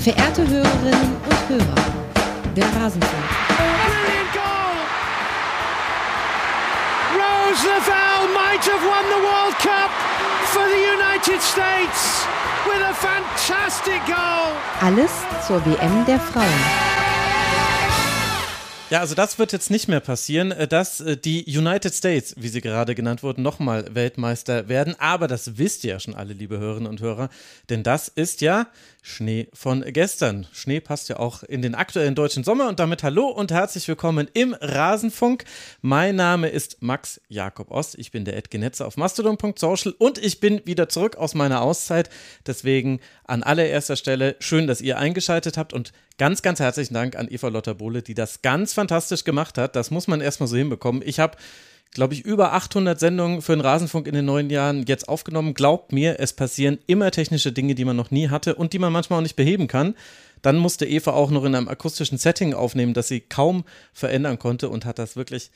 Verehrte 0.00 0.48
Hörerinnen 0.48 1.16
und 1.28 1.48
Hörer, 1.50 1.74
der 2.56 2.64
Rasenfunk. 2.64 3.24
Brilliant 3.84 4.32
goal! 4.32 4.76
Rose 7.12 7.66
Lavelle 7.68 8.32
might 8.32 8.64
have 8.64 8.82
won 8.82 9.04
the 9.10 9.20
World 9.20 9.58
Cup 9.58 9.90
for 10.46 10.64
the 10.64 10.80
United 10.96 11.42
States 11.42 12.26
with 12.64 12.80
a 12.80 12.94
fantastic 12.94 14.00
goal. 14.06 14.56
Alles 14.80 15.10
zur 15.46 15.60
WM 15.66 16.06
der 16.06 16.18
Frauen. 16.18 16.99
Ja, 18.90 18.98
also 18.98 19.14
das 19.14 19.38
wird 19.38 19.52
jetzt 19.52 19.70
nicht 19.70 19.86
mehr 19.86 20.00
passieren, 20.00 20.50
äh, 20.50 20.66
dass 20.66 21.00
äh, 21.00 21.16
die 21.16 21.44
United 21.46 21.94
States, 21.94 22.34
wie 22.36 22.48
sie 22.48 22.60
gerade 22.60 22.96
genannt 22.96 23.22
wurden, 23.22 23.40
nochmal 23.40 23.94
Weltmeister 23.94 24.68
werden. 24.68 24.96
Aber 24.98 25.28
das 25.28 25.58
wisst 25.58 25.84
ihr 25.84 25.90
ja 25.90 26.00
schon 26.00 26.16
alle, 26.16 26.32
liebe 26.32 26.58
Hörerinnen 26.58 26.90
und 26.90 27.00
Hörer, 27.00 27.28
denn 27.68 27.84
das 27.84 28.08
ist 28.08 28.40
ja 28.40 28.66
Schnee 29.00 29.46
von 29.54 29.84
gestern. 29.86 30.48
Schnee 30.52 30.80
passt 30.80 31.08
ja 31.08 31.20
auch 31.20 31.44
in 31.44 31.62
den 31.62 31.76
aktuellen 31.76 32.16
deutschen 32.16 32.42
Sommer 32.42 32.68
und 32.68 32.80
damit 32.80 33.04
hallo 33.04 33.28
und 33.28 33.52
herzlich 33.52 33.86
willkommen 33.86 34.28
im 34.34 34.54
Rasenfunk. 34.60 35.44
Mein 35.82 36.16
Name 36.16 36.48
ist 36.48 36.82
Max 36.82 37.20
Jakob 37.28 37.70
Ost. 37.70 37.96
Ich 37.96 38.10
bin 38.10 38.24
der 38.24 38.36
Ed 38.36 38.50
Genetzer 38.50 38.88
auf 38.88 38.96
mastodon.social 38.96 39.94
und 39.98 40.18
ich 40.18 40.40
bin 40.40 40.62
wieder 40.66 40.88
zurück 40.88 41.16
aus 41.16 41.34
meiner 41.34 41.62
Auszeit. 41.62 42.10
Deswegen 42.44 42.98
an 43.24 43.44
allererster 43.44 43.94
Stelle 43.94 44.34
schön, 44.40 44.66
dass 44.66 44.80
ihr 44.80 44.98
eingeschaltet 44.98 45.56
habt 45.56 45.72
und 45.72 45.92
ganz, 46.20 46.42
ganz 46.42 46.60
herzlichen 46.60 46.92
Dank 46.92 47.16
an 47.16 47.28
Eva 47.30 47.48
Lotterbohle, 47.48 48.02
die 48.02 48.12
das 48.12 48.42
ganz 48.42 48.74
fantastisch 48.74 49.24
gemacht 49.24 49.56
hat. 49.56 49.74
Das 49.74 49.90
muss 49.90 50.06
man 50.06 50.20
erstmal 50.20 50.48
so 50.48 50.56
hinbekommen. 50.56 51.00
Ich 51.02 51.18
habe 51.18 51.38
glaube 51.92 52.14
ich, 52.14 52.24
über 52.24 52.52
800 52.52 53.00
Sendungen 53.00 53.42
für 53.42 53.52
den 53.52 53.62
Rasenfunk 53.62 54.06
in 54.06 54.14
den 54.14 54.26
neuen 54.26 54.50
Jahren 54.50 54.84
jetzt 54.84 55.08
aufgenommen. 55.08 55.54
Glaubt 55.54 55.92
mir, 55.92 56.20
es 56.20 56.34
passieren 56.34 56.78
immer 56.86 57.10
technische 57.10 57.52
Dinge, 57.52 57.74
die 57.74 57.86
man 57.86 57.96
noch 57.96 58.10
nie 58.10 58.28
hatte 58.28 58.54
und 58.54 58.74
die 58.74 58.78
man 58.78 58.92
manchmal 58.92 59.18
auch 59.18 59.22
nicht 59.22 59.34
beheben 59.34 59.66
kann. 59.66 59.94
Dann 60.42 60.58
musste 60.58 60.86
Eva 60.86 61.12
auch 61.12 61.30
noch 61.30 61.44
in 61.44 61.54
einem 61.54 61.68
akustischen 61.68 62.18
Setting 62.18 62.52
aufnehmen, 62.52 62.94
das 62.94 63.08
sie 63.08 63.20
kaum 63.20 63.64
verändern 63.92 64.38
konnte 64.38 64.68
und 64.68 64.84
hat 64.84 65.00
das 65.00 65.16
wirklich, 65.16 65.50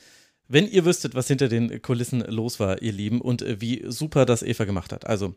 wenn 0.49 0.67
ihr 0.67 0.87
wüsstet, 0.87 1.15
was 1.15 1.29
hinter 1.29 1.49
den 1.49 1.83
Kulissen 1.83 2.21
los 2.21 2.59
war, 2.59 2.81
ihr 2.81 2.93
Lieben, 2.93 3.21
und 3.21 3.45
wie 3.61 3.85
super 3.87 4.25
das 4.25 4.43
Eva 4.43 4.65
gemacht 4.65 4.93
hat. 4.93 5.07
Also 5.07 5.37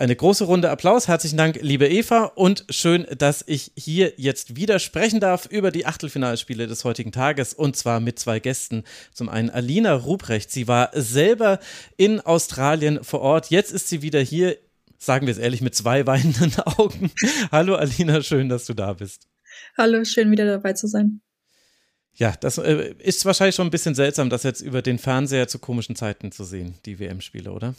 eine 0.00 0.16
große 0.16 0.44
Runde 0.44 0.70
Applaus. 0.70 1.08
Herzlichen 1.08 1.36
Dank, 1.36 1.58
liebe 1.60 1.86
Eva. 1.86 2.24
Und 2.34 2.64
schön, 2.70 3.06
dass 3.18 3.44
ich 3.46 3.72
hier 3.76 4.14
jetzt 4.16 4.56
wieder 4.56 4.78
sprechen 4.78 5.20
darf 5.20 5.44
über 5.44 5.70
die 5.70 5.84
Achtelfinalspiele 5.84 6.66
des 6.66 6.84
heutigen 6.84 7.12
Tages. 7.12 7.52
Und 7.52 7.76
zwar 7.76 8.00
mit 8.00 8.18
zwei 8.18 8.40
Gästen. 8.40 8.84
Zum 9.12 9.28
einen 9.28 9.50
Alina 9.50 9.92
Ruprecht. 9.92 10.50
Sie 10.50 10.66
war 10.66 10.88
selber 10.94 11.60
in 11.98 12.20
Australien 12.20 13.04
vor 13.04 13.20
Ort. 13.20 13.50
Jetzt 13.50 13.72
ist 13.72 13.88
sie 13.88 14.00
wieder 14.00 14.20
hier. 14.20 14.56
Sagen 14.96 15.26
wir 15.26 15.32
es 15.32 15.38
ehrlich, 15.38 15.60
mit 15.60 15.74
zwei 15.74 16.06
weinenden 16.06 16.58
Augen. 16.64 17.10
Hallo 17.52 17.74
Alina, 17.74 18.22
schön, 18.22 18.48
dass 18.48 18.64
du 18.64 18.72
da 18.72 18.94
bist. 18.94 19.28
Hallo, 19.76 20.04
schön 20.04 20.30
wieder 20.30 20.46
dabei 20.46 20.72
zu 20.72 20.86
sein. 20.86 21.20
Ja, 22.14 22.34
das 22.40 22.56
äh, 22.56 22.94
ist 22.98 23.26
wahrscheinlich 23.26 23.54
schon 23.54 23.66
ein 23.66 23.70
bisschen 23.70 23.94
seltsam, 23.94 24.30
das 24.30 24.44
jetzt 24.44 24.62
über 24.62 24.80
den 24.80 24.98
Fernseher 24.98 25.46
zu 25.46 25.58
komischen 25.58 25.94
Zeiten 25.94 26.32
zu 26.32 26.44
sehen, 26.44 26.74
die 26.86 26.98
WM-Spiele, 26.98 27.52
oder? 27.52 27.74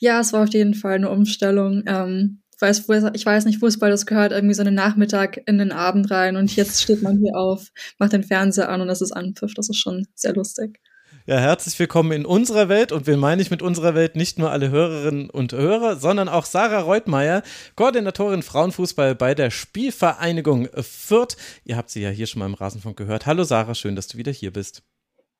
Ja, 0.00 0.20
es 0.20 0.32
war 0.32 0.44
auf 0.44 0.52
jeden 0.52 0.74
Fall 0.74 0.94
eine 0.94 1.10
Umstellung. 1.10 1.82
Ähm, 1.86 2.42
ich, 2.54 2.60
weiß, 2.60 3.10
ich 3.14 3.26
weiß 3.26 3.44
nicht, 3.44 3.58
Fußball, 3.58 3.90
das 3.90 4.06
gehört 4.06 4.32
irgendwie 4.32 4.54
so 4.54 4.62
einen 4.62 4.74
Nachmittag 4.74 5.40
in 5.46 5.58
den 5.58 5.72
Abend 5.72 6.10
rein 6.10 6.36
und 6.36 6.54
jetzt 6.56 6.82
steht 6.82 7.02
man 7.02 7.18
hier 7.18 7.36
auf, 7.36 7.68
macht 7.98 8.12
den 8.12 8.24
Fernseher 8.24 8.68
an 8.68 8.80
und 8.80 8.88
es 8.88 9.00
ist 9.00 9.12
Anpfiff. 9.12 9.54
Das 9.54 9.68
ist 9.68 9.78
schon 9.78 10.06
sehr 10.14 10.34
lustig. 10.34 10.80
Ja, 11.26 11.38
herzlich 11.38 11.78
willkommen 11.78 12.12
in 12.12 12.24
unserer 12.24 12.70
Welt 12.70 12.90
und 12.90 13.06
wir 13.06 13.18
meine 13.18 13.42
ich 13.42 13.50
mit 13.50 13.60
unserer 13.60 13.94
Welt 13.94 14.16
nicht 14.16 14.38
nur 14.38 14.50
alle 14.50 14.70
Hörerinnen 14.70 15.28
und 15.28 15.52
Hörer, 15.52 15.96
sondern 15.96 16.26
auch 16.26 16.46
Sarah 16.46 16.80
Reutmeier, 16.80 17.42
Koordinatorin 17.76 18.42
Frauenfußball 18.42 19.14
bei 19.14 19.34
der 19.34 19.50
Spielvereinigung 19.50 20.68
Fürth. 20.80 21.36
Ihr 21.64 21.76
habt 21.76 21.90
sie 21.90 22.00
ja 22.00 22.08
hier 22.08 22.26
schon 22.26 22.38
mal 22.38 22.46
im 22.46 22.54
Rasenfunk 22.54 22.96
gehört. 22.96 23.26
Hallo 23.26 23.44
Sarah, 23.44 23.74
schön, 23.74 23.94
dass 23.94 24.08
du 24.08 24.16
wieder 24.16 24.32
hier 24.32 24.54
bist. 24.54 24.82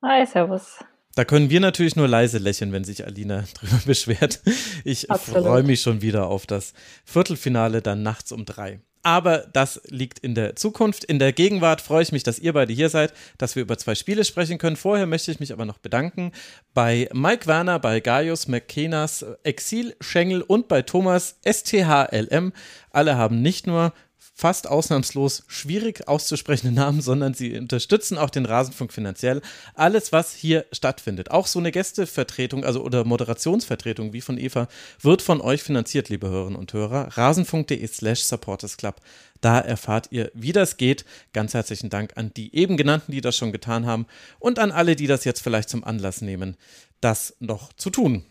Hi, 0.03 0.27
servus. 0.27 0.79
Da 1.19 1.25
können 1.25 1.51
wir 1.51 1.59
natürlich 1.59 1.97
nur 1.97 2.07
leise 2.07 2.39
lächeln, 2.39 2.71
wenn 2.71 2.85
sich 2.85 3.05
Alina 3.05 3.43
drüber 3.55 3.81
beschwert. 3.85 4.41
Ich 4.85 5.09
freue 5.11 5.65
mich 5.65 5.81
schon 5.81 6.01
wieder 6.01 6.29
auf 6.29 6.47
das 6.47 6.75
Viertelfinale 7.05 7.83
dann 7.83 8.05
nachts 8.05 8.31
um 8.31 8.45
drei. 8.45 8.79
Aber 9.03 9.39
das 9.53 9.81
liegt 9.89 10.21
in 10.21 10.37
der 10.37 10.55
Zukunft. 10.55 11.03
In 11.03 11.19
der 11.19 11.33
Gegenwart 11.33 11.81
freue 11.81 12.05
ich 12.05 12.13
mich, 12.13 12.23
dass 12.23 12.39
ihr 12.39 12.53
beide 12.53 12.73
hier 12.73 12.89
seid, 12.89 13.13
dass 13.37 13.57
wir 13.57 13.63
über 13.63 13.77
zwei 13.79 13.97
Spiele 13.97 14.25
sprechen 14.25 14.59
können. 14.59 14.77
Vorher 14.77 15.07
möchte 15.07 15.33
ich 15.33 15.41
mich 15.41 15.53
aber 15.53 15.65
noch 15.65 15.79
bedanken 15.79 16.31
bei 16.73 17.09
Mike 17.13 17.49
Werner, 17.49 17.81
bei 17.81 17.99
Gaius 17.99 18.47
McKenas, 18.47 19.27
Exil 19.43 19.97
Schengel 20.01 20.43
und 20.43 20.69
bei 20.69 20.83
Thomas 20.83 21.41
STHLM. 21.45 22.53
Alle 22.91 23.17
haben 23.17 23.43
nicht 23.43 23.67
nur 23.67 23.93
fast 24.39 24.69
ausnahmslos 24.69 25.43
schwierig 25.49 26.07
auszusprechende 26.07 26.73
Namen, 26.73 27.01
sondern 27.01 27.35
sie 27.35 27.59
unterstützen 27.59 28.17
auch 28.17 28.31
den 28.31 28.47
Rasenfunk 28.47 28.93
finanziell. 28.93 29.43
Alles, 29.75 30.13
was 30.13 30.33
hier 30.33 30.65
stattfindet, 30.71 31.33
auch 31.33 31.49
so 31.49 31.59
eine 31.59 31.73
Gästevertretung, 31.73 32.65
also 32.65 32.85
oder 32.85 33.05
Moderationsvertretung 33.05 34.13
wie 34.13 34.21
von 34.21 34.39
Eva, 34.39 34.69
wird 35.01 35.23
von 35.23 35.41
euch 35.41 35.65
finanziert, 35.65 36.09
liebe 36.09 36.29
Hörerinnen 36.29 36.59
und 36.59 36.73
Hörer. 36.73 37.09
Rasenfunk.de 37.17 37.85
slash 37.89 38.23
supportersclub. 38.23 38.95
Da 39.41 39.59
erfahrt 39.59 40.07
ihr, 40.13 40.31
wie 40.35 40.53
das 40.53 40.77
geht. 40.77 41.05
Ganz 41.33 41.53
herzlichen 41.53 41.91
Dank 41.91 42.13
an 42.17 42.33
die 42.37 42.55
eben 42.55 42.77
genannten, 42.77 43.11
die 43.11 43.21
das 43.21 43.37
schon 43.37 43.51
getan 43.51 43.87
haben 43.87 44.07
und 44.39 44.61
an 44.61 44.71
alle, 44.71 44.95
die 44.95 45.09
das 45.09 45.25
jetzt 45.25 45.43
vielleicht 45.43 45.69
zum 45.69 45.83
Anlass 45.83 46.21
nehmen, 46.21 46.57
das 47.01 47.35
noch 47.41 47.73
zu 47.73 47.91
tun. 47.91 48.25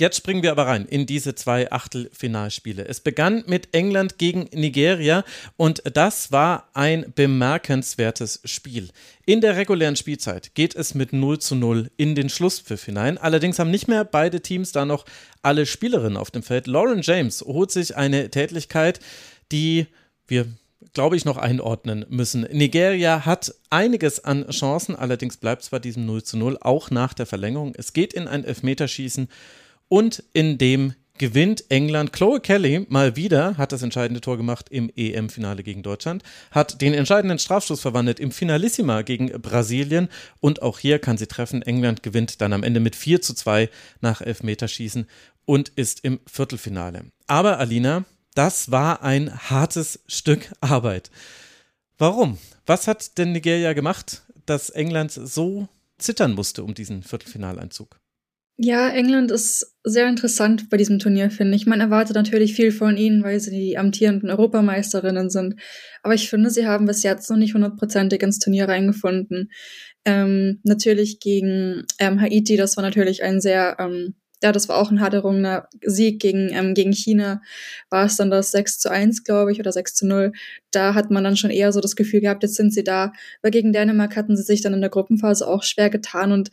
Jetzt 0.00 0.16
springen 0.16 0.42
wir 0.42 0.52
aber 0.52 0.66
rein 0.66 0.86
in 0.86 1.04
diese 1.04 1.34
zwei 1.34 1.70
Achtelfinalspiele. 1.70 2.86
Es 2.88 3.00
begann 3.00 3.44
mit 3.46 3.74
England 3.74 4.18
gegen 4.18 4.48
Nigeria 4.52 5.22
und 5.58 5.82
das 5.94 6.32
war 6.32 6.70
ein 6.72 7.12
bemerkenswertes 7.14 8.40
Spiel. 8.44 8.88
In 9.26 9.42
der 9.42 9.56
regulären 9.56 9.96
Spielzeit 9.96 10.54
geht 10.54 10.74
es 10.74 10.94
mit 10.94 11.12
0 11.12 11.38
zu 11.40 11.54
0 11.54 11.90
in 11.98 12.14
den 12.14 12.30
Schlusspfiff 12.30 12.84
hinein. 12.84 13.18
Allerdings 13.18 13.58
haben 13.58 13.70
nicht 13.70 13.86
mehr 13.86 14.04
beide 14.04 14.40
Teams 14.40 14.72
da 14.72 14.86
noch 14.86 15.04
alle 15.42 15.66
Spielerinnen 15.66 16.16
auf 16.16 16.30
dem 16.30 16.42
Feld. 16.42 16.66
Lauren 16.66 17.02
James 17.02 17.42
holt 17.42 17.70
sich 17.70 17.94
eine 17.94 18.30
Tätigkeit, 18.30 18.98
die 19.52 19.86
wir 20.26 20.46
glaube 20.94 21.16
ich, 21.16 21.24
noch 21.24 21.36
einordnen 21.36 22.04
müssen. 22.08 22.42
Nigeria 22.50 23.24
hat 23.24 23.54
einiges 23.70 24.24
an 24.24 24.48
Chancen, 24.50 24.96
allerdings 24.96 25.36
bleibt 25.36 25.62
zwar 25.62 25.80
diesem 25.80 26.06
0 26.06 26.22
zu 26.22 26.36
0 26.36 26.58
auch 26.60 26.90
nach 26.90 27.14
der 27.14 27.26
Verlängerung. 27.26 27.74
Es 27.76 27.92
geht 27.92 28.12
in 28.12 28.28
ein 28.28 28.44
Elfmeterschießen 28.44 29.28
und 29.92 30.24
in 30.32 30.56
dem 30.56 30.94
gewinnt 31.18 31.70
England. 31.70 32.14
Chloe 32.14 32.40
Kelly 32.40 32.86
mal 32.88 33.14
wieder 33.14 33.58
hat 33.58 33.72
das 33.72 33.82
entscheidende 33.82 34.22
Tor 34.22 34.38
gemacht 34.38 34.70
im 34.70 34.90
EM-Finale 34.96 35.62
gegen 35.62 35.82
Deutschland, 35.82 36.22
hat 36.50 36.80
den 36.80 36.94
entscheidenden 36.94 37.38
Strafstoß 37.38 37.82
verwandelt 37.82 38.18
im 38.18 38.30
Finalissima 38.32 39.02
gegen 39.02 39.26
Brasilien 39.42 40.08
und 40.40 40.62
auch 40.62 40.78
hier 40.78 40.98
kann 40.98 41.18
sie 41.18 41.26
treffen. 41.26 41.60
England 41.60 42.02
gewinnt 42.02 42.40
dann 42.40 42.54
am 42.54 42.62
Ende 42.62 42.80
mit 42.80 42.96
4 42.96 43.20
zu 43.20 43.34
2 43.34 43.68
nach 44.00 44.22
Elfmeterschießen 44.22 45.06
und 45.44 45.68
ist 45.68 46.02
im 46.06 46.20
Viertelfinale. 46.24 47.04
Aber 47.26 47.58
Alina, 47.58 48.06
das 48.34 48.70
war 48.70 49.02
ein 49.02 49.50
hartes 49.50 50.00
Stück 50.06 50.50
Arbeit. 50.62 51.10
Warum? 51.98 52.38
Was 52.64 52.88
hat 52.88 53.18
denn 53.18 53.32
Nigeria 53.32 53.74
gemacht, 53.74 54.22
dass 54.46 54.70
England 54.70 55.12
so 55.12 55.68
zittern 55.98 56.32
musste 56.32 56.64
um 56.64 56.72
diesen 56.72 57.02
Viertelfinaleinzug? 57.02 58.01
Ja, 58.58 58.90
England 58.90 59.30
ist 59.30 59.74
sehr 59.82 60.08
interessant 60.08 60.68
bei 60.70 60.76
diesem 60.76 60.98
Turnier, 60.98 61.30
finde 61.30 61.56
ich. 61.56 61.66
Man 61.66 61.80
erwartet 61.80 62.14
natürlich 62.14 62.54
viel 62.54 62.70
von 62.70 62.96
ihnen, 62.96 63.22
weil 63.24 63.40
sie 63.40 63.50
die 63.50 63.78
amtierenden 63.78 64.30
Europameisterinnen 64.30 65.30
sind. 65.30 65.56
Aber 66.02 66.14
ich 66.14 66.28
finde, 66.28 66.50
sie 66.50 66.66
haben 66.66 66.86
bis 66.86 67.02
jetzt 67.02 67.28
noch 67.30 67.38
nicht 67.38 67.54
hundertprozentig 67.54 68.22
ins 68.22 68.38
Turnier 68.38 68.68
reingefunden. 68.68 69.50
Ähm, 70.04 70.60
natürlich 70.64 71.18
gegen 71.18 71.84
ähm, 71.98 72.20
Haiti, 72.20 72.56
das 72.56 72.76
war 72.76 72.84
natürlich 72.84 73.22
ein 73.22 73.40
sehr, 73.40 73.76
ähm, 73.80 74.14
ja, 74.42 74.52
das 74.52 74.68
war 74.68 74.76
auch 74.76 74.90
ein 74.90 75.00
hart 75.00 75.14
errungener 75.14 75.68
Sieg 75.84 76.20
gegen, 76.20 76.50
ähm, 76.52 76.74
gegen 76.74 76.92
China. 76.92 77.40
War 77.90 78.04
es 78.06 78.16
dann 78.16 78.30
das 78.30 78.50
6 78.50 78.78
zu 78.78 78.90
1, 78.90 79.24
glaube 79.24 79.52
ich, 79.52 79.60
oder 79.60 79.72
6 79.72 79.94
zu 79.94 80.06
0. 80.06 80.32
Da 80.70 80.94
hat 80.94 81.10
man 81.10 81.24
dann 81.24 81.36
schon 81.36 81.50
eher 81.50 81.72
so 81.72 81.80
das 81.80 81.96
Gefühl 81.96 82.20
gehabt, 82.20 82.42
jetzt 82.42 82.56
sind 82.56 82.72
sie 82.74 82.84
da. 82.84 83.12
Weil 83.40 83.50
gegen 83.50 83.72
Dänemark 83.72 84.14
hatten 84.16 84.36
sie 84.36 84.42
sich 84.42 84.60
dann 84.60 84.74
in 84.74 84.80
der 84.82 84.90
Gruppenphase 84.90 85.48
auch 85.48 85.62
schwer 85.62 85.90
getan 85.90 86.32
und 86.32 86.50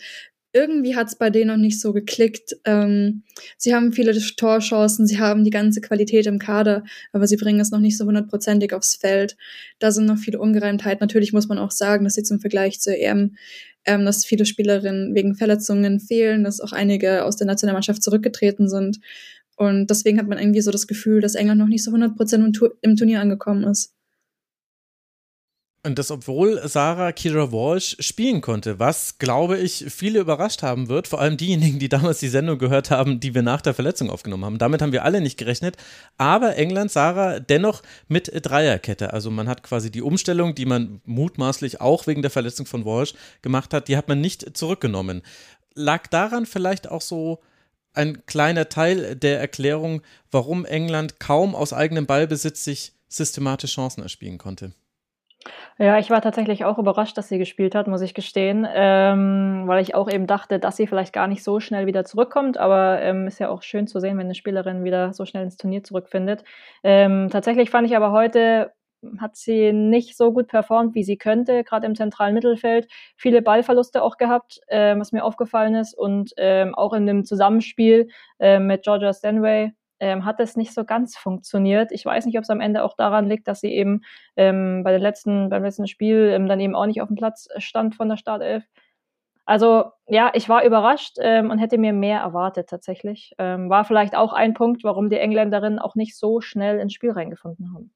irgendwie 0.51 0.95
hat 0.95 1.07
es 1.07 1.15
bei 1.15 1.29
denen 1.29 1.47
noch 1.47 1.57
nicht 1.57 1.79
so 1.79 1.93
geklickt. 1.93 2.57
Ähm, 2.65 3.23
sie 3.57 3.75
haben 3.75 3.93
viele 3.93 4.17
Torchancen, 4.17 5.05
sie 5.05 5.19
haben 5.19 5.43
die 5.43 5.51
ganze 5.51 5.81
Qualität 5.81 6.25
im 6.25 6.39
Kader, 6.39 6.83
aber 7.13 7.27
sie 7.27 7.37
bringen 7.37 7.59
es 7.59 7.71
noch 7.71 7.79
nicht 7.79 7.97
so 7.97 8.05
hundertprozentig 8.05 8.73
aufs 8.73 8.95
Feld. 8.95 9.37
Da 9.77 9.91
sind 9.91 10.05
noch 10.05 10.17
viele 10.17 10.39
Ungereimtheiten. 10.39 11.01
Natürlich 11.01 11.33
muss 11.33 11.47
man 11.47 11.59
auch 11.59 11.71
sagen, 11.71 12.03
dass 12.03 12.15
sie 12.15 12.23
zum 12.23 12.39
Vergleich 12.39 12.79
zur 12.79 12.97
EM, 12.97 13.35
ähm, 13.85 14.05
dass 14.05 14.25
viele 14.25 14.45
Spielerinnen 14.45 15.13
wegen 15.13 15.35
Verletzungen 15.35 15.99
fehlen, 15.99 16.43
dass 16.43 16.61
auch 16.61 16.71
einige 16.71 17.25
aus 17.25 17.37
der 17.37 17.47
Nationalmannschaft 17.47 18.01
zurückgetreten 18.01 18.67
sind. 18.69 18.99
Und 19.55 19.89
deswegen 19.89 20.17
hat 20.17 20.27
man 20.27 20.39
irgendwie 20.39 20.61
so 20.61 20.71
das 20.71 20.87
Gefühl, 20.87 21.21
dass 21.21 21.35
England 21.35 21.59
noch 21.59 21.67
nicht 21.67 21.83
so 21.83 21.91
100% 21.91 22.35
im, 22.35 22.69
im 22.81 22.95
Turnier 22.95 23.19
angekommen 23.19 23.65
ist. 23.65 23.93
Und 25.81 25.97
das, 25.97 26.11
obwohl 26.11 26.59
Sarah 26.67 27.13
Kira 27.13 27.53
Walsh 27.53 27.95
spielen 27.99 28.41
konnte, 28.41 28.79
was, 28.79 29.17
glaube 29.17 29.57
ich, 29.57 29.85
viele 29.87 30.19
überrascht 30.19 30.61
haben 30.61 30.89
wird. 30.89 31.07
Vor 31.07 31.21
allem 31.21 31.37
diejenigen, 31.37 31.79
die 31.79 31.87
damals 31.87 32.19
die 32.19 32.27
Sendung 32.27 32.59
gehört 32.59 32.91
haben, 32.91 33.21
die 33.21 33.33
wir 33.33 33.43
nach 33.43 33.61
der 33.61 33.73
Verletzung 33.73 34.09
aufgenommen 34.09 34.43
haben. 34.43 34.57
Damit 34.57 34.81
haben 34.81 34.91
wir 34.91 35.05
alle 35.05 35.21
nicht 35.21 35.37
gerechnet. 35.37 35.77
Aber 36.17 36.57
England, 36.57 36.91
Sarah, 36.91 37.39
dennoch 37.39 37.81
mit 38.09 38.29
Dreierkette. 38.33 39.13
Also 39.13 39.31
man 39.31 39.47
hat 39.47 39.63
quasi 39.63 39.89
die 39.89 40.01
Umstellung, 40.01 40.53
die 40.53 40.65
man 40.65 40.99
mutmaßlich 41.05 41.79
auch 41.79 42.07
wegen 42.07 42.23
der 42.23 42.31
Verletzung 42.31 42.65
von 42.65 42.83
Walsh 42.83 43.13
gemacht 43.41 43.73
hat, 43.73 43.87
die 43.87 43.95
hat 43.95 44.09
man 44.09 44.19
nicht 44.19 44.57
zurückgenommen. 44.57 45.21
Lag 45.75 46.07
daran 46.07 46.45
vielleicht 46.45 46.89
auch 46.89 47.01
so 47.01 47.39
ein 47.93 48.25
kleiner 48.25 48.67
Teil 48.67 49.15
der 49.15 49.39
Erklärung, 49.39 50.01
warum 50.29 50.65
England 50.65 51.21
kaum 51.21 51.55
aus 51.55 51.71
eigenem 51.71 52.05
Ballbesitz 52.05 52.65
sich 52.65 52.91
systematisch 53.07 53.75
Chancen 53.75 54.03
erspielen 54.03 54.37
konnte? 54.37 54.73
Ja, 55.81 55.97
ich 55.97 56.09
war 56.09 56.21
tatsächlich 56.21 56.65
auch 56.65 56.77
überrascht, 56.77 57.17
dass 57.17 57.29
sie 57.29 57.37
gespielt 57.37 57.73
hat, 57.73 57.87
muss 57.87 58.01
ich 58.01 58.13
gestehen, 58.13 58.67
ähm, 58.69 59.63
weil 59.65 59.81
ich 59.81 59.95
auch 59.95 60.09
eben 60.11 60.27
dachte, 60.27 60.59
dass 60.59 60.75
sie 60.75 60.87
vielleicht 60.87 61.13
gar 61.13 61.27
nicht 61.27 61.41
so 61.41 61.61
schnell 61.61 61.85
wieder 61.85 62.03
zurückkommt, 62.03 62.57
aber 62.57 63.01
ähm, 63.01 63.27
ist 63.27 63.39
ja 63.39 63.47
auch 63.47 63.61
schön 63.61 63.87
zu 63.87 64.01
sehen, 64.01 64.17
wenn 64.17 64.25
eine 64.25 64.35
Spielerin 64.35 64.83
wieder 64.83 65.13
so 65.13 65.23
schnell 65.25 65.43
ins 65.43 65.55
Turnier 65.55 65.81
zurückfindet. 65.81 66.43
Ähm, 66.83 67.29
tatsächlich 67.31 67.69
fand 67.69 67.87
ich 67.87 67.95
aber 67.95 68.11
heute 68.11 68.73
hat 69.19 69.37
sie 69.37 69.71
nicht 69.71 70.17
so 70.17 70.33
gut 70.33 70.47
performt, 70.49 70.93
wie 70.95 71.03
sie 71.05 71.15
könnte, 71.17 71.63
gerade 71.63 71.85
im 71.87 71.95
zentralen 71.95 72.33
Mittelfeld. 72.33 72.89
Viele 73.15 73.41
Ballverluste 73.41 74.03
auch 74.03 74.17
gehabt, 74.17 74.59
äh, 74.67 74.99
was 74.99 75.13
mir 75.13 75.23
aufgefallen 75.23 75.75
ist. 75.75 75.93
Und 75.97 76.33
ähm, 76.35 76.75
auch 76.75 76.91
in 76.91 77.05
dem 77.05 77.23
Zusammenspiel 77.23 78.09
äh, 78.39 78.59
mit 78.59 78.83
Georgia 78.83 79.13
Stanway 79.13 79.71
ähm, 79.99 80.25
hat 80.25 80.39
es 80.39 80.55
nicht 80.55 80.73
so 80.73 80.85
ganz 80.85 81.17
funktioniert. 81.17 81.91
Ich 81.91 82.05
weiß 82.05 82.25
nicht, 82.25 82.37
ob 82.37 82.43
es 82.43 82.49
am 82.49 82.61
Ende 82.61 82.83
auch 82.83 82.95
daran 82.95 83.27
liegt, 83.27 83.47
dass 83.47 83.61
sie 83.61 83.73
eben 83.73 84.01
ähm, 84.35 84.83
bei 84.83 84.91
der 84.91 84.99
letzten, 84.99 85.49
beim 85.49 85.63
letzten 85.63 85.87
Spiel 85.87 86.31
ähm, 86.33 86.47
dann 86.47 86.59
eben 86.59 86.75
auch 86.75 86.85
nicht 86.85 87.01
auf 87.01 87.07
dem 87.07 87.17
Platz 87.17 87.47
stand 87.57 87.95
von 87.95 88.09
der 88.09 88.17
Startelf. 88.17 88.63
Also 89.45 89.85
ja, 90.07 90.31
ich 90.35 90.47
war 90.47 90.63
überrascht 90.63 91.17
ähm, 91.19 91.49
und 91.49 91.57
hätte 91.57 91.79
mir 91.79 91.91
mehr 91.91 92.19
erwartet 92.19 92.69
tatsächlich. 92.69 93.33
Ähm, 93.39 93.69
war 93.69 93.83
vielleicht 93.83 94.15
auch 94.15 94.31
ein 94.31 94.53
Punkt, 94.53 94.83
warum 94.83 95.09
die 95.09 95.17
Engländerinnen 95.17 95.79
auch 95.79 95.95
nicht 95.95 96.15
so 96.17 96.39
schnell 96.39 96.79
ins 96.79 96.93
Spiel 96.93 97.11
reingefunden 97.11 97.73
haben. 97.73 97.91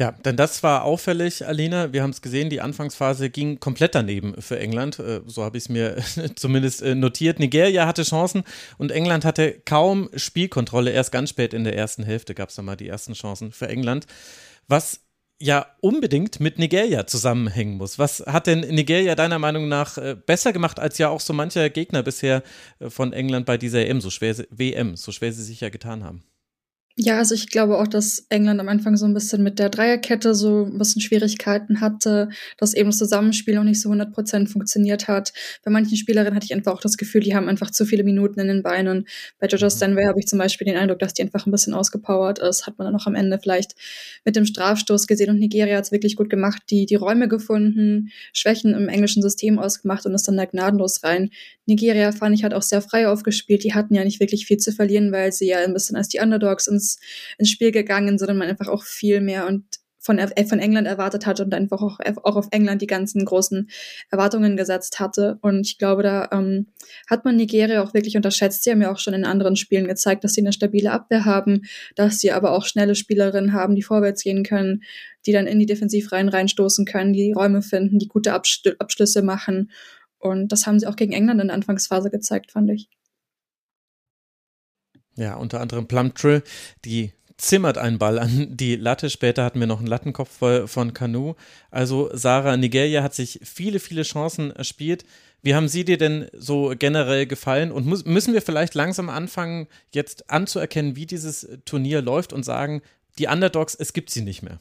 Ja, 0.00 0.12
denn 0.12 0.38
das 0.38 0.62
war 0.62 0.84
auffällig, 0.84 1.46
Alina. 1.46 1.92
Wir 1.92 2.02
haben 2.02 2.08
es 2.08 2.22
gesehen, 2.22 2.48
die 2.48 2.62
Anfangsphase 2.62 3.28
ging 3.28 3.60
komplett 3.60 3.94
daneben 3.94 4.40
für 4.40 4.58
England. 4.58 4.98
Äh, 4.98 5.20
so 5.26 5.44
habe 5.44 5.58
ich 5.58 5.64
es 5.64 5.68
mir 5.68 6.02
zumindest 6.36 6.80
äh, 6.80 6.94
notiert. 6.94 7.38
Nigeria 7.38 7.86
hatte 7.86 8.02
Chancen 8.02 8.44
und 8.78 8.92
England 8.92 9.26
hatte 9.26 9.60
kaum 9.66 10.08
Spielkontrolle. 10.16 10.90
Erst 10.90 11.12
ganz 11.12 11.28
spät 11.28 11.52
in 11.52 11.64
der 11.64 11.76
ersten 11.76 12.02
Hälfte 12.02 12.34
gab 12.34 12.48
es 12.48 12.54
dann 12.54 12.64
mal 12.64 12.76
die 12.76 12.88
ersten 12.88 13.12
Chancen 13.12 13.52
für 13.52 13.68
England. 13.68 14.06
Was 14.68 15.00
ja 15.38 15.66
unbedingt 15.82 16.40
mit 16.40 16.58
Nigeria 16.58 17.06
zusammenhängen 17.06 17.76
muss. 17.76 17.98
Was 17.98 18.20
hat 18.20 18.46
denn 18.46 18.60
Nigeria 18.60 19.14
deiner 19.14 19.38
Meinung 19.38 19.68
nach 19.68 19.98
äh, 19.98 20.16
besser 20.16 20.54
gemacht 20.54 20.80
als 20.80 20.96
ja 20.96 21.10
auch 21.10 21.20
so 21.20 21.34
mancher 21.34 21.68
Gegner 21.68 22.02
bisher 22.02 22.42
von 22.88 23.12
England 23.12 23.44
bei 23.44 23.58
dieser 23.58 23.84
EM, 23.86 24.00
so 24.00 24.08
schwer, 24.08 24.34
WM, 24.48 24.96
so 24.96 25.12
schwer 25.12 25.34
sie 25.34 25.44
sich 25.44 25.60
ja 25.60 25.68
getan 25.68 26.04
haben? 26.04 26.24
Ja, 26.96 27.18
also 27.18 27.34
ich 27.34 27.48
glaube 27.48 27.78
auch, 27.78 27.86
dass 27.86 28.26
England 28.30 28.60
am 28.60 28.68
Anfang 28.68 28.96
so 28.96 29.06
ein 29.06 29.14
bisschen 29.14 29.42
mit 29.42 29.58
der 29.58 29.70
Dreierkette 29.70 30.34
so 30.34 30.66
ein 30.66 30.76
bisschen 30.76 31.00
Schwierigkeiten 31.00 31.80
hatte, 31.80 32.28
dass 32.58 32.74
eben 32.74 32.90
das 32.90 32.98
Zusammenspiel 32.98 33.54
noch 33.54 33.64
nicht 33.64 33.80
so 33.80 33.90
100% 33.90 34.48
funktioniert 34.48 35.06
hat. 35.08 35.32
Bei 35.64 35.70
manchen 35.70 35.96
Spielerinnen 35.96 36.34
hatte 36.34 36.44
ich 36.44 36.52
einfach 36.52 36.72
auch 36.72 36.80
das 36.80 36.96
Gefühl, 36.98 37.22
die 37.22 37.34
haben 37.34 37.48
einfach 37.48 37.70
zu 37.70 37.86
viele 37.86 38.02
Minuten 38.02 38.40
in 38.40 38.48
den 38.48 38.62
Beinen. 38.62 39.06
Bei 39.38 39.46
Georgia 39.46 39.68
mhm. 39.68 39.70
Stanway 39.70 40.04
habe 40.06 40.18
ich 40.18 40.26
zum 40.26 40.38
Beispiel 40.38 40.66
den 40.66 40.76
Eindruck, 40.76 40.98
dass 40.98 41.14
die 41.14 41.22
einfach 41.22 41.46
ein 41.46 41.52
bisschen 41.52 41.74
ausgepowert 41.74 42.40
ist. 42.40 42.66
Hat 42.66 42.76
man 42.76 42.86
dann 42.86 43.00
auch 43.00 43.06
am 43.06 43.14
Ende 43.14 43.38
vielleicht 43.40 43.76
mit 44.24 44.36
dem 44.36 44.44
Strafstoß 44.44 45.06
gesehen 45.06 45.30
und 45.30 45.38
Nigeria 45.38 45.76
hat 45.76 45.84
es 45.84 45.92
wirklich 45.92 46.16
gut 46.16 46.28
gemacht, 46.28 46.62
die, 46.70 46.86
die 46.86 46.96
Räume 46.96 47.28
gefunden, 47.28 48.10
Schwächen 48.32 48.74
im 48.74 48.88
englischen 48.88 49.22
System 49.22 49.58
ausgemacht 49.58 50.04
und 50.06 50.14
ist 50.14 50.26
dann 50.28 50.36
da 50.36 50.44
gnadenlos 50.44 51.02
rein. 51.04 51.30
Nigeria 51.66 52.12
fand 52.12 52.34
ich 52.34 52.44
hat 52.44 52.52
auch 52.52 52.62
sehr 52.62 52.82
frei 52.82 53.08
aufgespielt. 53.08 53.64
Die 53.64 53.74
hatten 53.74 53.94
ja 53.94 54.04
nicht 54.04 54.20
wirklich 54.20 54.44
viel 54.44 54.58
zu 54.58 54.72
verlieren, 54.72 55.12
weil 55.12 55.32
sie 55.32 55.46
ja 55.46 55.60
ein 55.60 55.72
bisschen 55.72 55.96
als 55.96 56.08
die 56.08 56.18
Underdogs 56.18 56.68
ins 56.80 56.98
ins, 57.38 57.50
Spiel 57.50 57.70
gegangen, 57.72 58.18
sondern 58.18 58.38
man 58.38 58.48
einfach 58.48 58.68
auch 58.68 58.84
viel 58.84 59.20
mehr 59.20 59.46
und 59.46 59.64
von, 60.00 60.18
äh, 60.18 60.46
von 60.46 60.58
England 60.58 60.86
erwartet 60.86 61.26
hatte 61.26 61.44
und 61.44 61.54
einfach 61.54 61.82
auch, 61.82 61.98
auch 62.24 62.36
auf 62.36 62.48
England 62.50 62.82
die 62.82 62.86
ganzen 62.86 63.24
großen 63.24 63.68
Erwartungen 64.10 64.56
gesetzt 64.56 64.98
hatte. 64.98 65.38
Und 65.42 65.66
ich 65.66 65.78
glaube, 65.78 66.02
da 66.02 66.30
ähm, 66.32 66.68
hat 67.08 67.24
man 67.24 67.36
Nigeria 67.36 67.82
auch 67.82 67.92
wirklich 67.92 68.16
unterschätzt. 68.16 68.64
Sie 68.64 68.70
haben 68.70 68.80
ja 68.80 68.90
auch 68.90 68.98
schon 68.98 69.14
in 69.14 69.24
anderen 69.24 69.56
Spielen 69.56 69.86
gezeigt, 69.86 70.24
dass 70.24 70.32
sie 70.32 70.40
eine 70.40 70.54
stabile 70.54 70.90
Abwehr 70.90 71.26
haben, 71.26 71.62
dass 71.94 72.18
sie 72.18 72.32
aber 72.32 72.52
auch 72.52 72.64
schnelle 72.64 72.94
Spielerinnen 72.94 73.52
haben, 73.52 73.74
die 73.74 73.82
vorwärts 73.82 74.22
gehen 74.22 74.42
können, 74.42 74.82
die 75.26 75.32
dann 75.32 75.46
in 75.46 75.58
die 75.58 75.66
Defensivreihen 75.66 76.30
reinstoßen 76.30 76.86
können, 76.86 77.12
die 77.12 77.32
Räume 77.32 77.60
finden, 77.60 77.98
die 77.98 78.08
gute 78.08 78.32
Abschlüsse 78.32 79.22
machen. 79.22 79.70
Und 80.18 80.50
das 80.52 80.66
haben 80.66 80.78
sie 80.78 80.86
auch 80.86 80.96
gegen 80.96 81.12
England 81.12 81.40
in 81.40 81.48
der 81.48 81.54
Anfangsphase 81.54 82.10
gezeigt, 82.10 82.52
fand 82.52 82.70
ich. 82.70 82.88
Ja, 85.20 85.34
unter 85.34 85.60
anderem 85.60 85.86
Plumtrill, 85.86 86.42
die 86.86 87.12
zimmert 87.36 87.76
einen 87.76 87.98
Ball 87.98 88.18
an 88.18 88.56
die 88.56 88.76
Latte. 88.76 89.10
Später 89.10 89.44
hatten 89.44 89.60
wir 89.60 89.66
noch 89.66 89.78
einen 89.78 89.86
Lattenkopf 89.86 90.42
von 90.64 90.94
Kanu. 90.94 91.34
Also 91.70 92.08
Sarah 92.14 92.56
Nigeria 92.56 93.02
hat 93.02 93.12
sich 93.12 93.38
viele, 93.42 93.80
viele 93.80 94.02
Chancen 94.02 94.50
erspielt. 94.50 95.04
Wie 95.42 95.54
haben 95.54 95.68
sie 95.68 95.84
dir 95.84 95.98
denn 95.98 96.28
so 96.32 96.72
generell 96.78 97.26
gefallen? 97.26 97.70
Und 97.70 97.84
müssen 97.86 98.32
wir 98.32 98.40
vielleicht 98.40 98.74
langsam 98.74 99.10
anfangen, 99.10 99.68
jetzt 99.92 100.30
anzuerkennen, 100.30 100.96
wie 100.96 101.06
dieses 101.06 101.46
Turnier 101.66 102.00
läuft 102.00 102.32
und 102.32 102.42
sagen, 102.42 102.80
die 103.18 103.26
Underdogs, 103.26 103.74
es 103.74 103.92
gibt 103.92 104.08
sie 104.08 104.22
nicht 104.22 104.42
mehr? 104.42 104.58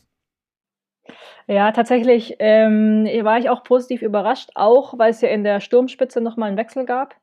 Ja, 1.48 1.72
tatsächlich 1.72 2.36
ähm, 2.40 3.06
war 3.24 3.40
ich 3.40 3.50
auch 3.50 3.64
positiv 3.64 4.02
überrascht, 4.02 4.50
auch 4.56 4.98
weil 4.98 5.12
es 5.12 5.22
ja 5.22 5.30
in 5.30 5.46
der 5.46 5.62
Sturmspitze 5.62 6.20
nochmal 6.20 6.50
einen 6.50 6.58
Wechsel 6.58 6.86
gab 6.86 7.16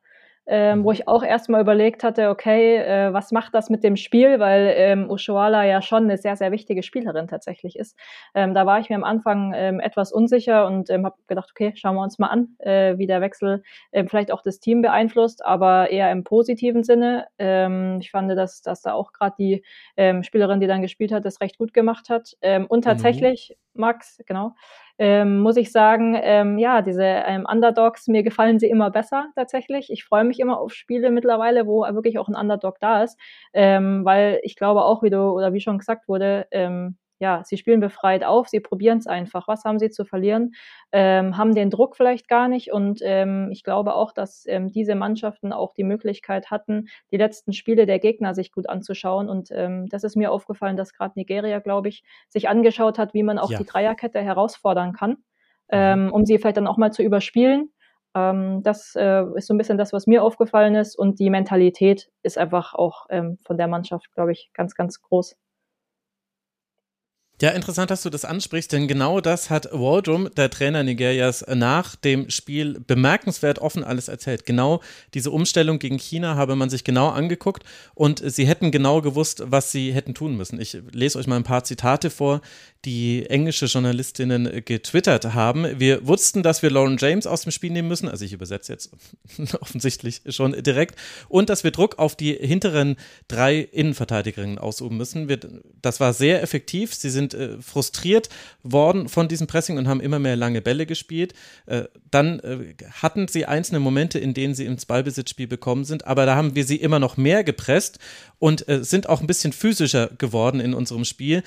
ähm, 0.47 0.83
wo 0.83 0.91
ich 0.91 1.07
auch 1.07 1.23
erstmal 1.23 1.61
überlegt 1.61 2.03
hatte, 2.03 2.29
okay, 2.29 2.77
äh, 2.77 3.13
was 3.13 3.31
macht 3.31 3.53
das 3.53 3.69
mit 3.69 3.83
dem 3.83 3.97
Spiel, 3.97 4.39
weil 4.39 4.73
ähm, 4.75 5.09
Ushuala 5.09 5.65
ja 5.65 5.81
schon 5.81 6.03
eine 6.03 6.17
sehr, 6.17 6.35
sehr 6.35 6.51
wichtige 6.51 6.83
Spielerin 6.83 7.27
tatsächlich 7.27 7.77
ist. 7.77 7.97
Ähm, 8.33 8.53
da 8.53 8.65
war 8.65 8.79
ich 8.79 8.89
mir 8.89 8.95
am 8.95 9.03
Anfang 9.03 9.53
ähm, 9.55 9.79
etwas 9.79 10.11
unsicher 10.11 10.65
und 10.65 10.89
ähm, 10.89 11.05
habe 11.05 11.17
gedacht, 11.27 11.49
okay, 11.51 11.73
schauen 11.75 11.95
wir 11.95 12.03
uns 12.03 12.17
mal 12.17 12.27
an, 12.27 12.55
äh, 12.59 12.97
wie 12.97 13.07
der 13.07 13.21
Wechsel 13.21 13.61
ähm, 13.91 14.07
vielleicht 14.07 14.31
auch 14.31 14.41
das 14.41 14.59
Team 14.59 14.81
beeinflusst, 14.81 15.45
aber 15.45 15.91
eher 15.91 16.11
im 16.11 16.23
positiven 16.23 16.83
Sinne. 16.83 17.27
Ähm, 17.37 17.97
ich 18.01 18.11
fand, 18.11 18.31
dass, 18.31 18.61
dass 18.61 18.81
da 18.81 18.93
auch 18.93 19.11
gerade 19.11 19.35
die 19.37 19.63
ähm, 19.97 20.23
Spielerin, 20.23 20.59
die 20.59 20.67
dann 20.67 20.81
gespielt 20.81 21.11
hat, 21.11 21.25
das 21.25 21.41
recht 21.41 21.57
gut 21.57 21.73
gemacht 21.73 22.09
hat. 22.09 22.37
Ähm, 22.41 22.65
und 22.67 22.79
mhm. 22.79 22.89
tatsächlich, 22.89 23.51
mhm. 23.51 23.66
Max, 23.77 24.21
genau, 24.25 24.53
ähm, 24.99 25.39
muss 25.39 25.57
ich 25.57 25.71
sagen, 25.71 26.17
ähm, 26.21 26.57
ja, 26.57 26.81
diese 26.81 27.03
ähm, 27.03 27.45
Underdogs, 27.49 28.07
mir 28.07 28.23
gefallen 28.23 28.59
sie 28.59 28.69
immer 28.69 28.89
besser 28.91 29.27
tatsächlich. 29.35 29.91
Ich 29.91 30.03
freue 30.03 30.23
mich 30.23 30.39
immer 30.39 30.59
auf 30.59 30.73
Spiele 30.73 31.11
mittlerweile, 31.11 31.67
wo 31.67 31.81
wirklich 31.83 32.19
auch 32.19 32.27
ein 32.27 32.35
Underdog 32.35 32.79
da 32.79 33.03
ist, 33.03 33.17
ähm, 33.53 34.03
weil 34.05 34.39
ich 34.43 34.55
glaube 34.55 34.83
auch, 34.83 35.03
wie 35.03 35.09
du 35.09 35.19
oder 35.31 35.53
wie 35.53 35.61
schon 35.61 35.77
gesagt 35.77 36.07
wurde, 36.07 36.47
ähm, 36.51 36.97
ja, 37.19 37.41
sie 37.43 37.57
spielen 37.57 37.79
befreit 37.79 38.23
auf, 38.23 38.47
sie 38.47 38.59
probieren 38.59 38.99
es 38.99 39.07
einfach. 39.07 39.47
Was 39.47 39.63
haben 39.63 39.79
sie 39.79 39.89
zu 39.89 40.05
verlieren? 40.05 40.53
Ähm, 40.91 41.35
haben 41.37 41.55
den 41.55 41.69
Druck 41.69 41.95
vielleicht 41.95 42.27
gar 42.27 42.47
nicht. 42.47 42.71
Und 42.71 42.99
ähm, 43.03 43.49
ich 43.51 43.63
glaube 43.63 43.95
auch, 43.95 44.11
dass 44.11 44.45
ähm, 44.47 44.71
diese 44.71 44.93
Mannschaften 44.95 45.51
auch 45.51 45.73
die 45.73 45.83
Möglichkeit 45.83 46.51
hatten, 46.51 46.87
die 47.11 47.17
letzten 47.17 47.53
Spiele 47.53 47.85
der 47.85 47.99
Gegner 47.99 48.35
sich 48.35 48.51
gut 48.51 48.69
anzuschauen. 48.69 49.29
Und 49.29 49.49
ähm, 49.51 49.87
das 49.87 50.03
ist 50.03 50.15
mir 50.15 50.31
aufgefallen, 50.31 50.77
dass 50.77 50.93
gerade 50.93 51.13
Nigeria, 51.15 51.59
glaube 51.59 51.89
ich, 51.89 52.03
sich 52.29 52.49
angeschaut 52.49 52.99
hat, 52.99 53.13
wie 53.13 53.23
man 53.23 53.39
auch 53.39 53.51
ja. 53.51 53.57
die 53.57 53.65
Dreierkette 53.65 54.21
herausfordern 54.21 54.93
kann, 54.93 55.11
mhm. 55.11 55.17
ähm, 55.71 56.13
um 56.13 56.25
sie 56.25 56.37
vielleicht 56.37 56.57
dann 56.57 56.67
auch 56.67 56.77
mal 56.77 56.91
zu 56.91 57.01
überspielen. 57.01 57.71
Ähm, 58.15 58.61
das 58.61 58.95
äh, 58.95 59.23
ist 59.35 59.47
so 59.47 59.55
ein 59.55 59.57
bisschen 59.57 59.79
das, 59.79 59.91
was 59.91 60.05
mir 60.05 60.21
aufgefallen 60.21 60.75
ist. 60.75 60.95
Und 60.95 61.19
die 61.19 61.31
Mentalität 61.31 62.11
ist 62.21 62.37
einfach 62.37 62.75
auch 62.75 63.07
von 63.07 63.57
der 63.57 63.67
Mannschaft, 63.67 64.13
glaube 64.13 64.33
ich, 64.33 64.51
ganz, 64.53 64.75
ganz 64.75 65.01
groß. 65.01 65.35
Ja, 67.39 67.51
interessant, 67.51 67.91
dass 67.91 68.01
du 68.01 68.09
das 68.09 68.25
ansprichst, 68.25 68.71
denn 68.71 68.87
genau 68.87 69.21
das 69.21 69.51
hat 69.51 69.69
Waldrum, 69.71 70.27
der 70.35 70.49
Trainer 70.49 70.81
Nigerias, 70.81 71.45
nach 71.47 71.95
dem 71.95 72.31
Spiel 72.31 72.79
bemerkenswert 72.79 73.59
offen 73.59 73.83
alles 73.83 74.07
erzählt. 74.07 74.47
Genau 74.47 74.81
diese 75.13 75.29
Umstellung 75.29 75.77
gegen 75.77 75.99
China 75.99 76.33
habe 76.33 76.55
man 76.55 76.71
sich 76.71 76.83
genau 76.83 77.09
angeguckt 77.09 77.61
und 77.93 78.23
sie 78.25 78.47
hätten 78.47 78.71
genau 78.71 79.03
gewusst, 79.03 79.43
was 79.45 79.71
sie 79.71 79.93
hätten 79.93 80.15
tun 80.15 80.35
müssen. 80.35 80.59
Ich 80.59 80.79
lese 80.91 81.19
euch 81.19 81.27
mal 81.27 81.35
ein 81.35 81.43
paar 81.43 81.63
Zitate 81.63 82.09
vor, 82.09 82.41
die 82.85 83.25
englische 83.29 83.65
Journalistinnen 83.65 84.63
getwittert 84.65 85.33
haben. 85.33 85.79
Wir 85.79 86.07
wussten, 86.07 86.41
dass 86.41 86.63
wir 86.63 86.71
Lauren 86.71 86.97
James 86.97 87.27
aus 87.27 87.41
dem 87.41 87.51
Spiel 87.51 87.71
nehmen 87.71 87.87
müssen, 87.87 88.07
also 88.07 88.23
ich 88.23 88.33
übersetze 88.33 88.71
jetzt 88.71 88.91
offensichtlich 89.61 90.21
schon 90.29 90.53
direkt, 90.63 90.95
und 91.27 91.49
dass 91.49 91.63
wir 91.63 91.71
Druck 91.71 91.99
auf 91.99 92.15
die 92.15 92.33
hinteren 92.33 92.95
drei 93.27 93.59
Innenverteidigerinnen 93.59 94.57
ausüben 94.57 94.97
müssen. 94.97 95.27
Wir, 95.27 95.37
das 95.81 95.99
war 95.99 96.13
sehr 96.13 96.41
effektiv. 96.41 96.95
Sie 96.95 97.09
sind 97.09 97.26
sind 97.29 97.33
äh, 97.33 97.61
frustriert 97.61 98.29
worden 98.63 99.09
von 99.09 99.27
diesem 99.27 99.47
Pressing 99.47 99.77
und 99.77 99.87
haben 99.87 100.01
immer 100.01 100.19
mehr 100.19 100.35
lange 100.35 100.61
Bälle 100.61 100.85
gespielt. 100.85 101.33
Äh, 101.65 101.83
dann 102.11 102.39
äh, 102.39 102.75
hatten 103.01 103.27
sie 103.27 103.45
einzelne 103.45 103.79
Momente, 103.79 104.19
in 104.19 104.33
denen 104.33 104.55
sie 104.55 104.65
ins 104.65 104.85
Ballbesitzspiel 104.85 105.47
bekommen 105.47 105.85
sind, 105.85 106.07
aber 106.07 106.25
da 106.25 106.35
haben 106.35 106.55
wir 106.55 106.65
sie 106.65 106.77
immer 106.77 106.99
noch 106.99 107.17
mehr 107.17 107.43
gepresst 107.43 107.99
und 108.39 108.67
äh, 108.69 108.83
sind 108.83 109.09
auch 109.09 109.21
ein 109.21 109.27
bisschen 109.27 109.53
physischer 109.53 110.09
geworden 110.17 110.59
in 110.59 110.73
unserem 110.73 111.05
Spiel. 111.05 111.43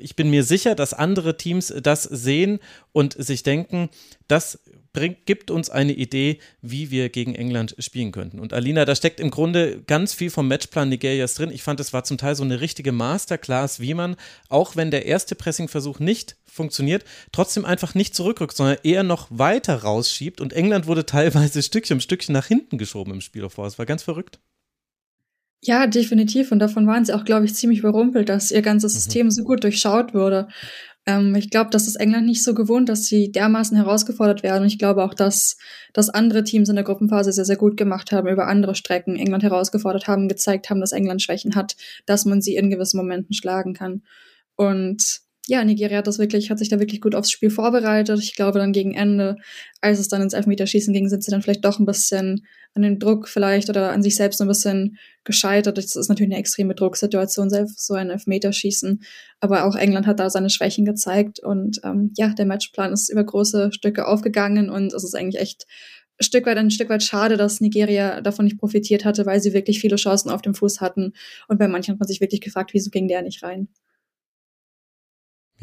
Ich 0.00 0.16
bin 0.16 0.30
mir 0.30 0.44
sicher, 0.44 0.74
dass 0.74 0.94
andere 0.94 1.36
Teams 1.36 1.72
das 1.82 2.04
sehen 2.04 2.60
und 2.92 3.14
sich 3.18 3.42
denken, 3.42 3.88
das 4.28 4.58
bringt, 4.94 5.26
gibt 5.26 5.50
uns 5.50 5.68
eine 5.68 5.92
Idee, 5.92 6.38
wie 6.62 6.90
wir 6.90 7.10
gegen 7.10 7.34
England 7.34 7.76
spielen 7.78 8.12
könnten. 8.12 8.40
Und 8.40 8.54
Alina, 8.54 8.86
da 8.86 8.94
steckt 8.94 9.20
im 9.20 9.30
Grunde 9.30 9.82
ganz 9.86 10.14
viel 10.14 10.30
vom 10.30 10.48
Matchplan 10.48 10.88
Nigerias 10.88 11.34
drin. 11.34 11.50
Ich 11.50 11.62
fand, 11.62 11.80
es 11.80 11.92
war 11.92 12.04
zum 12.04 12.16
Teil 12.16 12.34
so 12.34 12.42
eine 12.42 12.62
richtige 12.62 12.92
Masterclass, 12.92 13.80
wie 13.80 13.92
man, 13.92 14.16
auch 14.48 14.76
wenn 14.76 14.90
der 14.90 15.04
erste 15.04 15.34
Pressingversuch 15.34 15.98
nicht 15.98 16.36
funktioniert, 16.46 17.04
trotzdem 17.32 17.66
einfach 17.66 17.94
nicht 17.94 18.14
zurückrückt, 18.14 18.56
sondern 18.56 18.78
eher 18.82 19.02
noch 19.02 19.26
weiter 19.30 19.82
rausschiebt. 19.82 20.40
Und 20.40 20.54
England 20.54 20.86
wurde 20.86 21.04
teilweise 21.04 21.62
Stückchen 21.62 21.96
um 21.96 22.00
Stückchen 22.00 22.32
nach 22.32 22.46
hinten 22.46 22.78
geschoben 22.78 23.12
im 23.12 23.20
Spiel 23.20 23.42
davor. 23.42 23.66
Es 23.66 23.78
war 23.78 23.86
ganz 23.86 24.02
verrückt. 24.02 24.38
Ja, 25.66 25.86
definitiv. 25.86 26.52
Und 26.52 26.58
davon 26.58 26.86
waren 26.86 27.04
sie 27.04 27.14
auch, 27.14 27.24
glaube 27.24 27.46
ich, 27.46 27.54
ziemlich 27.54 27.80
überrumpelt, 27.80 28.28
dass 28.28 28.50
ihr 28.50 28.62
ganzes 28.62 28.92
mhm. 28.92 28.98
System 28.98 29.30
so 29.30 29.44
gut 29.44 29.64
durchschaut 29.64 30.14
wurde. 30.14 30.48
Ähm, 31.06 31.34
ich 31.34 31.50
glaube, 31.50 31.70
das 31.70 31.86
ist 31.86 31.96
England 31.96 32.26
nicht 32.26 32.42
so 32.42 32.54
gewohnt, 32.54 32.88
dass 32.88 33.06
sie 33.06 33.30
dermaßen 33.30 33.76
herausgefordert 33.76 34.42
werden. 34.42 34.62
Und 34.62 34.68
ich 34.68 34.78
glaube 34.78 35.04
auch, 35.04 35.14
dass, 35.14 35.56
dass 35.92 36.08
andere 36.08 36.44
Teams 36.44 36.68
in 36.68 36.76
der 36.76 36.84
Gruppenphase 36.84 37.32
sehr, 37.32 37.44
sehr 37.44 37.56
gut 37.56 37.76
gemacht 37.76 38.12
haben, 38.12 38.28
über 38.28 38.46
andere 38.46 38.74
Strecken 38.74 39.16
England 39.16 39.42
herausgefordert 39.42 40.06
haben, 40.08 40.28
gezeigt 40.28 40.70
haben, 40.70 40.80
dass 40.80 40.92
England 40.92 41.22
Schwächen 41.22 41.54
hat, 41.54 41.76
dass 42.06 42.24
man 42.24 42.40
sie 42.40 42.56
in 42.56 42.70
gewissen 42.70 42.96
Momenten 42.96 43.34
schlagen 43.34 43.74
kann. 43.74 44.02
Und 44.56 45.20
ja, 45.46 45.62
Nigeria 45.62 45.98
hat 45.98 46.06
das 46.06 46.18
wirklich, 46.18 46.50
hat 46.50 46.58
sich 46.58 46.70
da 46.70 46.80
wirklich 46.80 47.02
gut 47.02 47.14
aufs 47.14 47.30
Spiel 47.30 47.50
vorbereitet. 47.50 48.18
Ich 48.20 48.34
glaube, 48.34 48.58
dann 48.58 48.72
gegen 48.72 48.94
Ende, 48.94 49.36
als 49.82 49.98
es 49.98 50.08
dann 50.08 50.22
ins 50.22 50.32
Elfmeterschießen 50.32 50.94
ging, 50.94 51.08
sind 51.08 51.22
sie 51.22 51.30
dann 51.30 51.42
vielleicht 51.42 51.64
doch 51.66 51.78
ein 51.78 51.84
bisschen 51.84 52.46
an 52.72 52.82
dem 52.82 52.98
Druck 52.98 53.28
vielleicht 53.28 53.68
oder 53.68 53.92
an 53.92 54.02
sich 54.02 54.16
selbst 54.16 54.40
ein 54.40 54.48
bisschen 54.48 54.96
gescheitert. 55.22 55.76
Das 55.76 55.96
ist 55.96 56.08
natürlich 56.08 56.32
eine 56.32 56.40
extreme 56.40 56.74
Drucksituation, 56.74 57.50
selbst 57.50 57.86
so 57.86 57.92
ein 57.92 58.08
Elfmeterschießen. 58.08 59.02
Aber 59.40 59.66
auch 59.66 59.76
England 59.76 60.06
hat 60.06 60.18
da 60.18 60.30
seine 60.30 60.48
Schwächen 60.48 60.86
gezeigt 60.86 61.40
und 61.40 61.78
ähm, 61.84 62.12
ja, 62.16 62.28
der 62.28 62.46
Matchplan 62.46 62.94
ist 62.94 63.10
über 63.10 63.24
große 63.24 63.70
Stücke 63.72 64.06
aufgegangen 64.06 64.70
und 64.70 64.94
es 64.94 65.04
ist 65.04 65.14
eigentlich 65.14 65.42
echt 65.42 65.66
ein 66.18 66.24
Stück 66.24 66.46
weit 66.46 66.56
ein 66.56 66.70
Stück 66.70 66.88
weit 66.88 67.02
schade, 67.02 67.36
dass 67.36 67.60
Nigeria 67.60 68.22
davon 68.22 68.46
nicht 68.46 68.58
profitiert 68.58 69.04
hatte, 69.04 69.26
weil 69.26 69.40
sie 69.40 69.52
wirklich 69.52 69.80
viele 69.80 69.96
Chancen 69.96 70.30
auf 70.30 70.42
dem 70.42 70.54
Fuß 70.54 70.80
hatten. 70.80 71.12
Und 71.48 71.58
bei 71.58 71.68
manchen 71.68 71.92
hat 71.92 72.00
man 72.00 72.06
sich 72.06 72.20
wirklich 72.20 72.40
gefragt, 72.40 72.70
wieso 72.72 72.90
ging 72.90 73.08
der 73.08 73.22
nicht 73.22 73.42
rein? 73.42 73.68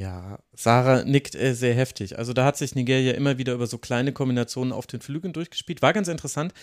Ja, 0.01 0.39
Sarah 0.53 1.03
nickt 1.03 1.36
äh, 1.36 1.53
sehr 1.53 1.75
heftig. 1.75 2.17
Also 2.17 2.34
da 2.34 2.43
hat 2.43 2.58
sich 2.58 2.74
Nigeria 2.74 3.13
immer 3.13 3.38
wieder 3.38 3.53
über 3.53 3.67
so 3.67 3.77
kleine 3.77 4.13
Kombinationen 4.13 4.74
auf 4.74 4.88
den 4.88 5.00
Flügeln 5.00 5.31
durchgespielt. 5.31 5.84
War 5.84 5.93
ganz 5.93 6.08
interessant, 6.08 6.55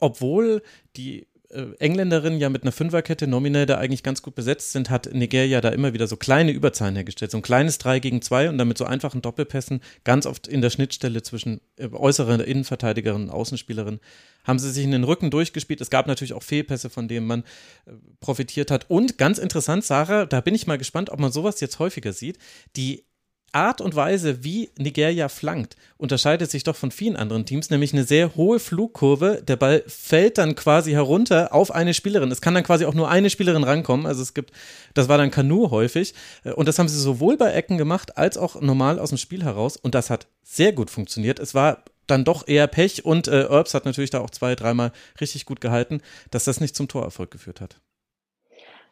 obwohl 0.00 0.60
die 0.96 1.28
Engländerinnen 1.52 2.38
ja 2.38 2.48
mit 2.48 2.62
einer 2.62 2.70
Fünferkette 2.70 3.26
nominell 3.26 3.66
da 3.66 3.76
eigentlich 3.78 4.04
ganz 4.04 4.22
gut 4.22 4.36
besetzt 4.36 4.70
sind, 4.70 4.88
hat 4.88 5.12
Nigeria 5.12 5.60
da 5.60 5.70
immer 5.70 5.92
wieder 5.92 6.06
so 6.06 6.16
kleine 6.16 6.52
Überzahlen 6.52 6.94
hergestellt. 6.94 7.32
So 7.32 7.38
ein 7.38 7.42
kleines 7.42 7.78
3 7.78 7.98
gegen 7.98 8.22
2 8.22 8.50
und 8.50 8.58
damit 8.58 8.78
so 8.78 8.84
einfachen 8.84 9.20
Doppelpässen, 9.20 9.80
ganz 10.04 10.26
oft 10.26 10.46
in 10.46 10.60
der 10.60 10.70
Schnittstelle 10.70 11.22
zwischen 11.22 11.60
äh, 11.76 11.88
äußeren 11.88 12.40
Innenverteidigerinnen 12.40 13.28
und 13.28 13.34
Außenspielerinnen, 13.34 13.98
haben 14.44 14.60
sie 14.60 14.70
sich 14.70 14.84
in 14.84 14.92
den 14.92 15.02
Rücken 15.02 15.30
durchgespielt. 15.30 15.80
Es 15.80 15.90
gab 15.90 16.06
natürlich 16.06 16.34
auch 16.34 16.44
Fehlpässe, 16.44 16.88
von 16.88 17.08
denen 17.08 17.26
man 17.26 17.40
äh, 17.40 17.92
profitiert 18.20 18.70
hat. 18.70 18.88
Und 18.88 19.18
ganz 19.18 19.38
interessant, 19.38 19.84
Sarah, 19.84 20.26
da 20.26 20.40
bin 20.40 20.54
ich 20.54 20.68
mal 20.68 20.78
gespannt, 20.78 21.10
ob 21.10 21.18
man 21.18 21.32
sowas 21.32 21.60
jetzt 21.60 21.80
häufiger 21.80 22.12
sieht. 22.12 22.38
Die 22.76 23.06
Art 23.52 23.80
und 23.80 23.96
Weise, 23.96 24.44
wie 24.44 24.70
Nigeria 24.78 25.28
flankt, 25.28 25.76
unterscheidet 25.98 26.50
sich 26.50 26.64
doch 26.64 26.76
von 26.76 26.90
vielen 26.90 27.16
anderen 27.16 27.46
Teams, 27.46 27.70
nämlich 27.70 27.92
eine 27.92 28.04
sehr 28.04 28.36
hohe 28.36 28.60
Flugkurve. 28.60 29.42
Der 29.46 29.56
Ball 29.56 29.82
fällt 29.86 30.38
dann 30.38 30.54
quasi 30.54 30.92
herunter 30.92 31.54
auf 31.54 31.70
eine 31.70 31.94
Spielerin. 31.94 32.30
Es 32.30 32.40
kann 32.40 32.54
dann 32.54 32.64
quasi 32.64 32.84
auch 32.84 32.94
nur 32.94 33.10
eine 33.10 33.30
Spielerin 33.30 33.64
rankommen. 33.64 34.06
Also 34.06 34.22
es 34.22 34.34
gibt, 34.34 34.52
das 34.94 35.08
war 35.08 35.18
dann 35.18 35.30
Kanu 35.30 35.70
häufig. 35.70 36.14
Und 36.56 36.66
das 36.66 36.78
haben 36.78 36.88
sie 36.88 37.00
sowohl 37.00 37.36
bei 37.36 37.52
Ecken 37.52 37.78
gemacht, 37.78 38.16
als 38.16 38.38
auch 38.38 38.60
normal 38.60 38.98
aus 38.98 39.10
dem 39.10 39.18
Spiel 39.18 39.42
heraus. 39.44 39.76
Und 39.76 39.94
das 39.94 40.10
hat 40.10 40.26
sehr 40.42 40.72
gut 40.72 40.90
funktioniert. 40.90 41.38
Es 41.38 41.54
war 41.54 41.84
dann 42.06 42.24
doch 42.24 42.46
eher 42.48 42.66
Pech 42.66 43.04
und 43.04 43.28
äh, 43.28 43.46
hat 43.48 43.84
natürlich 43.84 44.10
da 44.10 44.20
auch 44.20 44.30
zwei, 44.30 44.54
dreimal 44.54 44.92
richtig 45.20 45.44
gut 45.44 45.60
gehalten, 45.60 46.00
dass 46.30 46.44
das 46.44 46.60
nicht 46.60 46.74
zum 46.74 46.88
Torerfolg 46.88 47.30
geführt 47.30 47.60
hat. 47.60 47.80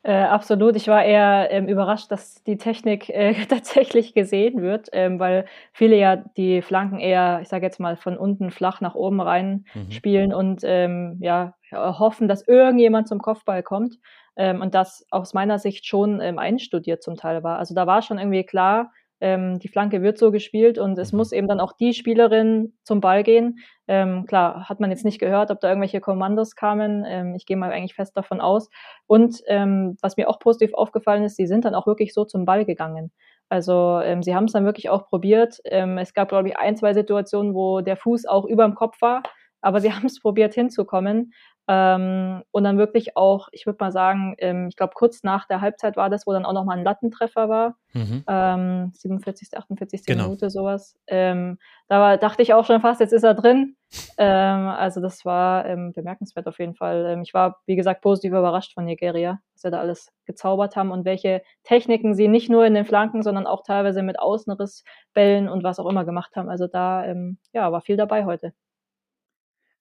Äh, 0.08 0.22
absolut. 0.22 0.74
Ich 0.74 0.88
war 0.88 1.04
eher 1.04 1.48
ähm, 1.50 1.68
überrascht, 1.68 2.10
dass 2.10 2.42
die 2.44 2.56
Technik 2.56 3.10
äh, 3.10 3.34
tatsächlich 3.46 4.14
gesehen 4.14 4.62
wird, 4.62 4.88
ähm, 4.92 5.18
weil 5.18 5.44
viele 5.74 5.96
ja 5.98 6.16
die 6.16 6.62
Flanken 6.62 6.98
eher, 6.98 7.40
ich 7.42 7.48
sage 7.48 7.66
jetzt 7.66 7.78
mal, 7.78 7.94
von 7.98 8.16
unten 8.16 8.50
flach 8.50 8.80
nach 8.80 8.94
oben 8.94 9.20
rein 9.20 9.66
mhm. 9.74 9.90
spielen 9.90 10.32
und 10.32 10.62
ähm, 10.64 11.18
ja, 11.20 11.52
hoffen, 11.70 12.26
dass 12.26 12.48
irgendjemand 12.48 13.06
zum 13.06 13.18
Kopfball 13.18 13.62
kommt. 13.62 13.98
Ähm, 14.34 14.62
und 14.62 14.74
das 14.74 15.04
aus 15.10 15.34
meiner 15.34 15.58
Sicht 15.58 15.86
schon 15.86 16.22
ähm, 16.22 16.38
einstudiert 16.38 17.02
zum 17.02 17.16
Teil 17.16 17.42
war. 17.42 17.58
Also 17.58 17.74
da 17.74 17.86
war 17.86 18.00
schon 18.00 18.16
irgendwie 18.16 18.44
klar, 18.44 18.90
ähm, 19.20 19.58
die 19.58 19.68
Flanke 19.68 20.02
wird 20.02 20.18
so 20.18 20.30
gespielt 20.30 20.78
und 20.78 20.98
es 20.98 21.12
mhm. 21.12 21.18
muss 21.18 21.32
eben 21.32 21.48
dann 21.48 21.60
auch 21.60 21.72
die 21.72 21.92
Spielerin 21.92 22.74
zum 22.82 23.00
Ball 23.00 23.22
gehen. 23.22 23.58
Ähm, 23.86 24.26
klar, 24.26 24.68
hat 24.68 24.80
man 24.80 24.90
jetzt 24.90 25.04
nicht 25.04 25.18
gehört, 25.18 25.50
ob 25.50 25.60
da 25.60 25.68
irgendwelche 25.68 26.00
Kommandos 26.00 26.54
kamen. 26.54 27.04
Ähm, 27.06 27.34
ich 27.34 27.46
gehe 27.46 27.56
mal 27.56 27.72
eigentlich 27.72 27.94
fest 27.94 28.16
davon 28.16 28.40
aus. 28.40 28.68
Und 29.06 29.42
ähm, 29.46 29.96
was 30.02 30.16
mir 30.16 30.28
auch 30.28 30.38
positiv 30.38 30.74
aufgefallen 30.74 31.24
ist, 31.24 31.36
sie 31.36 31.46
sind 31.46 31.64
dann 31.64 31.74
auch 31.74 31.86
wirklich 31.86 32.14
so 32.14 32.24
zum 32.24 32.44
Ball 32.44 32.64
gegangen. 32.64 33.10
Also 33.48 34.00
ähm, 34.02 34.22
sie 34.22 34.34
haben 34.34 34.44
es 34.44 34.52
dann 34.52 34.64
wirklich 34.64 34.90
auch 34.90 35.06
probiert. 35.06 35.58
Ähm, 35.64 35.98
es 35.98 36.12
gab, 36.14 36.28
glaube 36.28 36.48
ich, 36.48 36.58
ein, 36.58 36.76
zwei 36.76 36.94
Situationen, 36.94 37.54
wo 37.54 37.80
der 37.80 37.96
Fuß 37.96 38.26
auch 38.26 38.44
über 38.44 38.64
dem 38.64 38.74
Kopf 38.74 39.00
war. 39.00 39.22
Aber 39.60 39.80
sie 39.80 39.92
haben 39.92 40.06
es 40.06 40.20
probiert 40.20 40.54
hinzukommen. 40.54 41.32
Ähm, 41.70 42.42
und 42.50 42.64
dann 42.64 42.78
wirklich 42.78 43.14
auch, 43.14 43.48
ich 43.52 43.66
würde 43.66 43.76
mal 43.78 43.92
sagen, 43.92 44.34
ähm, 44.38 44.68
ich 44.68 44.76
glaube, 44.76 44.94
kurz 44.94 45.22
nach 45.22 45.46
der 45.46 45.60
Halbzeit 45.60 45.98
war 45.98 46.08
das, 46.08 46.26
wo 46.26 46.32
dann 46.32 46.46
auch 46.46 46.54
nochmal 46.54 46.78
ein 46.78 46.84
Lattentreffer 46.84 47.50
war. 47.50 47.76
Mhm. 47.92 48.24
Ähm, 48.26 48.90
47., 48.94 49.50
48. 49.54 50.06
Genau. 50.06 50.24
Minute, 50.24 50.48
sowas. 50.48 50.96
Ähm, 51.06 51.58
da 51.88 52.00
war, 52.00 52.16
dachte 52.16 52.40
ich 52.40 52.54
auch 52.54 52.64
schon 52.64 52.80
fast, 52.80 53.00
jetzt 53.00 53.12
ist 53.12 53.22
er 53.22 53.34
drin. 53.34 53.76
Ähm, 54.16 54.68
also, 54.68 55.02
das 55.02 55.26
war 55.26 55.66
ähm, 55.66 55.92
bemerkenswert 55.92 56.46
auf 56.46 56.58
jeden 56.58 56.74
Fall. 56.74 57.20
ich 57.22 57.34
war, 57.34 57.58
wie 57.66 57.76
gesagt, 57.76 58.00
positiv 58.00 58.30
überrascht 58.30 58.72
von 58.72 58.86
Nigeria, 58.86 59.40
was 59.52 59.60
sie 59.60 59.70
da 59.70 59.78
alles 59.78 60.10
gezaubert 60.24 60.74
haben 60.74 60.90
und 60.90 61.04
welche 61.04 61.42
Techniken 61.64 62.14
sie 62.14 62.28
nicht 62.28 62.48
nur 62.48 62.64
in 62.64 62.72
den 62.72 62.86
Flanken, 62.86 63.22
sondern 63.22 63.46
auch 63.46 63.62
teilweise 63.62 64.02
mit 64.02 64.18
Außenrissbällen 64.18 65.50
und 65.50 65.64
was 65.64 65.78
auch 65.78 65.86
immer 65.86 66.06
gemacht 66.06 66.34
haben. 66.34 66.48
Also, 66.48 66.66
da 66.66 67.04
ja, 67.52 67.72
war 67.72 67.80
viel 67.82 67.98
dabei 67.98 68.24
heute. 68.24 68.54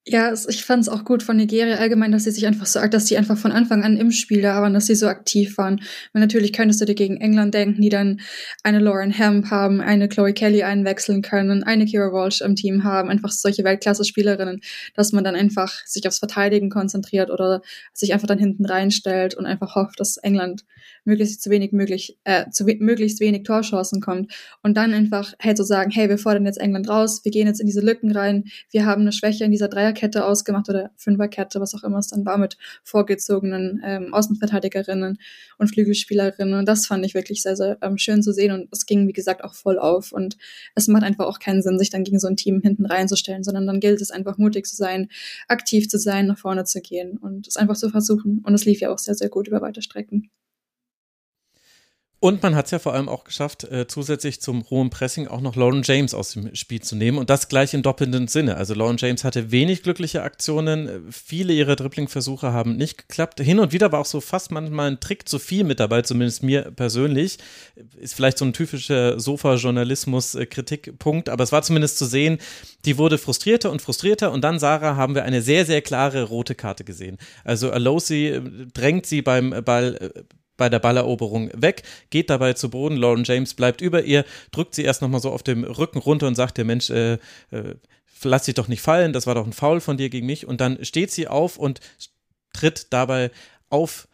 Ja, 0.10 0.32
ich 0.32 0.64
fand 0.64 0.84
es 0.84 0.88
auch 0.88 1.04
gut 1.04 1.22
von 1.22 1.36
Nigeria 1.36 1.76
allgemein, 1.80 2.14
dass 2.14 2.24
sie 2.24 2.32
sich 2.32 2.48
einfach 2.48 2.66
so, 2.66 2.80
dass 2.88 3.04
die 3.06 3.18
einfach 3.18 3.38
von 3.38 3.52
Anfang 3.52 3.84
an 3.84 3.98
im 3.98 4.12
Spiel 4.12 4.42
da 4.42 4.62
waren, 4.62 4.74
dass 4.74 4.86
sie 4.86 4.96
so 4.96 5.08
aktiv 5.08 5.58
waren. 5.58 5.82
Weil 6.14 6.22
natürlich 6.22 6.54
könntest 6.54 6.80
du 6.80 6.86
dir 6.86 6.96
gegen 6.96 7.18
England 7.18 7.54
denken, 7.54 7.82
die 7.82 7.90
dann 7.90 8.22
eine 8.64 8.80
Lauren 8.80 9.12
Hemp 9.12 9.52
haben, 9.52 9.82
eine 9.82 10.08
Chloe 10.08 10.32
Kelly 10.32 10.64
einwechseln 10.64 11.22
können, 11.22 11.62
eine 11.64 11.84
Kira 11.84 12.14
Walsh 12.14 12.40
im 12.40 12.56
Team 12.56 12.86
haben, 12.86 13.10
einfach 13.10 13.32
solche 13.32 13.66
Weltklasse-Spielerinnen, 13.66 14.62
dass 14.96 15.12
man 15.12 15.26
dann 15.26 15.36
einfach 15.36 15.74
sich 15.86 16.08
aufs 16.08 16.20
Verteidigen 16.20 16.70
konzentriert 16.70 17.30
oder 17.30 17.62
sich 17.92 18.14
einfach 18.14 18.28
dann 18.28 18.40
hinten 18.40 18.66
reinstellt 18.66 19.36
und 19.36 19.46
einfach 19.46 19.76
hofft, 19.76 20.00
dass 20.00 20.16
England 20.16 20.64
möglichst 21.08 21.42
zu 21.42 21.50
wenig 21.50 21.72
möglich, 21.72 22.20
äh, 22.26 22.50
zu 22.52 22.68
we 22.68 22.76
möglichst 22.80 23.20
wenig 23.20 23.44
Torchancen 23.44 24.02
kommt. 24.02 24.32
Und 24.62 24.78
dann 24.78 24.94
einfach 24.94 25.34
hey 25.40 25.56
zu 25.56 25.64
sagen, 25.64 25.90
hey, 25.92 26.10
wir 26.10 26.18
fordern 26.18 26.46
jetzt 26.46 26.60
England 26.60 26.90
raus, 26.90 27.22
wir 27.24 27.32
gehen 27.32 27.48
jetzt 27.48 27.60
in 27.60 27.66
diese 27.66 27.82
Lücken 27.82 28.12
rein, 28.12 28.46
wir 28.72 28.86
haben 28.86 29.02
eine 29.02 29.12
Schwäche 29.12 29.46
in 29.46 29.52
dieser 29.52 29.70
Dreierkette 29.70 30.26
ausgemacht 30.26 30.70
oder 30.70 30.92
Fünferkette, 30.98 31.60
was 31.60 31.74
auch 31.74 31.84
immer 31.84 31.98
es 31.98 32.08
dann 32.08 32.26
war, 32.26 32.38
mit 32.38 32.58
vorgezogenen 32.84 33.82
ähm, 33.84 34.14
Außenverteidigerinnen 34.14 35.18
und 35.58 35.68
Flügelspielerinnen. 35.70 36.60
Und 36.60 36.68
das 36.68 36.86
fand 36.86 37.06
ich 37.06 37.14
wirklich 37.14 37.42
sehr, 37.42 37.56
sehr 37.56 37.78
ähm, 37.82 37.98
schön 37.98 38.22
zu 38.22 38.34
sehen. 38.34 38.52
Und 38.52 38.68
es 38.72 38.86
ging, 38.86 39.08
wie 39.08 39.14
gesagt, 39.14 39.44
auch 39.44 39.56
voll 39.56 39.80
auf. 39.80 40.12
Und 40.12 40.38
es 40.76 40.88
macht 40.88 41.04
einfach 41.04 41.26
auch 41.26 41.40
keinen 41.40 41.62
Sinn, 41.62 41.80
sich 41.80 41.90
dann 41.90 42.04
gegen 42.04 42.20
so 42.20 42.28
ein 42.28 42.36
Team 42.36 42.62
hinten 42.62 42.86
reinzustellen, 42.86 43.44
sondern 43.44 43.66
dann 43.66 43.80
gilt 43.80 44.02
es 44.02 44.12
einfach 44.12 44.38
mutig 44.38 44.66
zu 44.66 44.76
sein, 44.76 45.08
aktiv 45.48 45.88
zu 45.88 45.98
sein, 45.98 46.28
nach 46.28 46.38
vorne 46.38 46.66
zu 46.66 46.82
gehen 46.82 47.18
und 47.18 47.48
es 47.48 47.58
einfach 47.58 47.78
zu 47.78 47.90
versuchen. 47.90 48.42
Und 48.46 48.54
es 48.54 48.66
lief 48.66 48.82
ja 48.82 48.92
auch 48.92 49.00
sehr, 49.00 49.16
sehr 49.16 49.30
gut 49.30 49.48
über 49.48 49.62
weite 49.62 49.82
Strecken. 49.82 50.30
Und 52.19 52.41
man 52.41 52.55
hat 52.55 52.65
es 52.65 52.71
ja 52.71 52.79
vor 52.79 52.95
allem 52.95 53.09
auch 53.09 53.25
geschafft, 53.25 53.65
äh, 53.65 53.86
zusätzlich 53.88 54.41
zum 54.41 54.67
hohen 54.71 54.89
Pressing 54.89 55.27
auch 55.27 55.39
noch 55.39 55.55
Lauren 55.55 55.83
James 55.83 56.15
aus 56.15 56.31
dem 56.31 56.55
Spiel 56.55 56.81
zu 56.81 56.95
nehmen 56.95 57.19
und 57.19 57.29
das 57.29 57.47
gleich 57.47 57.75
im 57.75 57.83
doppelnden 57.83 58.27
Sinne. 58.27 58.57
Also 58.57 58.74
Lauren 58.74 58.97
James 58.97 59.24
hatte 59.24 59.51
wenig 59.51 59.83
glückliche 59.83 60.24
Aktionen, 60.24 61.05
viele 61.12 61.53
ihrer 61.53 61.75
Dribbling-Versuche 61.75 62.51
haben 62.51 62.75
nicht 62.75 62.97
geklappt. 62.97 63.39
Hin 63.39 63.59
und 63.59 63.71
wieder 63.71 63.91
war 63.91 64.00
auch 64.00 64.07
so 64.07 64.19
fast 64.19 64.50
manchmal 64.50 64.89
ein 64.89 65.00
Trick 65.00 65.29
zu 65.29 65.38
viel 65.38 65.63
mit 65.63 65.79
dabei, 65.79 66.01
zumindest 66.01 66.41
mir 66.41 66.71
persönlich. 66.71 67.38
Ist 67.97 68.15
vielleicht 68.15 68.39
so 68.39 68.45
ein 68.45 68.53
typischer 68.53 69.19
Sofa-Journalismus-Kritikpunkt, 69.19 71.29
aber 71.29 71.43
es 71.43 71.51
war 71.51 71.62
zumindest 71.62 72.00
zu 72.00 72.05
sehen, 72.05 72.39
die 72.86 72.97
wurde 72.97 73.19
frustrierter 73.19 73.71
und 73.71 73.83
frustrierter 73.83 74.31
und 74.31 74.43
dann, 74.43 74.57
Sarah, 74.57 74.95
haben 74.95 75.13
wir 75.13 75.24
eine 75.24 75.43
sehr, 75.43 75.67
sehr 75.67 75.83
klare 75.83 76.24
rote 76.24 76.55
Karte 76.55 76.83
gesehen. 76.83 77.19
Also 77.43 77.69
Alosi 77.69 78.25
äh, 78.27 78.41
drängt 78.74 79.05
sie 79.05 79.21
beim 79.21 79.51
Ball 79.63 80.12
äh, 80.15 80.24
bei 80.58 80.70
der 80.70 80.80
Balleroberung 80.80 81.50
weg, 81.54 81.84
geht 82.10 82.30
dabei 82.30 82.54
zu 82.54 82.70
Boden. 82.70 82.98
Lauren 82.98 83.24
James 83.24 83.54
bleibt 83.54 83.82
über 83.82 84.04
ihr, 84.04 84.26
drückt 84.52 84.76
sie 84.76 84.84
erst 84.84 85.02
nochmal 85.02 85.22
so 85.22 85.32
auf 85.32 85.44
dem 85.44 85.64
Rücken 85.64 86.00
runter 86.00 86.28
und 86.28 86.36
sagt, 86.36 86.58
der 86.58 86.66
Mensch, 86.66 86.90
äh, 86.90 87.14
äh, 87.52 87.76
lass 88.24 88.44
dich 88.44 88.56
doch 88.56 88.68
nicht 88.68 88.82
fallen, 88.82 89.14
das 89.14 89.28
war 89.28 89.36
doch 89.36 89.46
ein 89.46 89.54
Foul 89.54 89.80
von 89.80 89.98
dir 89.98 90.10
gegen 90.10 90.26
mich. 90.26 90.48
Und 90.48 90.60
dann 90.60 90.84
steht 90.84 91.12
sie 91.12 91.28
auf 91.28 91.58
und 91.58 91.80
tritt 92.54 92.88
dabei 92.92 93.32
auf 93.70 94.08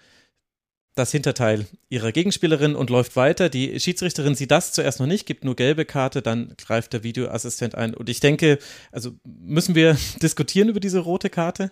das 0.96 1.12
Hinterteil 1.12 1.66
ihrer 1.90 2.12
Gegenspielerin 2.12 2.76
und 2.76 2.90
läuft 2.90 3.16
weiter. 3.16 3.50
Die 3.50 3.80
Schiedsrichterin 3.80 4.36
sieht 4.36 4.52
das 4.52 4.74
zuerst 4.74 5.00
noch 5.00 5.08
nicht, 5.08 5.26
gibt 5.26 5.44
nur 5.44 5.56
gelbe 5.56 5.86
Karte, 5.86 6.22
dann 6.22 6.54
greift 6.58 6.94
der 6.94 7.04
Videoassistent 7.04 7.76
ein. 7.76 7.96
Und 7.96 8.10
ich 8.10 8.20
denke, 8.20 8.60
also 8.92 9.12
müssen 9.24 9.74
wir 9.76 9.98
diskutieren 10.22 10.70
über 10.70 10.80
diese 10.80 11.00
rote 11.00 11.30
Karte? 11.30 11.72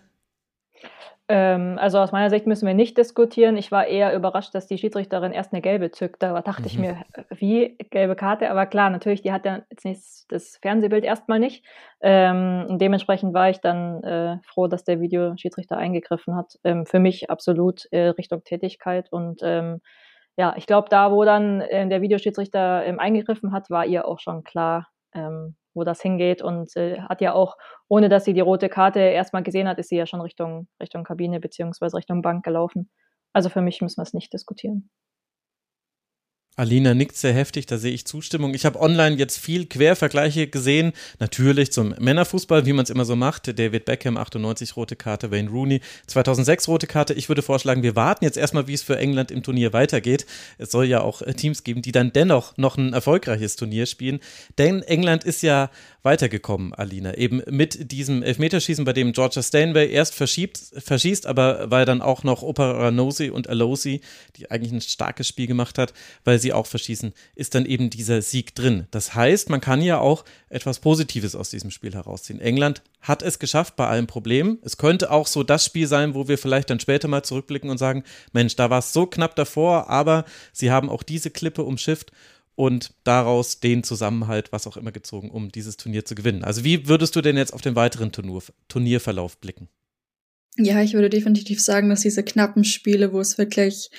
Ähm, 1.27 1.77
also 1.79 1.99
aus 1.99 2.11
meiner 2.11 2.29
Sicht 2.29 2.45
müssen 2.47 2.67
wir 2.67 2.73
nicht 2.73 2.97
diskutieren. 2.97 3.55
Ich 3.55 3.71
war 3.71 3.87
eher 3.87 4.13
überrascht, 4.15 4.53
dass 4.53 4.67
die 4.67 4.77
Schiedsrichterin 4.77 5.31
erst 5.31 5.53
eine 5.53 5.61
gelbe 5.61 5.91
zückt. 5.91 6.21
Da 6.21 6.41
dachte 6.41 6.63
mhm. 6.63 6.67
ich 6.67 6.77
mir, 6.77 6.97
wie 7.29 7.77
gelbe 7.89 8.15
Karte? 8.15 8.49
Aber 8.49 8.65
klar, 8.65 8.89
natürlich, 8.89 9.21
die 9.21 9.31
hat 9.31 9.45
ja 9.45 9.61
jetzt 9.69 9.85
nicht 9.85 10.01
das 10.29 10.57
Fernsehbild 10.61 11.05
erstmal 11.05 11.39
nicht. 11.39 11.65
Ähm, 12.01 12.65
und 12.67 12.81
dementsprechend 12.81 13.33
war 13.33 13.49
ich 13.49 13.59
dann 13.59 14.03
äh, 14.03 14.37
froh, 14.43 14.67
dass 14.67 14.83
der 14.83 14.99
Videoschiedsrichter 14.99 15.77
eingegriffen 15.77 16.35
hat. 16.35 16.59
Ähm, 16.63 16.85
für 16.85 16.99
mich 16.99 17.29
absolut 17.29 17.85
äh, 17.91 18.09
Richtung 18.09 18.43
Tätigkeit. 18.43 19.11
Und 19.11 19.41
ähm, 19.43 19.81
ja, 20.37 20.53
ich 20.57 20.65
glaube, 20.65 20.89
da, 20.89 21.11
wo 21.11 21.23
dann 21.23 21.61
äh, 21.61 21.87
der 21.87 22.01
Videoschiedsrichter 22.01 22.85
ähm, 22.85 22.99
eingegriffen 22.99 23.51
hat, 23.51 23.69
war 23.69 23.85
ihr 23.85 24.07
auch 24.07 24.19
schon 24.19 24.43
klar, 24.43 24.87
ähm, 25.13 25.55
wo 25.73 25.83
das 25.83 26.01
hingeht 26.01 26.41
und 26.41 26.75
äh, 26.75 27.01
hat 27.01 27.21
ja 27.21 27.33
auch, 27.33 27.57
ohne 27.87 28.09
dass 28.09 28.25
sie 28.25 28.33
die 28.33 28.41
rote 28.41 28.69
Karte 28.69 28.99
erstmal 28.99 29.43
gesehen 29.43 29.67
hat, 29.67 29.79
ist 29.79 29.89
sie 29.89 29.97
ja 29.97 30.05
schon 30.05 30.21
Richtung, 30.21 30.67
Richtung 30.81 31.03
Kabine 31.03 31.39
beziehungsweise 31.39 31.97
Richtung 31.97 32.21
Bank 32.21 32.43
gelaufen. 32.43 32.89
Also 33.33 33.49
für 33.49 33.61
mich 33.61 33.81
müssen 33.81 33.97
wir 33.97 34.03
es 34.03 34.13
nicht 34.13 34.33
diskutieren. 34.33 34.89
Alina 36.57 36.93
nickt 36.93 37.15
sehr 37.15 37.31
heftig, 37.33 37.65
da 37.65 37.77
sehe 37.77 37.93
ich 37.93 38.05
Zustimmung. 38.05 38.53
Ich 38.53 38.65
habe 38.65 38.79
online 38.79 39.15
jetzt 39.15 39.39
viel 39.39 39.67
Quervergleiche 39.67 40.47
gesehen, 40.47 40.91
natürlich 41.17 41.71
zum 41.71 41.95
Männerfußball, 41.97 42.65
wie 42.65 42.73
man 42.73 42.83
es 42.83 42.89
immer 42.89 43.05
so 43.05 43.15
macht. 43.15 43.57
David 43.57 43.85
Beckham 43.85 44.17
98 44.17 44.75
rote 44.75 44.97
Karte, 44.97 45.31
Wayne 45.31 45.49
Rooney 45.49 45.79
2006 46.07 46.67
rote 46.67 46.87
Karte. 46.87 47.13
Ich 47.13 47.29
würde 47.29 47.41
vorschlagen, 47.41 47.83
wir 47.83 47.95
warten 47.95 48.25
jetzt 48.25 48.35
erstmal, 48.35 48.67
wie 48.67 48.73
es 48.73 48.83
für 48.83 48.97
England 48.97 49.31
im 49.31 49.43
Turnier 49.43 49.71
weitergeht. 49.71 50.25
Es 50.57 50.71
soll 50.71 50.85
ja 50.85 50.99
auch 50.99 51.21
äh, 51.21 51.33
Teams 51.33 51.63
geben, 51.63 51.81
die 51.81 51.93
dann 51.93 52.11
dennoch 52.11 52.57
noch 52.57 52.77
ein 52.77 52.91
erfolgreiches 52.91 53.55
Turnier 53.55 53.85
spielen, 53.85 54.19
denn 54.57 54.81
England 54.81 55.23
ist 55.23 55.43
ja 55.43 55.69
weitergekommen, 56.03 56.73
Alina. 56.73 57.13
Eben 57.13 57.41
mit 57.47 57.91
diesem 57.91 58.23
Elfmeterschießen, 58.23 58.85
bei 58.85 58.93
dem 58.93 59.13
Georgia 59.13 59.41
Stanway 59.41 59.89
erst 59.89 60.15
verschiebt, 60.15 60.59
verschießt, 60.75 61.27
aber 61.27 61.69
weil 61.69 61.85
dann 61.85 62.01
auch 62.01 62.23
noch 62.23 62.41
Operanosi 62.41 63.29
und 63.29 63.47
Alosi, 63.47 64.01
die 64.35 64.49
eigentlich 64.49 64.71
ein 64.71 64.81
starkes 64.81 65.27
Spiel 65.27 65.47
gemacht 65.47 65.77
hat, 65.77 65.93
weil 66.23 66.39
sie 66.41 66.51
auch 66.51 66.67
verschießen, 66.67 67.13
ist 67.35 67.55
dann 67.55 67.65
eben 67.65 67.89
dieser 67.89 68.21
Sieg 68.21 68.55
drin. 68.55 68.87
Das 68.91 69.15
heißt, 69.15 69.49
man 69.49 69.61
kann 69.61 69.81
ja 69.81 69.99
auch 69.99 70.25
etwas 70.49 70.79
Positives 70.79 71.35
aus 71.35 71.49
diesem 71.49 71.71
Spiel 71.71 71.93
herausziehen. 71.93 72.41
England 72.41 72.81
hat 72.99 73.21
es 73.23 73.39
geschafft 73.39 73.75
bei 73.77 73.87
allen 73.87 74.07
Problemen. 74.07 74.59
Es 74.63 74.77
könnte 74.77 75.11
auch 75.11 75.27
so 75.27 75.43
das 75.43 75.65
Spiel 75.65 75.87
sein, 75.87 76.13
wo 76.13 76.27
wir 76.27 76.37
vielleicht 76.37 76.69
dann 76.69 76.79
später 76.79 77.07
mal 77.07 77.23
zurückblicken 77.23 77.69
und 77.69 77.77
sagen, 77.77 78.03
Mensch, 78.33 78.55
da 78.57 78.69
war 78.69 78.79
es 78.79 78.91
so 78.91 79.05
knapp 79.05 79.35
davor, 79.35 79.89
aber 79.89 80.25
sie 80.51 80.71
haben 80.71 80.89
auch 80.89 81.03
diese 81.03 81.29
Klippe 81.29 81.63
umschifft 81.63 82.11
und 82.55 82.93
daraus 83.03 83.59
den 83.59 83.83
Zusammenhalt, 83.83 84.51
was 84.51 84.67
auch 84.67 84.77
immer 84.77 84.91
gezogen, 84.91 85.31
um 85.31 85.51
dieses 85.51 85.77
Turnier 85.77 86.05
zu 86.05 86.15
gewinnen. 86.15 86.43
Also 86.43 86.63
wie 86.63 86.87
würdest 86.87 87.15
du 87.15 87.21
denn 87.21 87.37
jetzt 87.37 87.53
auf 87.53 87.61
den 87.61 87.75
weiteren 87.75 88.11
Turnier, 88.11 88.41
Turnierverlauf 88.67 89.37
blicken? 89.37 89.69
Ja, 90.57 90.81
ich 90.81 90.93
würde 90.93 91.09
definitiv 91.09 91.61
sagen, 91.61 91.89
dass 91.89 92.01
diese 92.01 92.23
knappen 92.23 92.65
Spiele, 92.65 93.13
wo 93.13 93.21
es 93.21 93.37
wirklich 93.37 93.89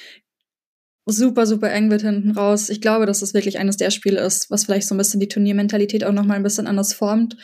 super, 1.07 1.47
super 1.47 1.71
eng 1.71 1.91
wird 1.91 2.03
hinten 2.03 2.31
raus, 2.33 2.69
ich 2.69 2.81
glaube, 2.81 3.07
dass 3.07 3.21
das 3.21 3.35
wirklich 3.35 3.59
eines 3.59 3.77
der 3.77 3.91
Spiele 3.91 4.21
ist, 4.21 4.51
was 4.51 4.65
vielleicht 4.65 4.87
so 4.87 4.95
ein 4.95 4.99
bisschen 4.99 5.21
die 5.21 5.29
Turniermentalität 5.29 6.05
auch 6.05 6.13
nochmal 6.13 6.37
ein 6.37 6.43
bisschen 6.43 6.67
anders 6.67 6.93
formt. 6.95 7.37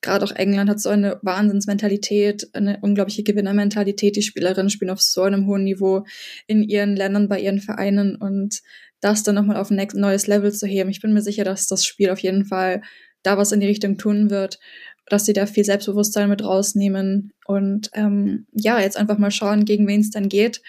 Gerade 0.00 0.24
auch 0.24 0.32
England 0.32 0.68
hat 0.68 0.80
so 0.80 0.90
eine 0.90 1.18
Wahnsinnsmentalität, 1.22 2.48
eine 2.52 2.78
unglaubliche 2.82 3.22
Gewinnermentalität. 3.22 4.16
Die 4.16 4.22
Spielerinnen 4.22 4.68
spielen 4.68 4.90
auf 4.90 5.00
so 5.00 5.22
einem 5.22 5.46
hohen 5.46 5.64
Niveau 5.64 6.04
in 6.46 6.62
ihren 6.62 6.94
Ländern, 6.94 7.28
bei 7.28 7.40
ihren 7.40 7.60
Vereinen 7.60 8.16
und 8.16 8.60
das 9.00 9.22
dann 9.22 9.34
nochmal 9.34 9.56
auf 9.56 9.70
ein 9.70 9.88
neues 9.94 10.26
Level 10.26 10.52
zu 10.52 10.66
heben. 10.66 10.90
Ich 10.90 11.00
bin 11.00 11.12
mir 11.12 11.22
sicher, 11.22 11.44
dass 11.44 11.68
das 11.68 11.84
Spiel 11.84 12.10
auf 12.10 12.18
jeden 12.18 12.44
Fall 12.44 12.82
da 13.22 13.38
was 13.38 13.52
in 13.52 13.60
die 13.60 13.66
Richtung 13.66 13.96
tun 13.96 14.30
wird, 14.30 14.58
dass 15.06 15.26
sie 15.26 15.32
da 15.32 15.46
viel 15.46 15.64
Selbstbewusstsein 15.64 16.28
mit 16.28 16.44
rausnehmen 16.44 17.32
und 17.46 17.90
ähm, 17.94 18.46
ja, 18.52 18.80
jetzt 18.80 18.96
einfach 18.96 19.18
mal 19.18 19.30
schauen, 19.30 19.64
gegen 19.64 19.86
wen 19.86 20.00
es 20.00 20.10
dann 20.10 20.28
geht. 20.28 20.62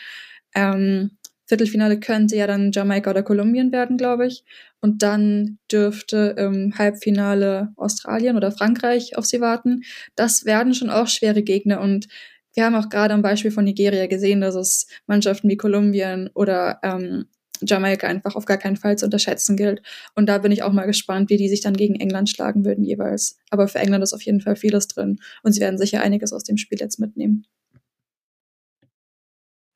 Ähm, 0.53 1.17
Viertelfinale 1.45 1.99
könnte 1.99 2.35
ja 2.35 2.47
dann 2.47 2.71
Jamaika 2.71 3.11
oder 3.11 3.23
Kolumbien 3.23 3.71
werden, 3.71 3.97
glaube 3.97 4.27
ich. 4.27 4.43
Und 4.81 5.03
dann 5.03 5.59
dürfte 5.71 6.35
im 6.37 6.77
Halbfinale 6.77 7.73
Australien 7.75 8.35
oder 8.35 8.51
Frankreich 8.51 9.17
auf 9.17 9.25
sie 9.25 9.41
warten. 9.41 9.81
Das 10.15 10.45
werden 10.45 10.73
schon 10.73 10.89
auch 10.89 11.07
schwere 11.07 11.43
Gegner 11.43 11.81
und 11.81 12.07
wir 12.55 12.65
haben 12.65 12.75
auch 12.75 12.89
gerade 12.89 13.13
am 13.13 13.21
Beispiel 13.21 13.51
von 13.51 13.65
Nigeria 13.65 14.07
gesehen, 14.07 14.41
dass 14.41 14.55
es 14.55 14.87
Mannschaften 15.07 15.49
wie 15.49 15.57
Kolumbien 15.57 16.29
oder 16.33 16.79
ähm, 16.83 17.25
Jamaika 17.61 18.07
einfach 18.07 18.35
auf 18.35 18.45
gar 18.45 18.57
keinen 18.57 18.77
Fall 18.77 18.97
zu 18.97 19.05
unterschätzen 19.05 19.57
gilt. 19.57 19.81
Und 20.15 20.27
da 20.27 20.37
bin 20.37 20.51
ich 20.51 20.63
auch 20.63 20.71
mal 20.71 20.85
gespannt, 20.85 21.29
wie 21.29 21.37
die 21.37 21.49
sich 21.49 21.61
dann 21.61 21.75
gegen 21.75 21.95
England 21.95 22.29
schlagen 22.29 22.65
würden 22.65 22.83
jeweils. 22.85 23.37
Aber 23.49 23.67
für 23.67 23.79
England 23.79 24.03
ist 24.03 24.13
auf 24.13 24.21
jeden 24.21 24.41
Fall 24.41 24.55
vieles 24.55 24.87
drin 24.87 25.19
und 25.43 25.51
sie 25.51 25.61
werden 25.61 25.77
sicher 25.77 26.01
einiges 26.01 26.33
aus 26.33 26.43
dem 26.43 26.57
Spiel 26.57 26.79
jetzt 26.79 26.99
mitnehmen. 26.99 27.45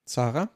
Sarah? 0.06 0.50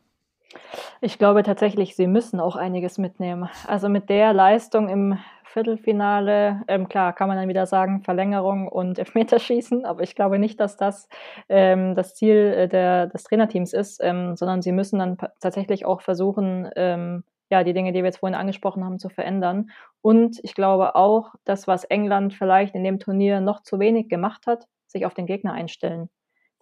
Ich 1.01 1.17
glaube 1.17 1.43
tatsächlich, 1.43 1.95
sie 1.95 2.07
müssen 2.07 2.39
auch 2.39 2.55
einiges 2.55 2.97
mitnehmen. 2.97 3.49
Also 3.67 3.89
mit 3.89 4.09
der 4.09 4.33
Leistung 4.33 4.89
im 4.89 5.17
Viertelfinale, 5.53 6.63
ähm, 6.67 6.89
klar, 6.89 7.13
kann 7.13 7.27
man 7.27 7.37
dann 7.37 7.47
wieder 7.47 7.67
sagen, 7.67 8.01
Verlängerung 8.01 8.67
und 8.67 8.97
Elfmeterschießen, 8.97 9.85
aber 9.85 10.01
ich 10.01 10.15
glaube 10.15 10.39
nicht, 10.39 10.59
dass 10.59 10.77
das 10.77 11.07
ähm, 11.47 11.93
das 11.93 12.15
Ziel 12.15 12.35
äh, 12.35 12.67
der, 12.67 13.07
des 13.07 13.23
Trainerteams 13.23 13.73
ist, 13.73 14.01
ähm, 14.03 14.35
sondern 14.35 14.63
sie 14.63 14.71
müssen 14.71 14.99
dann 14.99 15.17
tatsächlich 15.39 15.85
auch 15.85 16.01
versuchen, 16.01 16.69
ähm, 16.75 17.23
ja, 17.51 17.63
die 17.63 17.73
Dinge, 17.73 17.91
die 17.91 17.99
wir 17.99 18.05
jetzt 18.05 18.17
vorhin 18.17 18.39
angesprochen 18.39 18.83
haben, 18.83 18.97
zu 18.97 19.09
verändern. 19.09 19.69
Und 20.01 20.39
ich 20.41 20.55
glaube 20.55 20.95
auch, 20.95 21.35
das, 21.45 21.67
was 21.67 21.83
England 21.83 22.33
vielleicht 22.33 22.73
in 22.73 22.83
dem 22.83 22.99
Turnier 22.99 23.39
noch 23.39 23.61
zu 23.61 23.79
wenig 23.79 24.09
gemacht 24.09 24.47
hat, 24.47 24.65
sich 24.87 25.05
auf 25.05 25.13
den 25.13 25.27
Gegner 25.27 25.53
einstellen. 25.53 26.09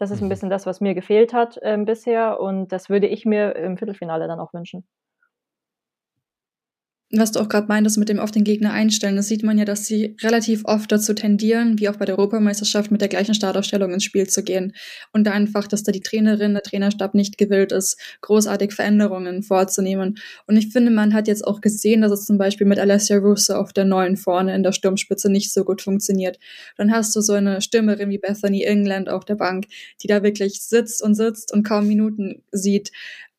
Das 0.02 0.10
ist 0.10 0.20
ein 0.20 0.26
mhm. 0.26 0.30
bisschen 0.30 0.50
das, 0.50 0.66
was 0.66 0.82
mir 0.82 0.96
gefehlt 0.96 1.32
hat 1.32 1.60
äh, 1.62 1.78
bisher 1.78 2.40
und 2.40 2.72
das 2.72 2.90
würde 2.90 3.06
ich 3.06 3.24
mir 3.24 3.56
im 3.56 3.78
Viertelfinale 3.78 4.28
dann 4.28 4.40
auch 4.40 4.52
wünschen 4.52 4.84
was 7.14 7.32
du 7.32 7.40
auch 7.40 7.50
gerade 7.50 7.68
meintest 7.68 7.98
mit 7.98 8.10
dem 8.10 8.20
auf 8.20 8.32
den 8.32 8.44
Gegner 8.44 8.72
einstellen, 8.72 9.16
das 9.16 9.28
sieht 9.28 9.44
man 9.44 9.58
ja, 9.58 9.66
dass 9.66 9.86
sie 9.86 10.16
relativ 10.22 10.64
oft 10.66 10.92
dazu 10.92 11.14
tendieren, 11.14 11.80
wie 11.80 11.90
auch 11.90 11.98
bei 11.98 12.06
der 12.06 12.18
Europameisterschaft, 12.18 12.90
mit 12.90 13.02
der 13.02 13.10
gleichen 13.10 13.34
Startaufstellung 13.34 13.92
ins 13.92 14.04
Spiel 14.04 14.28
zu 14.28 14.44
gehen. 14.44 14.74
Und 15.12 15.26
da 15.26 15.32
einfach, 15.32 15.68
dass 15.68 15.84
da 15.84 15.92
die 15.92 16.02
Trainerin, 16.02 16.54
der 16.54 16.64
Trainerstab 16.64 17.14
nicht 17.14 17.38
gewillt 17.38 17.72
ist, 17.72 18.00
großartig 18.22 18.74
Veränderungen 18.74 19.44
vorzunehmen. 19.44 20.18
Und 20.48 20.58
ich 20.58 20.70
finde, 20.70 20.92
man 20.92 21.14
hat 21.14 21.28
jetzt 21.28 21.46
auch 21.46 21.60
gesehen, 21.60 22.02
dass 22.02 22.12
es 22.12 22.26
zum 22.26 22.38
Beispiel 22.38 22.68
mit 22.68 22.80
Alessia 22.80 23.18
Russo 23.18 23.56
auf 23.56 23.74
der 23.74 23.86
neuen 23.86 24.16
vorne 24.16 24.56
in 24.56 24.64
der 24.64 24.72
Sturmspitze 24.72 25.30
nicht 25.30 25.52
so 25.52 25.66
gut 25.66 25.82
funktioniert. 25.82 26.40
Dann 26.78 26.92
hast 26.92 27.16
du 27.16 27.22
so 27.22 27.34
eine 27.34 27.62
Stürmerin 27.62 28.10
wie 28.10 28.20
Bethany 28.20 28.64
England 28.64 29.10
auf 29.10 29.26
der 29.26 29.36
Bank, 29.36 29.66
die 30.02 30.08
da 30.08 30.24
wirklich 30.24 30.62
sitzt 30.62 31.04
und 31.04 31.16
sitzt 31.16 31.54
und 31.54 31.64
kaum 31.64 31.88
Minuten 31.88 32.44
sieht 32.52 32.92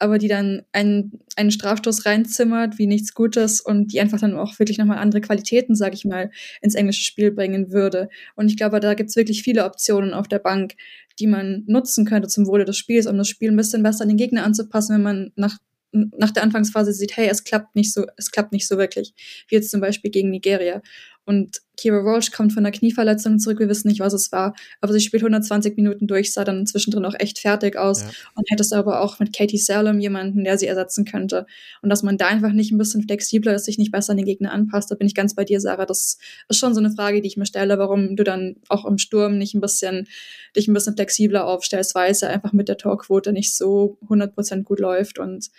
aber 0.03 0.19
die 0.19 0.29
dann 0.29 0.63
einen, 0.73 1.21
einen 1.37 1.53
Strafstoß 1.53 2.07
reinzimmert 2.07 2.79
wie 2.79 2.89
nichts 2.89 3.15
Gutes 3.15 3.61
und 3.61 3.93
die 3.93 4.01
einfach 4.01 4.19
dann 4.19 4.37
auch 4.37 4.59
wirklich 4.59 4.79
nochmal 4.79 4.99
andere 4.99 5.21
Qualitäten, 5.21 5.77
sag 5.77 5.95
ich 5.95 6.05
mal, 6.05 6.31
ins 6.61 6.75
englische 6.75 7.05
Spiel 7.05 7.31
bringen 7.31 7.71
würde. 7.71 8.09
Und 8.35 8.49
ich 8.49 8.57
glaube, 8.57 8.81
da 8.81 8.95
gibt's 8.95 9.15
wirklich 9.15 9.43
viele 9.43 9.65
Optionen 9.65 10.13
auf 10.13 10.27
der 10.27 10.41
Bank, 10.41 10.75
die 11.21 11.29
man 11.29 11.63
nutzen 11.67 12.05
könnte 12.05 12.29
zum 12.29 12.47
Wohle 12.47 12.65
des 12.65 12.77
Spiels, 12.77 13.07
um 13.07 13.17
das 13.17 13.29
Spiel 13.29 13.51
ein 13.51 13.57
bisschen 13.57 13.83
besser 13.83 14.03
an 14.03 14.09
den 14.09 14.17
Gegner 14.17 14.45
anzupassen, 14.45 14.97
wenn 14.97 15.03
man 15.03 15.33
nach 15.37 15.59
nach 15.93 16.31
der 16.31 16.43
Anfangsphase 16.43 16.95
sieht, 16.95 17.19
hey, 17.19 17.29
es 17.29 17.45
klappt 17.45 17.77
nicht 17.77 17.93
so, 17.93 18.07
es 18.17 18.31
klappt 18.31 18.53
nicht 18.53 18.67
so 18.67 18.79
wirklich, 18.79 19.13
wie 19.49 19.57
jetzt 19.57 19.71
zum 19.71 19.83
Beispiel 19.83 20.11
gegen 20.11 20.31
Nigeria. 20.31 20.81
Und 21.27 21.61
Kira 21.83 22.05
Walsh 22.05 22.31
kommt 22.31 22.53
von 22.53 22.65
einer 22.65 22.71
Knieverletzung 22.71 23.41
zurück, 23.41 23.59
wir 23.59 23.69
wissen 23.69 23.89
nicht, 23.89 23.99
was 23.99 24.13
es 24.13 24.31
war, 24.31 24.55
aber 24.81 24.93
sie 24.93 25.01
spielt 25.01 25.25
120 25.25 25.77
Minuten 25.77 26.07
durch, 26.07 26.33
sah 26.33 26.45
dann 26.45 26.65
zwischendrin 26.65 27.05
auch 27.05 27.15
echt 27.19 27.41
fertig 27.41 27.77
aus 27.77 28.03
ja. 28.03 28.11
und 28.37 28.49
hättest 28.51 28.73
aber 28.73 29.01
auch 29.01 29.19
mit 29.19 29.37
Katie 29.37 29.59
Salem 29.59 29.99
jemanden, 29.99 30.45
der 30.45 30.59
sie 30.59 30.67
ersetzen 30.67 31.05
könnte. 31.05 31.45
Und 31.83 31.91
dass 31.91 32.05
man 32.05 32.19
da 32.19 32.29
einfach 32.29 32.53
nicht 32.53 32.71
ein 32.71 32.79
bisschen 32.79 33.03
flexibler 33.03 33.57
ist, 33.57 33.65
sich 33.65 33.79
nicht 33.79 33.91
besser 33.91 34.13
an 34.13 34.19
den 34.19 34.27
Gegner 34.27 34.53
anpasst, 34.53 34.93
da 34.93 34.95
bin 34.95 35.09
ich 35.09 35.15
ganz 35.17 35.35
bei 35.35 35.45
dir, 35.45 35.61
Sarah. 35.61 35.85
Das 35.85 36.19
ist 36.49 36.59
schon 36.59 36.73
so 36.73 36.79
eine 36.79 36.93
Frage, 36.93 37.21
die 37.21 37.27
ich 37.27 37.37
mir 37.37 37.47
stelle, 37.47 37.79
warum 37.79 38.15
du 38.15 38.23
dann 38.23 38.57
auch 38.69 38.85
im 38.85 38.99
Sturm 38.99 39.37
nicht 39.37 39.55
ein 39.55 39.61
bisschen, 39.61 40.07
dich 40.55 40.69
ein 40.69 40.75
bisschen 40.75 40.95
flexibler 40.95 41.47
aufstellst, 41.47 41.97
weil 41.97 42.13
es 42.13 42.21
ja 42.21 42.29
einfach 42.29 42.53
mit 42.53 42.69
der 42.69 42.77
Torquote 42.77 43.33
nicht 43.33 43.57
so 43.57 43.99
100% 44.09 44.63
gut 44.63 44.79
läuft 44.79 45.19
und 45.19 45.51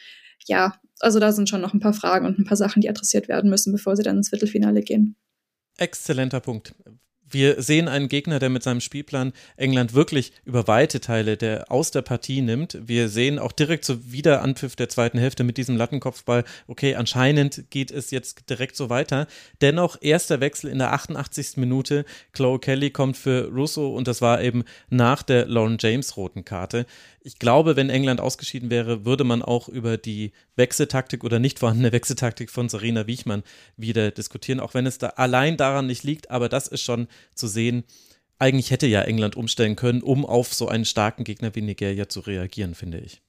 ja, 0.46 0.76
also 1.00 1.20
da 1.20 1.32
sind 1.34 1.50
schon 1.50 1.62
noch 1.62 1.74
ein 1.74 1.80
paar 1.80 1.94
Fragen 1.94 2.26
und 2.26 2.40
ein 2.40 2.46
paar 2.46 2.58
Sachen, 2.58 2.82
die 2.82 2.90
adressiert 2.90 3.28
werden 3.28 3.50
müssen, 3.50 3.74
bevor 3.74 3.96
sie 3.96 4.04
dann 4.04 4.18
ins 4.18 4.30
Viertelfinale 4.30 4.82
gehen. 4.82 5.16
Exzellenter 5.78 6.40
Punkt. 6.40 6.76
Wir 7.34 7.62
sehen 7.62 7.88
einen 7.88 8.10
Gegner, 8.10 8.38
der 8.38 8.50
mit 8.50 8.62
seinem 8.62 8.80
Spielplan 8.80 9.34
England 9.58 9.94
wirklich 9.94 10.34
über 10.46 10.68
weite 10.68 11.02
Teile 11.02 11.36
der, 11.36 11.72
aus 11.72 11.90
der 11.90 12.04
Partie 12.04 12.42
nimmt. 12.42 12.78
Wir 12.86 13.10
sehen 13.10 13.40
auch 13.40 13.52
direkt 13.52 13.86
zu 13.86 14.12
Wiederanpfiff 14.12 14.76
der 14.76 14.88
zweiten 14.88 15.18
Hälfte 15.18 15.44
mit 15.44 15.58
diesem 15.58 15.76
Lattenkopfball, 15.76 16.44
okay, 16.68 16.96
anscheinend 16.96 17.66
geht 17.72 17.90
es 17.90 18.12
jetzt 18.12 18.50
direkt 18.50 18.76
so 18.76 18.90
weiter. 18.90 19.28
Dennoch 19.62 19.98
erster 20.00 20.42
Wechsel 20.42 20.70
in 20.70 20.78
der 20.78 20.94
88. 20.94 21.58
Minute. 21.58 22.06
Chloe 22.34 22.60
Kelly 22.60 22.92
kommt 22.92 23.18
für 23.18 23.50
Russo 23.50 23.96
und 23.96 24.08
das 24.08 24.22
war 24.22 24.42
eben 24.42 24.64
nach 24.90 25.24
der 25.24 25.48
Lauren 25.48 25.78
James 25.80 26.16
roten 26.16 26.46
Karte 26.46 26.86
ich 27.26 27.40
glaube, 27.40 27.76
wenn 27.78 27.90
England 27.90 28.20
ausgeschieden 28.20 28.70
wäre, 28.70 29.06
würde 29.06 29.24
man 29.24 29.42
auch 29.42 29.70
über 29.70 29.98
die 29.98 30.34
Wechseltaktik 30.58 31.24
oder 31.24 31.40
nicht 31.40 31.60
vorhandene 31.60 31.94
Wechseltaktik 31.94 32.50
von 32.50 32.68
Serena 32.68 33.08
Wiechmann 33.08 33.44
wieder 33.78 34.12
diskutieren, 34.12 34.60
auch 34.60 34.74
wenn 34.74 34.86
es 34.86 34.98
da 34.98 35.08
allein 35.08 35.56
daran 35.56 35.88
nicht 35.88 36.04
liegt. 36.04 36.32
Aber 36.32 36.50
das 36.50 36.68
ist 36.68 36.82
schon 36.82 37.08
zu 37.34 37.48
sehen. 37.48 37.84
Eigentlich 38.40 38.72
hätte 38.72 38.88
ja 38.88 39.02
England 39.02 39.36
umstellen 39.36 39.76
können, 39.76 40.02
um 40.02 40.26
auf 40.26 40.54
so 40.54 40.68
einen 40.68 40.86
starken 40.86 41.24
Gegner 41.24 41.56
wie 41.56 41.62
Nigeria 41.62 42.10
zu 42.10 42.20
reagieren, 42.20 42.76
finde 42.76 43.00
ich. 43.00 43.22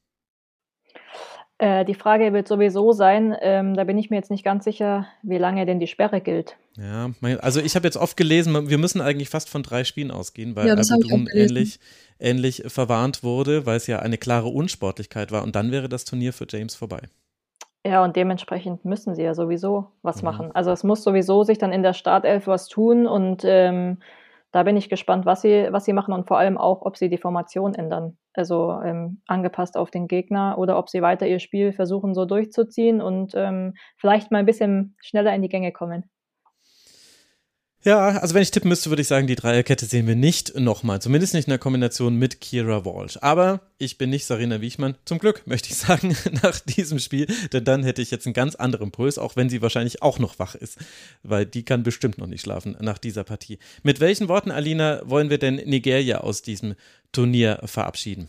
Äh, 1.58 1.84
die 1.84 1.94
Frage 1.94 2.32
wird 2.32 2.48
sowieso 2.48 2.92
sein, 2.92 3.36
ähm, 3.40 3.74
da 3.74 3.84
bin 3.84 3.96
ich 3.96 4.10
mir 4.10 4.16
jetzt 4.16 4.30
nicht 4.30 4.44
ganz 4.44 4.64
sicher, 4.64 5.06
wie 5.22 5.38
lange 5.38 5.66
denn 5.66 5.78
die 5.78 5.86
Sperre 5.86 6.20
gilt. 6.20 6.56
Ja, 6.76 7.12
also 7.38 7.60
ich 7.60 7.76
habe 7.76 7.86
jetzt 7.86 7.96
oft 7.96 8.16
gelesen, 8.16 8.68
wir 8.68 8.78
müssen 8.78 9.00
eigentlich 9.00 9.28
fast 9.28 9.48
von 9.48 9.62
drei 9.62 9.84
Spielen 9.84 10.10
ausgehen, 10.10 10.56
weil 10.56 10.66
ja, 10.66 10.74
Abidrum 10.74 11.28
ähnlich, 11.32 11.78
ähnlich 12.18 12.64
verwarnt 12.66 13.22
wurde, 13.22 13.66
weil 13.66 13.76
es 13.76 13.86
ja 13.86 14.00
eine 14.00 14.18
klare 14.18 14.48
Unsportlichkeit 14.48 15.30
war 15.30 15.44
und 15.44 15.54
dann 15.54 15.70
wäre 15.70 15.88
das 15.88 16.04
Turnier 16.04 16.32
für 16.32 16.46
James 16.50 16.74
vorbei. 16.74 17.02
Ja, 17.86 18.02
und 18.02 18.16
dementsprechend 18.16 18.84
müssen 18.86 19.14
sie 19.14 19.22
ja 19.22 19.34
sowieso 19.34 19.88
was 20.02 20.22
mhm. 20.22 20.24
machen. 20.24 20.50
Also 20.54 20.70
es 20.70 20.84
muss 20.84 21.04
sowieso 21.04 21.44
sich 21.44 21.58
dann 21.58 21.72
in 21.72 21.82
der 21.82 21.92
Startelf 21.92 22.46
was 22.46 22.68
tun 22.68 23.06
und 23.06 23.44
ähm, 23.44 23.98
da 24.52 24.62
bin 24.62 24.76
ich 24.76 24.88
gespannt, 24.88 25.26
was 25.26 25.42
sie, 25.42 25.68
was 25.70 25.84
sie 25.84 25.92
machen 25.92 26.14
und 26.14 26.26
vor 26.26 26.38
allem 26.38 26.56
auch, 26.56 26.82
ob 26.82 26.96
sie 26.96 27.08
die 27.10 27.18
Formation 27.18 27.74
ändern. 27.74 28.16
Also 28.32 28.80
ähm, 28.84 29.20
angepasst 29.26 29.76
auf 29.76 29.90
den 29.90 30.06
Gegner 30.06 30.56
oder 30.58 30.78
ob 30.78 30.88
sie 30.88 31.02
weiter 31.02 31.26
ihr 31.26 31.40
Spiel 31.40 31.72
versuchen 31.72 32.14
so 32.14 32.24
durchzuziehen 32.24 33.02
und 33.02 33.32
ähm, 33.34 33.74
vielleicht 33.96 34.30
mal 34.30 34.38
ein 34.38 34.46
bisschen 34.46 34.96
schneller 35.00 35.34
in 35.34 35.42
die 35.42 35.48
Gänge 35.48 35.72
kommen. 35.72 36.08
Ja, 37.86 38.08
also 38.18 38.34
wenn 38.34 38.40
ich 38.40 38.50
tippen 38.50 38.70
müsste, 38.70 38.88
würde 38.88 39.02
ich 39.02 39.08
sagen, 39.08 39.26
die 39.26 39.34
Dreierkette 39.34 39.84
sehen 39.84 40.06
wir 40.06 40.16
nicht 40.16 40.58
nochmal. 40.58 41.02
Zumindest 41.02 41.34
nicht 41.34 41.46
in 41.46 41.50
der 41.50 41.58
Kombination 41.58 42.16
mit 42.16 42.40
Kira 42.40 42.86
Walsh. 42.86 43.18
Aber 43.20 43.60
ich 43.76 43.98
bin 43.98 44.08
nicht 44.08 44.24
Sarina 44.24 44.62
Wiechmann. 44.62 44.94
Zum 45.04 45.18
Glück, 45.18 45.46
möchte 45.46 45.68
ich 45.68 45.76
sagen, 45.76 46.16
nach 46.42 46.60
diesem 46.60 46.98
Spiel. 46.98 47.26
Denn 47.52 47.64
dann 47.64 47.84
hätte 47.84 48.00
ich 48.00 48.10
jetzt 48.10 48.26
einen 48.26 48.32
ganz 48.32 48.54
anderen 48.54 48.90
Puls, 48.90 49.18
auch 49.18 49.36
wenn 49.36 49.50
sie 49.50 49.60
wahrscheinlich 49.60 50.00
auch 50.00 50.18
noch 50.18 50.38
wach 50.38 50.54
ist. 50.54 50.78
Weil 51.22 51.44
die 51.44 51.62
kann 51.62 51.82
bestimmt 51.82 52.16
noch 52.16 52.26
nicht 52.26 52.40
schlafen 52.40 52.74
nach 52.80 52.96
dieser 52.96 53.22
Partie. 53.22 53.58
Mit 53.82 54.00
welchen 54.00 54.28
Worten, 54.28 54.50
Alina, 54.50 55.02
wollen 55.04 55.28
wir 55.28 55.38
denn 55.38 55.56
Nigeria 55.56 56.22
aus 56.22 56.40
diesem 56.40 56.76
Turnier 57.12 57.60
verabschieden? 57.66 58.28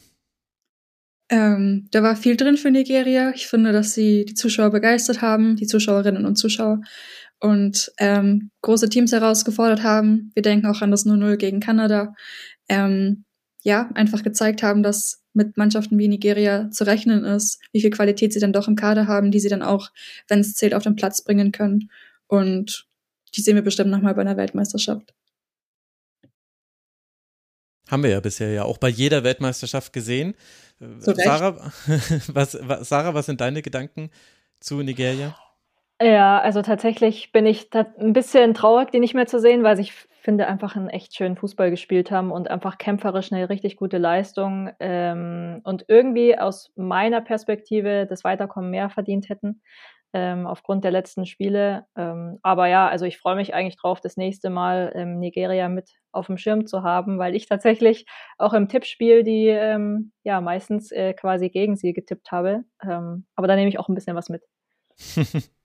Ähm, 1.29 1.87
da 1.91 2.03
war 2.03 2.15
viel 2.15 2.35
drin 2.35 2.57
für 2.57 2.69
Nigeria. 2.69 3.31
Ich 3.33 3.47
finde, 3.47 3.71
dass 3.71 3.93
sie 3.93 4.25
die 4.25 4.35
Zuschauer 4.35 4.69
begeistert 4.69 5.21
haben, 5.21 5.55
die 5.55 5.65
Zuschauerinnen 5.65 6.25
und 6.25 6.35
Zuschauer 6.35 6.81
und 7.45 7.91
ähm, 7.99 8.49
große 8.63 8.89
Teams 8.89 9.11
herausgefordert 9.11 9.83
haben. 9.83 10.31
Wir 10.33 10.41
denken 10.41 10.65
auch 10.65 10.81
an 10.81 10.89
das 10.89 11.05
0-0 11.05 11.37
gegen 11.37 11.59
Kanada. 11.59 12.15
Ähm, 12.67 13.23
ja, 13.61 13.91
einfach 13.93 14.23
gezeigt 14.23 14.63
haben, 14.63 14.81
dass 14.81 15.21
mit 15.33 15.55
Mannschaften 15.55 15.99
wie 15.99 16.07
Nigeria 16.07 16.71
zu 16.71 16.87
rechnen 16.87 17.23
ist, 17.23 17.61
wie 17.71 17.81
viel 17.81 17.91
Qualität 17.91 18.33
sie 18.33 18.39
dann 18.39 18.51
doch 18.51 18.67
im 18.67 18.75
Kader 18.75 19.05
haben, 19.05 19.29
die 19.29 19.39
sie 19.39 19.49
dann 19.49 19.61
auch, 19.61 19.89
wenn 20.27 20.39
es 20.39 20.55
zählt, 20.55 20.73
auf 20.73 20.81
den 20.81 20.95
Platz 20.95 21.23
bringen 21.23 21.51
können. 21.51 21.91
Und 22.25 22.87
die 23.35 23.41
sehen 23.41 23.55
wir 23.55 23.61
bestimmt 23.61 23.91
nochmal 23.91 24.15
bei 24.15 24.21
einer 24.21 24.37
Weltmeisterschaft. 24.37 25.13
Haben 27.87 28.01
wir 28.01 28.09
ja 28.09 28.21
bisher 28.21 28.51
ja 28.51 28.63
auch 28.63 28.79
bei 28.79 28.89
jeder 28.89 29.23
Weltmeisterschaft 29.23 29.93
gesehen. 29.93 30.33
Sarah, 30.99 31.71
was, 32.27 32.57
was, 32.59 32.89
Sarah, 32.89 33.13
was 33.13 33.27
sind 33.27 33.39
deine 33.39 33.61
Gedanken 33.61 34.09
zu 34.59 34.81
Nigeria? 34.81 35.37
Ja, 36.01 36.39
also 36.39 36.61
tatsächlich 36.61 37.31
bin 37.31 37.45
ich 37.45 37.69
ein 37.73 38.11
bisschen 38.11 38.53
traurig, 38.53 38.91
die 38.91 38.99
nicht 38.99 39.13
mehr 39.13 39.27
zu 39.27 39.39
sehen, 39.39 39.63
weil 39.63 39.79
ich 39.79 39.93
finde, 39.93 40.47
einfach 40.47 40.75
einen 40.75 40.89
echt 40.89 41.15
schönen 41.15 41.37
Fußball 41.37 41.69
gespielt 41.69 42.11
haben 42.11 42.31
und 42.31 42.49
einfach 42.49 42.77
kämpferisch 42.77 43.31
eine 43.31 43.47
richtig 43.47 43.77
gute 43.77 43.97
Leistung 43.97 44.71
ähm, 44.79 45.61
und 45.63 45.85
irgendwie 45.87 46.37
aus 46.37 46.73
meiner 46.75 47.21
Perspektive 47.21 48.07
das 48.09 48.25
Weiterkommen 48.25 48.71
mehr 48.71 48.89
verdient 48.89 49.29
hätten 49.29 49.61
ähm, 50.11 50.47
aufgrund 50.47 50.83
der 50.83 50.91
letzten 50.91 51.25
Spiele. 51.25 51.85
Ähm, 51.95 52.39
aber 52.41 52.67
ja, 52.67 52.89
also 52.89 53.05
ich 53.05 53.17
freue 53.17 53.35
mich 53.35 53.53
eigentlich 53.53 53.77
drauf, 53.77 54.01
das 54.01 54.17
nächste 54.17 54.49
Mal 54.49 54.91
ähm, 54.95 55.19
Nigeria 55.19 55.69
mit 55.69 55.91
auf 56.11 56.27
dem 56.27 56.37
Schirm 56.37 56.65
zu 56.67 56.83
haben, 56.83 57.19
weil 57.19 57.35
ich 57.35 57.47
tatsächlich 57.47 58.05
auch 58.37 58.53
im 58.53 58.67
Tippspiel 58.67 59.23
die 59.23 59.47
ähm, 59.47 60.11
ja 60.23 60.41
meistens 60.41 60.91
äh, 60.91 61.13
quasi 61.13 61.49
gegen 61.49 61.77
sie 61.77 61.93
getippt 61.93 62.31
habe. 62.31 62.63
Ähm, 62.81 63.25
aber 63.35 63.47
da 63.47 63.55
nehme 63.55 63.69
ich 63.69 63.79
auch 63.79 63.87
ein 63.87 63.95
bisschen 63.95 64.15
was 64.15 64.27
mit. 64.27 64.43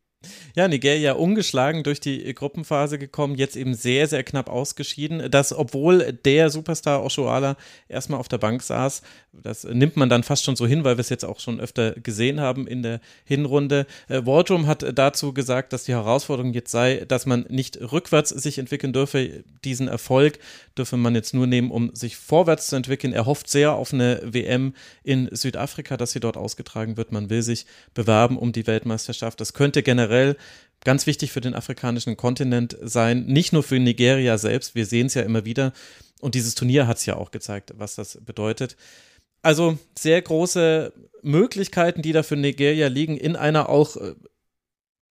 Ja, 0.54 0.68
Nigeria 0.68 1.12
ungeschlagen 1.12 1.82
durch 1.82 1.98
die 1.98 2.34
Gruppenphase 2.34 2.98
gekommen, 2.98 3.36
jetzt 3.36 3.56
eben 3.56 3.72
sehr, 3.72 4.06
sehr 4.06 4.22
knapp 4.22 4.50
ausgeschieden. 4.50 5.30
Das, 5.30 5.56
obwohl 5.56 6.12
der 6.12 6.50
Superstar 6.50 7.02
Oshoala 7.02 7.56
erstmal 7.88 8.20
auf 8.20 8.28
der 8.28 8.36
Bank 8.36 8.62
saß, 8.62 9.00
das 9.32 9.64
nimmt 9.64 9.96
man 9.96 10.10
dann 10.10 10.22
fast 10.22 10.44
schon 10.44 10.56
so 10.56 10.66
hin, 10.66 10.84
weil 10.84 10.96
wir 10.96 11.00
es 11.00 11.08
jetzt 11.08 11.24
auch 11.24 11.40
schon 11.40 11.60
öfter 11.60 11.92
gesehen 11.92 12.40
haben 12.40 12.66
in 12.66 12.82
der 12.82 13.00
Hinrunde. 13.24 13.86
Äh, 14.08 14.26
Wardrum 14.26 14.66
hat 14.66 14.84
dazu 14.98 15.32
gesagt, 15.32 15.72
dass 15.72 15.84
die 15.84 15.92
Herausforderung 15.92 16.52
jetzt 16.52 16.70
sei, 16.70 17.04
dass 17.06 17.24
man 17.24 17.46
nicht 17.48 17.78
rückwärts 17.80 18.30
sich 18.30 18.58
entwickeln 18.58 18.92
dürfe. 18.92 19.44
Diesen 19.64 19.88
Erfolg 19.88 20.38
dürfe 20.76 20.96
man 20.96 21.14
jetzt 21.14 21.32
nur 21.32 21.46
nehmen, 21.46 21.70
um 21.70 21.94
sich 21.94 22.16
vorwärts 22.16 22.66
zu 22.66 22.76
entwickeln. 22.76 23.12
Er 23.12 23.24
hofft 23.24 23.48
sehr 23.48 23.72
auf 23.72 23.94
eine 23.94 24.20
WM 24.22 24.74
in 25.02 25.28
Südafrika, 25.32 25.96
dass 25.96 26.10
sie 26.10 26.20
dort 26.20 26.36
ausgetragen 26.36 26.96
wird. 26.96 27.12
Man 27.12 27.30
will 27.30 27.42
sich 27.42 27.64
bewerben 27.94 28.36
um 28.36 28.52
die 28.52 28.66
Weltmeisterschaft. 28.66 29.40
Das 29.40 29.54
könnte 29.54 29.82
generell 29.82 30.09
generell 30.10 30.36
ganz 30.84 31.06
wichtig 31.06 31.30
für 31.30 31.40
den 31.40 31.54
afrikanischen 31.54 32.16
Kontinent 32.16 32.76
sein, 32.82 33.26
nicht 33.26 33.52
nur 33.52 33.62
für 33.62 33.78
Nigeria 33.78 34.38
selbst, 34.38 34.74
wir 34.74 34.86
sehen 34.86 35.06
es 35.06 35.14
ja 35.14 35.22
immer 35.22 35.44
wieder 35.44 35.72
und 36.20 36.34
dieses 36.34 36.54
Turnier 36.54 36.86
hat 36.86 36.96
es 36.96 37.06
ja 37.06 37.16
auch 37.16 37.30
gezeigt, 37.30 37.72
was 37.76 37.94
das 37.94 38.18
bedeutet. 38.24 38.76
Also 39.42 39.78
sehr 39.98 40.20
große 40.20 40.92
Möglichkeiten, 41.22 42.02
die 42.02 42.12
da 42.12 42.22
für 42.22 42.36
Nigeria 42.36 42.88
liegen, 42.88 43.16
in 43.16 43.36
einer 43.36 43.68
auch 43.68 43.96
äh, 43.96 44.14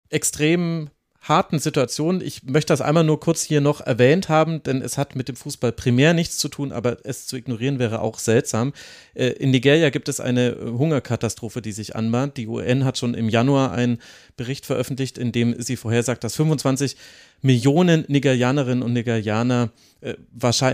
extremen 0.08 0.90
harten 1.28 1.58
Situation. 1.58 2.20
Ich 2.20 2.44
möchte 2.44 2.72
das 2.72 2.80
einmal 2.80 3.04
nur 3.04 3.18
kurz 3.20 3.42
hier 3.42 3.60
noch 3.60 3.80
erwähnt 3.80 4.28
haben, 4.28 4.62
denn 4.62 4.80
es 4.80 4.96
hat 4.96 5.16
mit 5.16 5.28
dem 5.28 5.36
Fußball 5.36 5.72
primär 5.72 6.14
nichts 6.14 6.38
zu 6.38 6.48
tun, 6.48 6.72
aber 6.72 6.98
es 7.04 7.26
zu 7.26 7.36
ignorieren 7.36 7.78
wäre 7.78 8.00
auch 8.00 8.18
seltsam. 8.18 8.72
Äh, 9.14 9.28
in 9.28 9.50
Nigeria 9.50 9.90
gibt 9.90 10.08
es 10.08 10.20
eine 10.20 10.56
Hungerkatastrophe, 10.60 11.62
die 11.62 11.72
sich 11.72 11.96
anbahnt. 11.96 12.36
Die 12.36 12.46
UN 12.46 12.84
hat 12.84 12.98
schon 12.98 13.14
im 13.14 13.28
Januar 13.28 13.72
einen 13.72 13.98
Bericht 14.36 14.66
veröffentlicht, 14.66 15.18
in 15.18 15.32
dem 15.32 15.60
sie 15.60 15.76
vorhersagt, 15.76 16.22
dass 16.24 16.36
25 16.36 16.96
Millionen 17.42 18.04
Nigerianerinnen 18.08 18.82
und 18.82 18.92
Nigerianer 18.92 19.70
äh, 20.00 20.14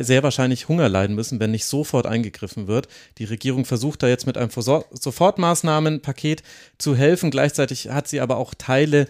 sehr 0.03 0.23
wahrscheinlich 0.23 0.69
Hunger 0.69 0.89
leiden 0.89 1.17
müssen, 1.17 1.41
wenn 1.41 1.51
nicht 1.51 1.65
sofort 1.65 2.07
eingegriffen 2.07 2.67
wird. 2.67 2.89
Die 3.19 3.25
Regierung 3.25 3.65
versucht 3.65 4.03
da 4.03 4.09
jetzt 4.09 4.27
mit 4.27 4.37
einem 4.37 4.51
Sofortmaßnahmenpaket 4.51 6.43
zu 6.79 6.95
helfen. 6.95 7.31
Gleichzeitig 7.31 7.89
hat 7.89 8.09
sie 8.09 8.21
aber 8.21 8.37
auch 8.37 8.55
Teile 8.55 9.07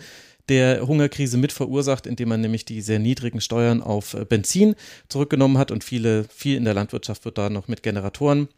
der 0.49 0.87
Hungerkrise 0.87 1.37
mit 1.39 1.53
verursacht, 1.53 2.07
indem 2.07 2.29
man 2.31 2.41
nämlich 2.41 2.65
die 2.65 2.81
sehr 2.81 2.99
niedrigen 2.99 3.41
Steuern 3.41 3.83
auf 3.83 4.15
äh, 4.15 4.25
Benzin 4.25 4.75
zurückgenommen 5.09 5.59
hat 5.59 5.71
und 5.71 5.85
viele, 5.85 6.25
viel 6.25 6.57
in 6.57 6.65
der 6.65 6.75
Landwirtschaft 6.75 7.25
wird 7.25 7.39
da 7.39 7.51
noch 7.51 7.69
mit 7.69 7.83
Generatoren 7.83 8.49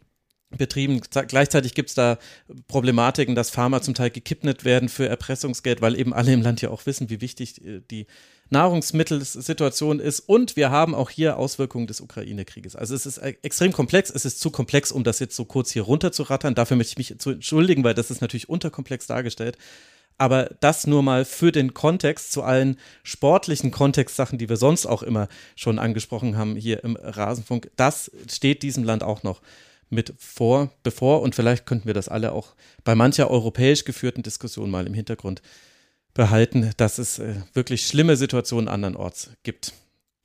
betrieben. 0.57 1.01
Gleichzeitig 1.27 1.73
gibt 1.73 1.89
es 1.89 1.95
da 1.95 2.17
Problematiken, 2.67 3.35
dass 3.35 3.49
Farmer 3.49 3.81
zum 3.81 3.93
Teil 3.93 4.09
gekippnet 4.09 4.63
werden 4.63 4.89
für 4.89 5.07
Erpressungsgeld, 5.07 5.81
weil 5.81 5.99
eben 5.99 6.13
alle 6.13 6.33
im 6.33 6.41
Land 6.41 6.61
ja 6.61 6.69
auch 6.69 6.85
wissen, 6.85 7.09
wie 7.09 7.21
wichtig 7.21 7.63
äh, 7.65 7.81
die 7.89 8.07
Nahrungsmittelsituation 8.49 9.99
ist. 9.99 10.19
Und 10.19 10.55
wir 10.55 10.69
haben 10.69 10.93
auch 10.93 11.09
hier 11.09 11.37
Auswirkungen 11.37 11.87
des 11.87 11.99
Ukraine-Krieges. 11.99 12.75
Also 12.75 12.93
es 12.95 13.05
ist 13.05 13.17
äh, 13.17 13.33
extrem 13.41 13.73
komplex. 13.73 14.09
Es 14.09 14.25
ist 14.25 14.39
zu 14.39 14.51
komplex, 14.51 14.91
um 14.91 15.03
das 15.03 15.19
jetzt 15.19 15.35
so 15.35 15.45
kurz 15.45 15.71
hier 15.71 15.83
runterzurattern. 15.83 16.55
Dafür 16.55 16.77
möchte 16.77 16.91
ich 16.91 16.97
mich 16.97 17.19
zu 17.19 17.31
entschuldigen, 17.31 17.83
weil 17.83 17.95
das 17.95 18.11
ist 18.11 18.21
natürlich 18.21 18.49
unterkomplex 18.49 19.07
dargestellt. 19.07 19.57
Aber 20.17 20.49
das 20.61 20.87
nur 20.87 21.03
mal 21.03 21.25
für 21.25 21.51
den 21.51 21.73
Kontext 21.73 22.31
zu 22.31 22.43
allen 22.43 22.77
sportlichen 23.03 23.71
Kontextsachen, 23.71 24.37
die 24.37 24.47
wir 24.47 24.57
sonst 24.57 24.85
auch 24.85 25.03
immer 25.03 25.27
schon 25.55 25.77
angesprochen 25.77 26.37
haben 26.37 26.55
hier 26.55 26.83
im 26.83 26.95
Rasenfunk. 26.95 27.69
Das 27.75 28.09
steht 28.31 28.63
diesem 28.63 28.85
Land 28.85 29.03
auch 29.03 29.23
noch 29.23 29.41
mit 29.89 30.13
vor, 30.17 30.71
bevor. 30.83 31.21
Und 31.21 31.35
vielleicht 31.35 31.65
könnten 31.65 31.87
wir 31.87 31.93
das 31.93 32.07
alle 32.07 32.31
auch 32.31 32.55
bei 32.83 32.95
mancher 32.95 33.29
europäisch 33.29 33.83
geführten 33.83 34.23
Diskussion 34.23 34.71
mal 34.71 34.87
im 34.87 34.93
Hintergrund 34.93 35.41
behalten, 36.13 36.71
dass 36.77 36.97
es 36.97 37.19
äh, 37.19 37.35
wirklich 37.53 37.85
schlimme 37.85 38.15
Situationen 38.15 38.69
andernorts 38.69 39.31
gibt. 39.43 39.73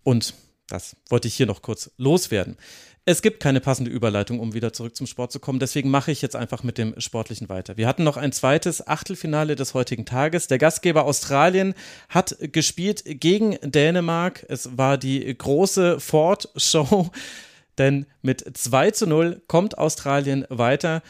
Und 0.05 0.35
Das 0.71 0.95
wollte 1.09 1.27
ich 1.27 1.35
hier 1.35 1.47
noch 1.47 1.63
kurz 1.63 1.91
loswerden. 1.97 2.57
Es 3.07 3.23
gibt 3.23 3.41
keine 3.41 3.61
passende 3.61 3.91
Überleitung, 3.91 4.41
um 4.41 4.53
wieder 4.53 4.73
zurück 4.73 4.95
zum 4.95 5.07
Sport 5.07 5.33
zu 5.33 5.41
kommen. 5.41 5.59
Deswegen 5.59 5.91
mache 5.91 6.13
ich 6.13 6.21
jetzt 6.21 6.37
einfach 6.37 6.63
mit 6.63 6.77
dem 6.77 6.95
Sportlichen 7.01 7.49
weiter. 7.49 7.77
Wir 7.77 7.89
hatten 7.89 8.05
noch 8.05 8.19
ein 8.19 8.31
zweites 8.31 8.87
Achtelfinale 8.87 9.57
des 9.57 9.73
heutigen 9.73 10.05
Tages. 10.05 10.49
Der 10.49 10.59
Gastgeber 10.59 11.07
Australien 11.07 11.75
hat 12.11 12.37
gespielt 12.41 13.03
gegen 13.07 13.57
Dänemark. 13.63 14.45
Es 14.49 14.77
war 14.77 14.99
die 14.99 15.37
große 15.37 15.99
Ford-Show, 15.99 17.11
denn 17.79 18.05
mit 18.21 18.45
2 18.57 18.91
zu 18.91 19.07
0 19.07 19.43
kommt 19.47 19.79
Australien 19.79 20.45
weiter. 20.51 21.03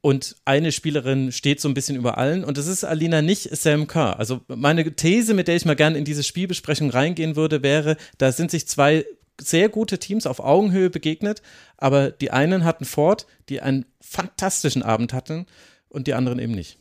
Und 0.00 0.36
eine 0.44 0.70
Spielerin 0.70 1.32
steht 1.32 1.60
so 1.60 1.68
ein 1.68 1.74
bisschen 1.74 1.96
über 1.96 2.18
allen 2.18 2.44
und 2.44 2.56
das 2.56 2.68
ist 2.68 2.84
Alina 2.84 3.20
nicht 3.20 3.54
Sam 3.56 3.88
Kerr. 3.88 4.16
Also 4.18 4.42
meine 4.46 4.94
These, 4.94 5.34
mit 5.34 5.48
der 5.48 5.56
ich 5.56 5.64
mal 5.64 5.74
gerne 5.74 5.98
in 5.98 6.04
diese 6.04 6.22
Spielbesprechung 6.22 6.90
reingehen 6.90 7.34
würde, 7.34 7.64
wäre, 7.64 7.96
da 8.16 8.30
sind 8.30 8.52
sich 8.52 8.68
zwei 8.68 9.04
sehr 9.40 9.68
gute 9.68 9.98
Teams 9.98 10.26
auf 10.26 10.40
Augenhöhe 10.40 10.90
begegnet, 10.90 11.42
aber 11.76 12.10
die 12.10 12.30
einen 12.30 12.64
hatten 12.64 12.84
Ford, 12.84 13.26
die 13.48 13.60
einen 13.60 13.86
fantastischen 14.00 14.82
Abend 14.82 15.12
hatten 15.12 15.46
und 15.88 16.06
die 16.06 16.14
anderen 16.14 16.38
eben 16.38 16.54
nicht. 16.54 16.78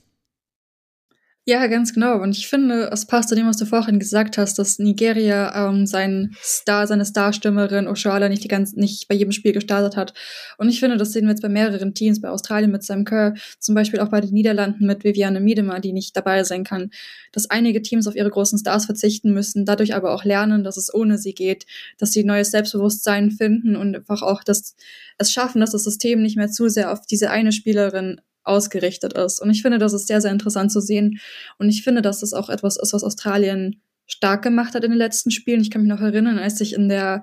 Ja, 1.50 1.66
ganz 1.68 1.94
genau. 1.94 2.22
Und 2.22 2.38
ich 2.38 2.50
finde, 2.50 2.90
es 2.92 3.06
passt 3.06 3.30
zu 3.30 3.36
dem, 3.36 3.48
was 3.48 3.56
du 3.56 3.66
vorhin 3.66 4.00
gesagt 4.00 4.38
hast, 4.38 4.60
dass 4.60 4.80
Nigeria 4.80 5.70
ähm, 5.70 5.86
seinen 5.86 6.36
Star, 6.44 6.86
seine 6.88 7.06
Starstürmerin 7.06 7.88
Oshoala 7.88 8.28
nicht 8.28 8.44
die 8.44 8.50
ganze, 8.50 8.78
nicht 8.78 9.08
bei 9.08 9.16
jedem 9.16 9.32
Spiel 9.32 9.54
gestartet 9.54 9.96
hat. 9.96 10.14
Und 10.58 10.68
ich 10.68 10.82
finde, 10.82 10.98
das 10.98 11.14
sehen 11.14 11.24
wir 11.24 11.30
jetzt 11.30 11.42
bei 11.42 11.48
mehreren 11.48 11.94
Teams, 11.94 12.20
bei 12.20 12.28
Australien 12.28 12.70
mit 12.70 12.84
Sam 12.84 13.06
Kerr, 13.06 13.34
zum 13.60 13.76
Beispiel 13.76 14.02
auch 14.02 14.10
bei 14.10 14.20
den 14.20 14.34
Niederlanden 14.34 14.86
mit 14.86 15.06
Viviane 15.06 15.40
Miedema, 15.40 15.80
die 15.80 15.94
nicht 15.94 16.18
dabei 16.18 16.44
sein 16.44 16.66
kann, 16.66 16.90
dass 17.32 17.50
einige 17.50 17.82
Teams 17.82 18.08
auf 18.08 18.18
ihre 18.18 18.30
großen 18.30 18.60
Stars 18.60 18.86
verzichten 18.86 19.34
müssen, 19.34 19.64
dadurch 19.64 19.96
aber 19.96 20.14
auch 20.14 20.26
lernen, 20.26 20.66
dass 20.66 20.76
es 20.76 20.94
ohne 20.94 21.18
sie 21.18 21.34
geht, 21.34 21.66
dass 21.98 22.12
sie 22.12 22.26
neues 22.26 22.52
Selbstbewusstsein 22.52 23.32
finden 23.32 23.78
und 23.78 23.96
einfach 23.96 24.22
auch 24.22 24.44
das, 24.44 24.76
es 25.18 25.32
schaffen, 25.32 25.62
dass 25.62 25.72
das 25.72 25.86
System 25.86 26.22
nicht 26.22 26.36
mehr 26.36 26.50
zu 26.50 26.68
sehr 26.68 26.92
auf 26.92 27.06
diese 27.10 27.30
eine 27.32 27.54
Spielerin 27.54 28.20
ausgerichtet 28.48 29.14
ist. 29.14 29.42
Und 29.42 29.50
ich 29.50 29.62
finde, 29.62 29.78
das 29.78 29.94
ist 29.94 30.08
sehr, 30.08 30.22
sehr 30.22 30.32
interessant 30.32 30.72
zu 30.72 30.82
sehen. 30.82 31.20
Und 31.58 31.70
ich 31.70 31.84
finde, 31.84 32.02
dass 32.02 32.22
das 32.22 32.34
auch 32.34 32.50
etwas 32.50 32.78
ist, 32.78 32.94
was 32.94 33.04
Australien 33.04 33.82
stark 34.08 34.42
gemacht 34.42 34.74
hat 34.74 34.84
in 34.84 34.92
den 34.92 34.98
letzten 34.98 35.32
Spielen. 35.32 35.62
Ich 35.62 35.70
kann 35.70 35.82
mich 35.82 35.90
noch 35.90 36.02
erinnern, 36.02 36.40
als 36.40 36.62
ich 36.62 36.74
in 36.74 36.88
der 36.90 37.22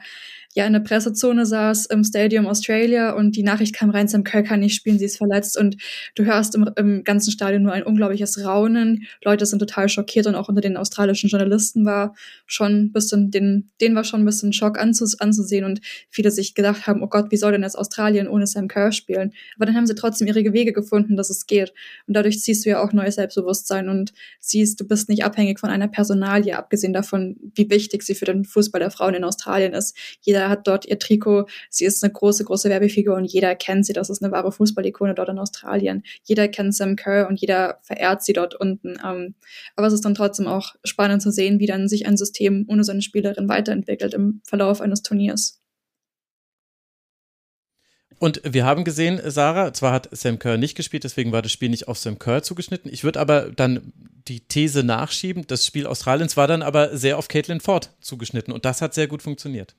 ja 0.55 0.67
in 0.67 0.73
der 0.73 0.81
Pressezone 0.81 1.47
saß 1.47 1.87
im 1.87 2.05
Stadium 2.05 2.47
Australia 2.47 3.13
und 3.13 3.37
die 3.37 3.43
Nachricht 3.43 3.75
kam 3.75 3.91
rein, 3.91 4.07
Sam 4.07 4.23
Kerr 4.23 4.45
kann 4.45 4.61
nicht 4.61 4.75
spielen, 4.75 4.99
sie 4.99 5.05
ist 5.05 5.19
verletzt 5.19 5.59
und 5.59 5.77
du 6.15 6.25
hörst 6.25 6.55
im, 6.55 6.71
im 6.77 7.03
ganzen 7.03 7.33
Stadion 7.33 7.63
nur 7.65 7.73
ein 7.73 7.83
unglaubliches 7.83 8.45
Raunen. 8.45 9.07
Leute 9.25 9.47
sind 9.47 9.59
total 9.59 9.89
schockiert 9.89 10.27
und 10.27 10.37
auch 10.37 10.49
unter 10.49 10.61
den 10.61 10.77
australischen 10.77 11.29
Journalisten 11.29 11.85
war 11.85 12.15
schon 12.47 12.85
ein 12.85 12.93
bisschen, 12.93 13.33
den, 13.33 13.71
denen 13.81 13.97
war 13.97 14.05
schon 14.05 14.23
ein 14.23 14.25
bisschen 14.25 14.53
Schock 14.53 14.79
anzus, 14.79 15.21
anzusehen 15.21 15.65
und 15.65 15.81
viele 16.09 16.31
sich 16.31 16.55
gedacht 16.55 16.87
haben, 16.87 17.03
oh 17.03 17.09
Gott, 17.09 17.33
wie 17.33 17.37
soll 17.37 17.51
denn 17.51 17.63
jetzt 17.63 17.77
Australien 17.77 18.29
ohne 18.29 18.47
Sam 18.47 18.69
Kerr 18.69 18.93
spielen? 18.93 19.33
Aber 19.57 19.67
dann 19.67 19.75
haben 19.75 19.87
sie 19.89 19.97
trotzdem 19.97 20.29
ihre 20.29 20.53
Wege 20.53 20.73
gefunden, 20.73 21.17
dass 21.17 21.31
es 21.31 21.47
geht. 21.47 21.73
Und 22.07 22.15
dadurch 22.15 22.41
ziehst 22.41 22.65
du 22.65 22.71
ja 22.71 22.83
auch 22.83 22.93
neues 22.93 23.17
Selbstbewusstsein 23.17 23.89
und 23.89 24.13
siehst, 24.39 24.81
du 24.81 24.87
bist 24.87 25.09
nicht 25.09 25.25
abhängig 25.25 25.59
von 25.59 25.71
einer 25.71 25.89
Personalie, 25.89 26.57
abgesehen 26.57 26.93
davon, 26.93 27.37
wie 27.57 27.69
wichtig 27.71 28.05
sie 28.05 28.15
für 28.15 28.25
den 28.25 28.45
Fußball 28.45 28.79
der 28.79 28.93
Frauen 28.93 29.15
in 29.15 29.25
Australien 29.25 29.73
ist. 29.73 29.97
Jeder 30.21 30.44
hat 30.49 30.67
dort 30.67 30.87
ihr 30.87 30.99
Trikot. 30.99 31.47
Sie 31.71 31.85
ist 31.85 32.03
eine 32.03 32.13
große, 32.13 32.45
große 32.45 32.69
Werbefigur 32.69 33.17
und 33.17 33.25
jeder 33.25 33.55
kennt 33.55 33.87
sie. 33.87 33.93
Das 33.93 34.11
ist 34.11 34.23
eine 34.23 34.33
wahre 34.33 34.53
Fußballikone 34.53 35.15
dort 35.15 35.29
in 35.29 35.39
Australien. 35.39 36.03
Jeder 36.25 36.49
kennt 36.49 36.75
Sam 36.75 36.97
Kerr 36.97 37.29
und 37.29 37.41
jeder 37.41 37.79
verehrt 37.83 38.23
sie 38.23 38.33
dort 38.33 38.55
unten. 38.55 38.97
Ähm, 39.05 39.35
aber 39.77 39.87
es 39.87 39.93
ist 39.93 40.05
dann 40.05 40.15
trotzdem 40.15 40.47
auch 40.47 40.75
spannend 40.85 41.23
zu 41.23 41.31
sehen, 41.31 41.59
wie 41.59 41.67
dann 41.67 41.89
sich 41.89 42.07
ein 42.07 42.17
System 42.17 42.65
ohne 42.69 42.85
so 42.85 42.93
eine 42.93 43.03
Spielerin 43.03 43.49
weiterentwickelt 43.49 44.15
im 44.15 44.41
Verlauf 44.45 44.81
eines 44.81 45.03
Turniers. 45.03 45.61
Und 48.19 48.41
wir 48.45 48.65
haben 48.65 48.85
gesehen, 48.85 49.21
Sarah, 49.25 49.73
zwar 49.73 49.93
hat 49.93 50.09
Sam 50.13 50.39
Kerr 50.39 50.57
nicht 50.57 50.77
gespielt, 50.77 51.05
deswegen 51.05 51.33
war 51.33 51.43
das 51.43 51.53
Spiel 51.53 51.69
nicht 51.69 51.89
auf 51.89 51.99
Sam 51.99 52.19
Kerr 52.19 52.43
zugeschnitten. 52.43 52.91
Ich 52.93 53.05
würde 53.05 53.21
aber 53.21 53.51
dann 53.51 53.93
die 54.29 54.41
These 54.41 54.83
nachschieben, 54.83 55.47
das 55.47 55.67
Spiel 55.67 55.87
Australiens 55.87 56.37
war 56.37 56.49
dann 56.49 56.63
aber 56.63 56.97
sehr 56.97 57.19
auf 57.19 57.29
Caitlin 57.29 57.61
Ford 57.61 57.91
zugeschnitten 58.01 58.53
und 58.53 58.65
das 58.65 58.81
hat 58.81 58.95
sehr 58.95 59.09
gut 59.09 59.23
funktioniert. 59.23 59.77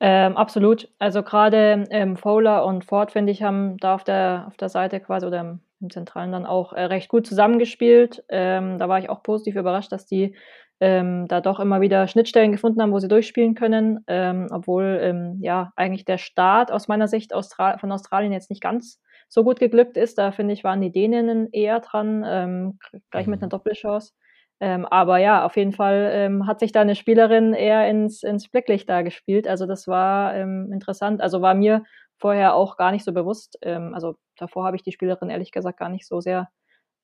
Ähm, 0.00 0.36
absolut. 0.36 0.88
Also 0.98 1.22
gerade 1.22 1.84
ähm, 1.90 2.16
Fowler 2.16 2.66
und 2.66 2.84
Ford, 2.84 3.12
finde 3.12 3.32
ich, 3.32 3.42
haben 3.42 3.76
da 3.78 3.94
auf 3.94 4.04
der, 4.04 4.44
auf 4.48 4.56
der 4.56 4.68
Seite 4.68 5.00
quasi 5.00 5.26
oder 5.26 5.40
im, 5.40 5.60
im 5.80 5.90
Zentralen 5.90 6.32
dann 6.32 6.46
auch 6.46 6.72
äh, 6.72 6.84
recht 6.84 7.08
gut 7.08 7.26
zusammengespielt. 7.26 8.24
Ähm, 8.28 8.78
da 8.78 8.88
war 8.88 8.98
ich 8.98 9.08
auch 9.08 9.22
positiv 9.22 9.56
überrascht, 9.56 9.92
dass 9.92 10.06
die 10.06 10.34
ähm, 10.80 11.28
da 11.28 11.40
doch 11.40 11.60
immer 11.60 11.80
wieder 11.80 12.08
Schnittstellen 12.08 12.52
gefunden 12.52 12.82
haben, 12.82 12.92
wo 12.92 12.98
sie 12.98 13.08
durchspielen 13.08 13.54
können, 13.54 14.04
ähm, 14.08 14.48
obwohl 14.50 14.98
ähm, 15.00 15.38
ja 15.40 15.72
eigentlich 15.76 16.04
der 16.04 16.18
Start 16.18 16.72
aus 16.72 16.88
meiner 16.88 17.06
Sicht 17.06 17.32
Austral 17.32 17.78
von 17.78 17.92
Australien 17.92 18.32
jetzt 18.32 18.50
nicht 18.50 18.62
ganz 18.62 19.00
so 19.28 19.44
gut 19.44 19.60
geglückt 19.60 19.96
ist. 19.96 20.18
Da 20.18 20.32
finde 20.32 20.54
ich, 20.54 20.64
waren 20.64 20.80
die 20.80 20.92
Däninnen 20.92 21.48
eher 21.52 21.80
dran, 21.80 22.76
gleich 23.10 23.26
mit 23.26 23.40
mhm. 23.40 23.44
einer 23.44 23.48
Doppelchance. 23.48 24.12
Ähm, 24.60 24.86
aber 24.86 25.18
ja, 25.18 25.44
auf 25.44 25.56
jeden 25.56 25.72
Fall 25.72 26.10
ähm, 26.12 26.46
hat 26.46 26.60
sich 26.60 26.72
da 26.72 26.80
eine 26.80 26.94
Spielerin 26.94 27.54
eher 27.54 27.88
ins, 27.88 28.22
ins 28.22 28.48
Blicklicht 28.48 28.88
da 28.88 29.02
gespielt. 29.02 29.48
Also 29.48 29.66
das 29.66 29.88
war 29.88 30.34
ähm, 30.34 30.70
interessant. 30.72 31.20
Also 31.20 31.42
war 31.42 31.54
mir 31.54 31.84
vorher 32.18 32.54
auch 32.54 32.76
gar 32.76 32.92
nicht 32.92 33.04
so 33.04 33.12
bewusst. 33.12 33.58
Ähm, 33.62 33.94
also 33.94 34.16
davor 34.36 34.64
habe 34.64 34.76
ich 34.76 34.82
die 34.82 34.92
Spielerin 34.92 35.30
ehrlich 35.30 35.50
gesagt 35.52 35.78
gar 35.78 35.88
nicht 35.88 36.06
so 36.06 36.20
sehr 36.20 36.48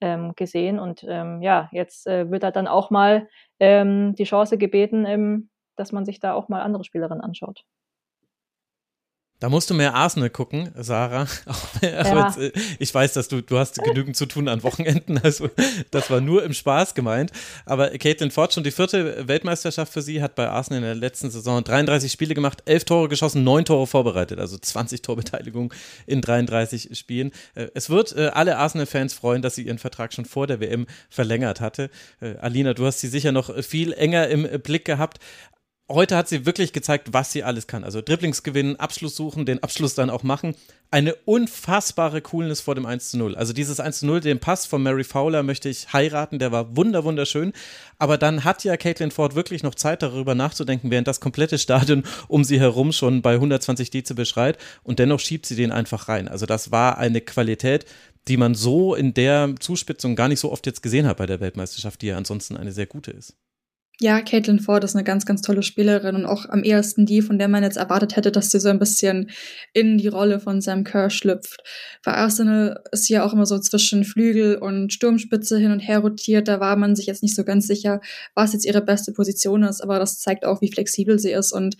ähm, 0.00 0.34
gesehen. 0.36 0.78
Und 0.78 1.04
ähm, 1.08 1.42
ja, 1.42 1.68
jetzt 1.72 2.06
äh, 2.06 2.30
wird 2.30 2.42
da 2.42 2.50
dann 2.50 2.68
auch 2.68 2.90
mal 2.90 3.28
die 3.62 4.24
Chance 4.24 4.56
gebeten, 4.56 5.50
dass 5.76 5.92
man 5.92 6.06
sich 6.06 6.18
da 6.18 6.32
auch 6.32 6.48
mal 6.48 6.62
andere 6.62 6.82
Spielerinnen 6.82 7.20
anschaut. 7.20 7.64
Da 9.40 9.48
musst 9.48 9.70
du 9.70 9.74
mehr 9.74 9.94
Arsenal 9.94 10.28
gucken, 10.30 10.70
Sarah. 10.76 11.26
Ja. 11.82 12.36
Äh, 12.36 12.52
ich 12.78 12.94
weiß, 12.94 13.14
dass 13.14 13.28
du, 13.28 13.40
du 13.40 13.58
hast 13.58 13.82
genügend 13.82 14.14
zu 14.14 14.26
tun 14.26 14.48
an 14.48 14.62
Wochenenden, 14.62 15.18
also 15.22 15.48
das 15.90 16.10
war 16.10 16.20
nur 16.20 16.44
im 16.44 16.52
Spaß 16.52 16.94
gemeint. 16.94 17.32
Aber 17.64 17.90
Caitlin 17.90 18.30
Ford, 18.30 18.52
schon 18.52 18.64
die 18.64 18.70
vierte 18.70 19.26
Weltmeisterschaft 19.28 19.92
für 19.92 20.02
sie, 20.02 20.22
hat 20.22 20.34
bei 20.34 20.48
Arsenal 20.48 20.78
in 20.78 20.84
der 20.84 20.94
letzten 20.94 21.30
Saison 21.30 21.64
33 21.64 22.12
Spiele 22.12 22.34
gemacht, 22.34 22.62
11 22.66 22.84
Tore 22.84 23.08
geschossen, 23.08 23.42
9 23.44 23.64
Tore 23.64 23.86
vorbereitet, 23.86 24.38
also 24.38 24.58
20 24.58 25.00
Torbeteiligung 25.00 25.72
in 26.06 26.20
33 26.20 26.98
Spielen. 26.98 27.32
Äh, 27.54 27.68
es 27.74 27.88
wird 27.88 28.14
äh, 28.14 28.28
alle 28.34 28.58
Arsenal-Fans 28.58 29.14
freuen, 29.14 29.40
dass 29.40 29.54
sie 29.54 29.62
ihren 29.62 29.78
Vertrag 29.78 30.12
schon 30.12 30.26
vor 30.26 30.46
der 30.46 30.60
WM 30.60 30.86
verlängert 31.08 31.60
hatte. 31.60 31.90
Alina, 32.40 32.74
du 32.74 32.84
hast 32.84 33.00
sie 33.00 33.08
sicher 33.08 33.32
noch 33.32 33.62
viel 33.62 33.92
enger 33.92 34.28
im 34.28 34.46
Blick 34.60 34.84
gehabt 34.84 35.18
heute 35.90 36.16
hat 36.16 36.28
sie 36.28 36.46
wirklich 36.46 36.72
gezeigt, 36.72 37.12
was 37.12 37.32
sie 37.32 37.42
alles 37.42 37.66
kann. 37.66 37.84
Also 37.84 38.00
Dribblings 38.00 38.42
gewinnen, 38.42 38.76
Abschluss 38.76 39.16
suchen, 39.16 39.44
den 39.44 39.62
Abschluss 39.62 39.94
dann 39.94 40.08
auch 40.08 40.22
machen. 40.22 40.54
Eine 40.90 41.14
unfassbare 41.24 42.20
Coolness 42.20 42.60
vor 42.60 42.74
dem 42.74 42.86
1 42.86 43.10
zu 43.10 43.18
0. 43.18 43.36
Also 43.36 43.52
dieses 43.52 43.80
1 43.80 44.00
zu 44.00 44.06
0, 44.06 44.20
den 44.20 44.38
Pass 44.38 44.66
von 44.66 44.82
Mary 44.82 45.04
Fowler 45.04 45.42
möchte 45.42 45.68
ich 45.68 45.92
heiraten, 45.92 46.38
der 46.38 46.52
war 46.52 46.76
wunder 46.76 47.04
wunderschön. 47.04 47.52
Aber 47.98 48.18
dann 48.18 48.44
hat 48.44 48.64
ja 48.64 48.76
Caitlin 48.76 49.10
Ford 49.10 49.34
wirklich 49.34 49.62
noch 49.62 49.74
Zeit 49.74 50.02
darüber 50.02 50.34
nachzudenken, 50.34 50.90
während 50.90 51.08
das 51.08 51.20
komplette 51.20 51.58
Stadion 51.58 52.04
um 52.28 52.44
sie 52.44 52.60
herum 52.60 52.92
schon 52.92 53.20
bei 53.20 53.34
120 53.34 53.90
Dezibel 53.90 54.24
schreit 54.24 54.58
und 54.82 54.98
dennoch 54.98 55.20
schiebt 55.20 55.46
sie 55.46 55.56
den 55.56 55.72
einfach 55.72 56.08
rein. 56.08 56.28
Also 56.28 56.46
das 56.46 56.70
war 56.70 56.98
eine 56.98 57.20
Qualität, 57.20 57.84
die 58.28 58.36
man 58.36 58.54
so 58.54 58.94
in 58.94 59.14
der 59.14 59.54
Zuspitzung 59.58 60.14
gar 60.14 60.28
nicht 60.28 60.40
so 60.40 60.52
oft 60.52 60.66
jetzt 60.66 60.82
gesehen 60.82 61.06
hat 61.06 61.16
bei 61.16 61.26
der 61.26 61.40
Weltmeisterschaft, 61.40 62.00
die 62.02 62.08
ja 62.08 62.16
ansonsten 62.16 62.56
eine 62.56 62.72
sehr 62.72 62.86
gute 62.86 63.10
ist. 63.10 63.34
Ja, 64.02 64.22
Caitlin 64.22 64.60
Ford 64.60 64.82
ist 64.82 64.96
eine 64.96 65.04
ganz, 65.04 65.26
ganz 65.26 65.42
tolle 65.42 65.62
Spielerin 65.62 66.16
und 66.16 66.24
auch 66.24 66.48
am 66.48 66.62
ehesten 66.62 67.04
die, 67.04 67.20
von 67.20 67.38
der 67.38 67.48
man 67.48 67.62
jetzt 67.62 67.76
erwartet 67.76 68.16
hätte, 68.16 68.32
dass 68.32 68.50
sie 68.50 68.58
so 68.58 68.70
ein 68.70 68.78
bisschen 68.78 69.30
in 69.74 69.98
die 69.98 70.08
Rolle 70.08 70.40
von 70.40 70.62
Sam 70.62 70.84
Kerr 70.84 71.10
schlüpft. 71.10 71.62
Bei 72.02 72.14
Arsenal 72.14 72.82
ist 72.92 73.04
sie 73.04 73.12
ja 73.12 73.26
auch 73.26 73.34
immer 73.34 73.44
so 73.44 73.58
zwischen 73.58 74.04
Flügel 74.04 74.56
und 74.56 74.90
Sturmspitze 74.90 75.58
hin 75.58 75.70
und 75.70 75.80
her 75.80 75.98
rotiert. 75.98 76.48
Da 76.48 76.60
war 76.60 76.76
man 76.76 76.96
sich 76.96 77.04
jetzt 77.04 77.22
nicht 77.22 77.36
so 77.36 77.44
ganz 77.44 77.66
sicher, 77.66 78.00
was 78.34 78.54
jetzt 78.54 78.64
ihre 78.64 78.80
beste 78.80 79.12
Position 79.12 79.64
ist, 79.64 79.82
aber 79.82 79.98
das 79.98 80.18
zeigt 80.18 80.46
auch, 80.46 80.62
wie 80.62 80.72
flexibel 80.72 81.18
sie 81.18 81.32
ist 81.32 81.52
und 81.52 81.76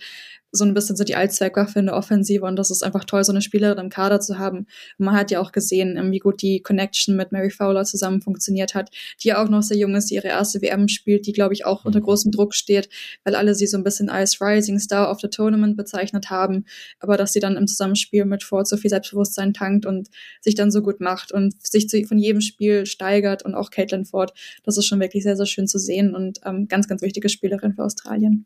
so 0.51 0.65
ein 0.65 0.73
bisschen 0.73 0.95
so 0.95 1.03
die 1.03 1.15
Allzweckwaffe 1.15 1.79
in 1.79 1.85
der 1.85 1.95
Offensive 1.95 2.45
und 2.45 2.57
das 2.57 2.71
ist 2.71 2.83
einfach 2.83 3.05
toll, 3.05 3.23
so 3.23 3.31
eine 3.31 3.41
Spielerin 3.41 3.77
im 3.77 3.89
Kader 3.89 4.19
zu 4.19 4.37
haben. 4.37 4.67
Und 4.97 5.05
man 5.05 5.15
hat 5.15 5.31
ja 5.31 5.39
auch 5.39 5.51
gesehen, 5.51 5.97
ähm, 5.97 6.11
wie 6.11 6.19
gut 6.19 6.41
die 6.41 6.61
Connection 6.61 7.15
mit 7.15 7.31
Mary 7.31 7.49
Fowler 7.49 7.85
zusammen 7.85 8.21
funktioniert 8.21 8.75
hat, 8.75 8.89
die 9.23 9.29
ja 9.29 9.41
auch 9.41 9.49
noch 9.49 9.61
sehr 9.61 9.77
jung 9.77 9.95
ist, 9.95 10.09
die 10.09 10.15
ihre 10.15 10.27
erste 10.27 10.61
WM 10.61 10.87
spielt, 10.87 11.25
die, 11.25 11.31
glaube 11.31 11.53
ich, 11.53 11.65
auch 11.65 11.85
unter 11.85 11.99
mhm. 11.99 12.03
großem 12.03 12.31
Druck 12.31 12.53
steht, 12.53 12.89
weil 13.23 13.35
alle 13.35 13.55
sie 13.55 13.67
so 13.67 13.77
ein 13.77 13.83
bisschen 13.83 14.09
als 14.09 14.41
Rising 14.41 14.79
Star 14.79 15.09
of 15.09 15.19
the 15.21 15.29
Tournament 15.29 15.77
bezeichnet 15.77 16.29
haben, 16.29 16.65
aber 16.99 17.17
dass 17.17 17.33
sie 17.33 17.39
dann 17.39 17.55
im 17.55 17.67
Zusammenspiel 17.67 18.25
mit 18.25 18.43
Ford 18.43 18.67
so 18.67 18.77
viel 18.77 18.89
Selbstbewusstsein 18.89 19.53
tankt 19.53 19.85
und 19.85 20.09
sich 20.41 20.55
dann 20.55 20.71
so 20.71 20.81
gut 20.81 20.99
macht 20.99 21.31
und 21.31 21.65
sich 21.65 21.87
zu, 21.87 22.03
von 22.03 22.17
jedem 22.17 22.41
Spiel 22.41 22.85
steigert 22.85 23.43
und 23.43 23.55
auch 23.55 23.69
Caitlin 23.69 24.05
Ford, 24.05 24.33
das 24.63 24.77
ist 24.77 24.85
schon 24.85 24.99
wirklich 24.99 25.23
sehr, 25.23 25.37
sehr 25.37 25.45
schön 25.45 25.67
zu 25.67 25.79
sehen 25.79 26.13
und 26.13 26.39
ähm, 26.45 26.67
ganz, 26.67 26.87
ganz 26.87 27.01
wichtige 27.01 27.29
Spielerin 27.29 27.73
für 27.73 27.83
Australien. 27.83 28.45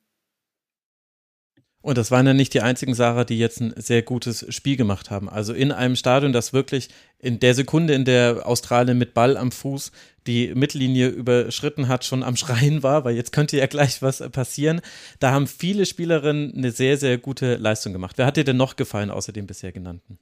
Und 1.85 1.99
das 1.99 2.09
waren 2.09 2.25
ja 2.25 2.33
nicht 2.33 2.55
die 2.55 2.61
einzigen 2.61 2.95
Sarah, 2.95 3.25
die 3.25 3.37
jetzt 3.37 3.61
ein 3.61 3.71
sehr 3.77 4.01
gutes 4.01 4.43
Spiel 4.51 4.75
gemacht 4.75 5.11
haben. 5.11 5.29
Also 5.29 5.53
in 5.53 5.71
einem 5.71 5.95
Stadion, 5.95 6.33
das 6.33 6.51
wirklich 6.51 6.89
in 7.19 7.39
der 7.39 7.53
Sekunde, 7.53 7.93
in 7.93 8.05
der 8.05 8.47
Australien 8.47 8.97
mit 8.97 9.13
Ball 9.13 9.37
am 9.37 9.51
Fuß 9.51 9.91
die 10.25 10.51
Mittellinie 10.55 11.09
überschritten 11.09 11.87
hat, 11.87 12.03
schon 12.03 12.23
am 12.23 12.37
Schreien 12.37 12.81
war, 12.81 13.05
weil 13.05 13.15
jetzt 13.15 13.31
könnte 13.31 13.57
ja 13.57 13.67
gleich 13.67 14.01
was 14.01 14.27
passieren. 14.31 14.81
Da 15.19 15.29
haben 15.29 15.45
viele 15.45 15.85
Spielerinnen 15.85 16.55
eine 16.55 16.71
sehr, 16.71 16.97
sehr 16.97 17.19
gute 17.19 17.57
Leistung 17.57 17.93
gemacht. 17.93 18.17
Wer 18.17 18.25
hat 18.25 18.37
dir 18.37 18.45
denn 18.45 18.57
noch 18.57 18.77
gefallen, 18.77 19.11
außer 19.11 19.31
den 19.31 19.45
bisher 19.45 19.71
genannten? 19.71 20.17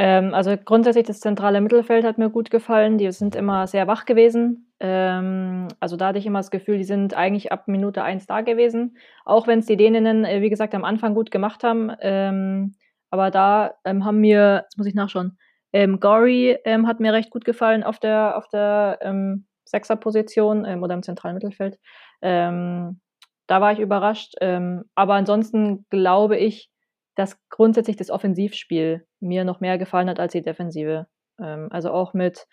Ähm, 0.00 0.32
also 0.32 0.56
grundsätzlich 0.56 1.08
das 1.08 1.18
zentrale 1.18 1.60
Mittelfeld 1.60 2.04
hat 2.04 2.18
mir 2.18 2.30
gut 2.30 2.52
gefallen. 2.52 2.98
Die 2.98 3.10
sind 3.10 3.34
immer 3.34 3.66
sehr 3.66 3.88
wach 3.88 4.04
gewesen. 4.04 4.72
Ähm, 4.78 5.66
also 5.80 5.96
da 5.96 6.06
hatte 6.08 6.20
ich 6.20 6.26
immer 6.26 6.38
das 6.38 6.52
Gefühl, 6.52 6.78
die 6.78 6.84
sind 6.84 7.14
eigentlich 7.14 7.50
ab 7.50 7.66
Minute 7.66 8.04
1 8.04 8.26
da 8.26 8.42
gewesen. 8.42 8.96
Auch 9.24 9.48
wenn 9.48 9.58
es 9.58 9.66
die 9.66 9.76
Däninnen, 9.76 10.24
äh, 10.24 10.40
wie 10.40 10.50
gesagt, 10.50 10.72
am 10.76 10.84
Anfang 10.84 11.14
gut 11.16 11.32
gemacht 11.32 11.64
haben. 11.64 11.90
Ähm, 12.00 12.76
aber 13.10 13.32
da 13.32 13.74
ähm, 13.84 14.04
haben 14.04 14.20
mir, 14.20 14.62
jetzt 14.66 14.78
muss 14.78 14.86
ich 14.86 14.94
nachschauen, 14.94 15.36
ähm, 15.72 15.98
Gory 15.98 16.56
ähm, 16.64 16.86
hat 16.86 17.00
mir 17.00 17.12
recht 17.12 17.30
gut 17.30 17.44
gefallen 17.44 17.82
auf 17.82 17.98
der, 17.98 18.38
auf 18.38 18.48
der 18.48 19.00
ähm, 19.02 19.46
Sechser-Position 19.64 20.64
oder 20.80 20.94
im 20.94 21.02
zentralen 21.02 21.34
Mittelfeld. 21.34 21.78
Da 22.20 23.60
war 23.60 23.72
ich 23.72 23.80
überrascht. 23.80 24.34
Aber 24.40 25.14
ansonsten 25.14 25.84
glaube 25.90 26.38
ich, 26.38 26.70
dass 27.16 27.36
grundsätzlich 27.50 27.96
das 27.96 28.08
Offensivspiel 28.08 29.06
mir 29.20 29.44
noch 29.44 29.60
mehr 29.60 29.78
gefallen 29.78 30.08
hat 30.08 30.20
als 30.20 30.32
die 30.32 30.42
Defensive. 30.42 31.06
Ähm, 31.40 31.68
also 31.70 31.90
auch 31.90 32.14
mit 32.14 32.46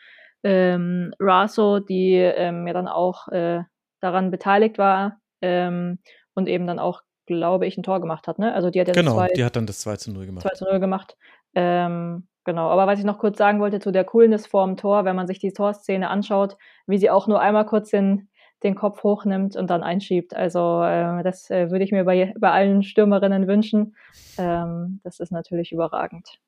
ähm, 0.43 1.13
Raso, 1.19 1.79
die 1.79 2.15
ähm, 2.15 2.67
ja 2.67 2.73
dann 2.73 2.87
auch 2.87 3.27
äh, 3.29 3.63
daran 3.99 4.31
beteiligt 4.31 4.77
war 4.77 5.19
ähm, 5.41 5.99
und 6.33 6.47
eben 6.47 6.67
dann 6.67 6.79
auch, 6.79 7.01
glaube 7.25 7.65
ich, 7.65 7.77
ein 7.77 7.83
Tor 7.83 7.99
gemacht 7.99 8.27
hat. 8.27 8.39
Ne? 8.39 8.53
Also 8.53 8.69
die 8.69 8.79
hat 8.79 8.87
ja 8.87 8.93
genau, 8.93 9.15
zwei, 9.15 9.27
die 9.29 9.43
hat 9.43 9.55
dann 9.55 9.65
das 9.65 9.79
2 9.79 9.97
zu 9.97 10.11
0 10.11 10.25
gemacht. 10.27 10.43
2 10.43 10.49
zu 10.53 10.65
0 10.65 10.79
gemacht. 10.79 11.17
Ähm, 11.55 12.27
genau, 12.43 12.69
aber 12.69 12.85
was 12.85 12.99
ich 12.99 13.05
noch 13.05 13.17
kurz 13.17 13.37
sagen 13.37 13.59
wollte 13.59 13.79
zu 13.79 13.91
der 13.91 14.03
Coolness 14.03 14.45
vorm 14.45 14.77
Tor, 14.77 15.05
wenn 15.05 15.15
man 15.15 15.27
sich 15.27 15.39
die 15.39 15.53
Torszene 15.53 16.09
anschaut, 16.09 16.57
wie 16.85 16.97
sie 16.97 17.09
auch 17.09 17.27
nur 17.27 17.39
einmal 17.39 17.65
kurz 17.65 17.89
den 17.89 18.29
den 18.63 18.75
Kopf 18.75 19.03
hochnimmt 19.03 19.55
und 19.55 19.69
dann 19.69 19.83
einschiebt. 19.83 20.35
Also 20.35 20.81
äh, 20.81 21.23
das 21.23 21.49
äh, 21.49 21.69
würde 21.69 21.83
ich 21.83 21.91
mir 21.91 22.03
bei, 22.03 22.33
bei 22.39 22.51
allen 22.51 22.83
Stürmerinnen 22.83 23.47
wünschen. 23.47 23.95
Ähm, 24.37 24.99
das 25.03 25.19
ist 25.19 25.31
natürlich 25.31 25.71
überragend. 25.71 26.39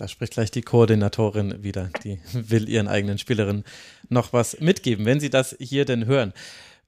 Da 0.00 0.08
spricht 0.08 0.32
gleich 0.32 0.50
die 0.50 0.62
Koordinatorin 0.62 1.62
wieder. 1.62 1.90
Die 2.04 2.20
will 2.32 2.70
ihren 2.70 2.88
eigenen 2.88 3.18
Spielerinnen 3.18 3.64
noch 4.08 4.32
was 4.32 4.58
mitgeben, 4.58 5.04
wenn 5.04 5.20
sie 5.20 5.28
das 5.28 5.54
hier 5.60 5.84
denn 5.84 6.06
hören. 6.06 6.32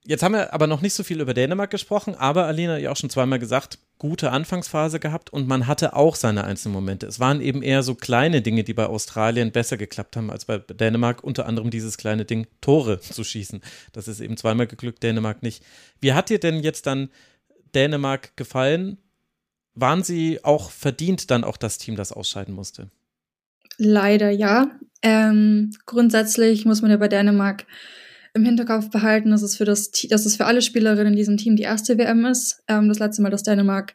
Jetzt 0.03 0.23
haben 0.23 0.33
wir 0.33 0.51
aber 0.51 0.65
noch 0.65 0.81
nicht 0.81 0.95
so 0.95 1.03
viel 1.03 1.21
über 1.21 1.35
Dänemark 1.35 1.69
gesprochen, 1.69 2.15
aber 2.15 2.45
Alina 2.45 2.79
ja 2.79 2.91
auch 2.91 2.97
schon 2.97 3.11
zweimal 3.11 3.37
gesagt, 3.37 3.77
gute 3.99 4.31
Anfangsphase 4.31 4.99
gehabt 4.99 5.31
und 5.31 5.47
man 5.47 5.67
hatte 5.67 5.95
auch 5.95 6.15
seine 6.15 6.43
einzelnen 6.43 6.73
Momente. 6.73 7.05
Es 7.05 7.19
waren 7.19 7.39
eben 7.39 7.61
eher 7.61 7.83
so 7.83 7.93
kleine 7.93 8.41
Dinge, 8.41 8.63
die 8.63 8.73
bei 8.73 8.87
Australien 8.87 9.51
besser 9.51 9.77
geklappt 9.77 10.17
haben 10.17 10.31
als 10.31 10.45
bei 10.45 10.57
Dänemark, 10.57 11.23
unter 11.23 11.45
anderem 11.45 11.69
dieses 11.69 11.99
kleine 11.99 12.25
Ding, 12.25 12.47
Tore 12.61 12.99
zu 12.99 13.23
schießen. 13.23 13.61
Das 13.91 14.07
ist 14.07 14.21
eben 14.21 14.37
zweimal 14.37 14.65
geglückt, 14.65 15.03
Dänemark 15.03 15.43
nicht. 15.43 15.63
Wie 16.01 16.13
hat 16.13 16.31
dir 16.31 16.39
denn 16.39 16.61
jetzt 16.61 16.87
dann 16.87 17.09
Dänemark 17.75 18.35
gefallen? 18.35 18.97
Waren 19.75 20.03
sie 20.03 20.43
auch 20.43 20.71
verdient 20.71 21.29
dann 21.29 21.43
auch 21.43 21.57
das 21.57 21.77
Team, 21.77 21.95
das 21.95 22.11
ausscheiden 22.11 22.55
musste? 22.55 22.89
Leider 23.77 24.29
ja. 24.29 24.71
Ähm, 25.01 25.71
grundsätzlich 25.85 26.65
muss 26.65 26.81
man 26.81 26.91
ja 26.91 26.97
bei 26.97 27.07
Dänemark 27.07 27.65
im 28.33 28.45
Hinterkopf 28.45 28.89
behalten, 28.89 29.31
dass 29.31 29.41
es 29.41 29.55
für 29.55 29.65
das, 29.65 29.91
dass 29.91 30.25
es 30.25 30.35
für 30.35 30.45
alle 30.45 30.61
Spielerinnen 30.61 31.13
in 31.13 31.17
diesem 31.17 31.37
Team 31.37 31.55
die 31.55 31.63
erste 31.63 31.97
WM 31.97 32.25
ist. 32.25 32.63
Ähm, 32.67 32.87
das 32.87 32.99
letzte 32.99 33.21
Mal, 33.21 33.29
dass 33.29 33.43
Dänemark 33.43 33.93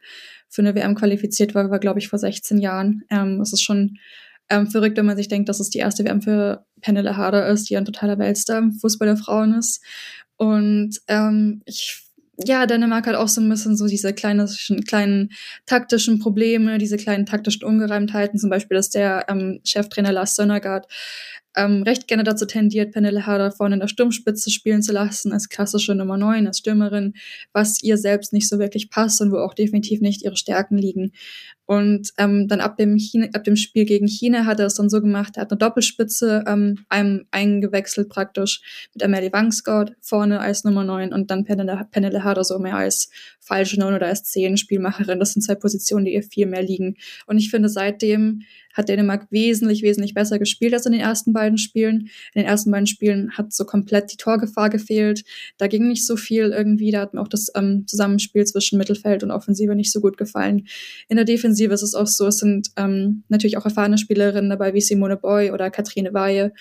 für 0.49 0.63
eine 0.63 0.75
WM 0.75 0.95
qualifiziert 0.95 1.55
war, 1.55 1.71
war, 1.71 1.79
glaube 1.79 1.99
ich, 1.99 2.09
vor 2.09 2.19
16 2.19 2.59
Jahren. 2.59 3.03
Ähm, 3.11 3.41
es 3.41 3.53
ist 3.53 3.63
schon 3.63 3.99
ähm, 4.49 4.69
verrückt, 4.69 4.97
wenn 4.97 5.07
man 5.07 5.17
sich 5.17 5.29
denkt, 5.29 5.49
dass 5.49 5.61
es 5.61 5.71
die 5.71 5.79
erste 5.79 6.05
WM 6.05 6.23
für 6.23 6.65
Pernille 6.81 7.17
Harder 7.17 7.49
ist, 7.49 7.69
die 7.69 7.77
ein 7.77 7.85
totaler 7.85 8.19
Weltstar 8.19 8.59
im 8.59 8.73
Fußball 8.73 9.09
der 9.09 9.17
Frauen 9.17 9.55
ist. 9.55 9.83
Und 10.37 11.01
ähm, 11.09 11.63
ich 11.65 12.08
ja, 12.45 12.67
Dänemark 12.67 13.07
hat 13.07 13.17
auch 13.17 13.29
so 13.29 13.41
ein 13.41 13.49
bisschen 13.49 13.77
so 13.77 13.87
diese 13.87 14.13
kleinen, 14.13 14.49
kleinen 14.87 15.31
taktischen 15.67 16.21
Probleme, 16.21 16.79
diese 16.79 16.97
kleinen 16.97 17.27
taktischen 17.27 17.65
Ungereimtheiten, 17.65 18.39
zum 18.39 18.49
Beispiel, 18.49 18.77
dass 18.77 18.91
der 18.91 19.27
ähm, 19.29 19.61
Cheftrainer 19.65 20.13
Lars 20.13 20.37
Sönnergaard 20.37 20.87
ähm, 21.57 21.83
recht 21.83 22.07
gerne 22.07 22.23
dazu 22.23 22.47
tendiert, 22.47 22.93
Pernille 22.93 23.27
Harder 23.27 23.51
vorne 23.51 23.75
in 23.75 23.81
der 23.81 23.89
Sturmspitze 23.89 24.51
spielen 24.51 24.83
zu 24.83 24.93
lassen, 24.93 25.33
als 25.33 25.49
klassische 25.49 25.97
Nummer 25.97 26.17
9, 26.17 26.47
als 26.47 26.59
Stürmerin, 26.59 27.15
was 27.53 27.83
ihr 27.83 27.99
selbst 27.99 28.33
nicht 28.33 28.49
so 28.49 28.61
wirklich 28.61 28.91
passt 28.91 29.21
und 29.21 29.33
wo 29.33 29.39
auch 29.39 29.55
definitiv 29.55 30.01
nicht 30.01 30.23
ihre 30.23 30.37
Stärken 30.37 30.79
liegen. 30.79 31.13
Und 31.69 32.15
ähm, 32.17 32.49
dann 32.49 32.61
ab 32.61 32.79
dem, 32.79 32.97
China, 32.97 33.29
ab 33.35 33.45
dem 33.45 33.55
Spiel 33.55 33.85
gegen 33.85 34.09
China 34.09 34.47
hat 34.47 34.59
er 34.59 34.65
es 34.65 34.75
dann 34.77 34.89
so 34.89 35.03
gemacht, 35.03 35.37
er 35.37 35.43
hat 35.43 35.51
eine 35.51 35.59
Doppelspitze 35.59 36.43
ähm, 36.47 36.87
einem 36.89 37.27
eingewechselt 37.31 38.09
praktisch 38.09 38.89
mit 38.95 39.03
Amelie 39.03 39.31
Vangsgaard 39.31 39.93
vorne 40.01 40.41
als 40.41 40.65
Nummer 40.65 40.83
9 40.83 41.13
und 41.13 41.31
dann 41.31 41.45
Pernille, 41.45 41.87
Pernille 41.91 42.25
Harder 42.25 42.43
so 42.43 42.59
mehr 42.59 42.77
als 42.77 43.11
falsche 43.39 43.79
9 43.79 43.93
oder 43.95 44.07
als 44.07 44.25
10 44.25 44.57
Spielmacherin. 44.57 45.21
Das 45.21 45.35
sind 45.35 45.43
zwei 45.43 45.57
Positionen, 45.57 46.07
die 46.07 46.15
ihr 46.15 46.23
viel 46.23 46.47
mehr 46.47 46.63
liegen. 46.63 46.97
Und 47.27 47.37
ich 47.37 47.51
finde, 47.51 47.69
seitdem 47.69 48.45
hat 48.79 48.89
Dänemark 48.89 49.27
wesentlich, 49.31 49.83
wesentlich 49.83 50.15
besser 50.15 50.39
gespielt 50.39 50.73
als 50.73 50.87
in 50.87 50.93
den 50.93 51.01
ersten 51.01 51.33
beiden 51.33 51.59
Spielen. 51.59 52.09
In 52.33 52.43
den 52.43 52.47
ersten 52.47 52.71
beiden 52.71 52.87
Spielen 52.87 53.33
hat 53.33 53.53
so 53.53 53.65
komplett 53.65 54.13
die 54.13 54.17
Torgefahr 54.17 54.71
gefehlt. 54.71 55.25
Da 55.59 55.67
ging 55.67 55.89
nicht 55.89 56.07
so 56.07 56.17
viel 56.17 56.53
irgendwie. 56.53 56.93
Da 56.93 57.01
hat 57.01 57.13
mir 57.13 57.21
auch 57.21 57.29
das 57.29 57.49
ähm, 57.57 57.87
Zusammenspiel 57.89 58.47
zwischen 58.47 58.79
Mittelfeld 58.79 59.25
und 59.25 59.33
Offensive 59.33 59.75
nicht 59.75 59.91
so 59.91 60.01
gut 60.01 60.17
gefallen. 60.17 60.69
In 61.09 61.17
der 61.17 61.25
Defensive 61.25 61.58
ist 61.65 61.83
es 61.83 61.95
auch 61.95 62.07
so, 62.07 62.27
es 62.27 62.39
sind 62.39 62.69
ähm, 62.77 63.25
natürlich 63.29 63.57
auch 63.57 63.65
erfahrene 63.65 63.99
Spielerinnen 63.99 64.51
dabei 64.51 64.75
wie 64.75 64.81
Simone 64.81 65.17
Boy 65.17 65.51
oder 65.51 65.71
Katrine 65.71 66.15
Weihe. 66.15 66.53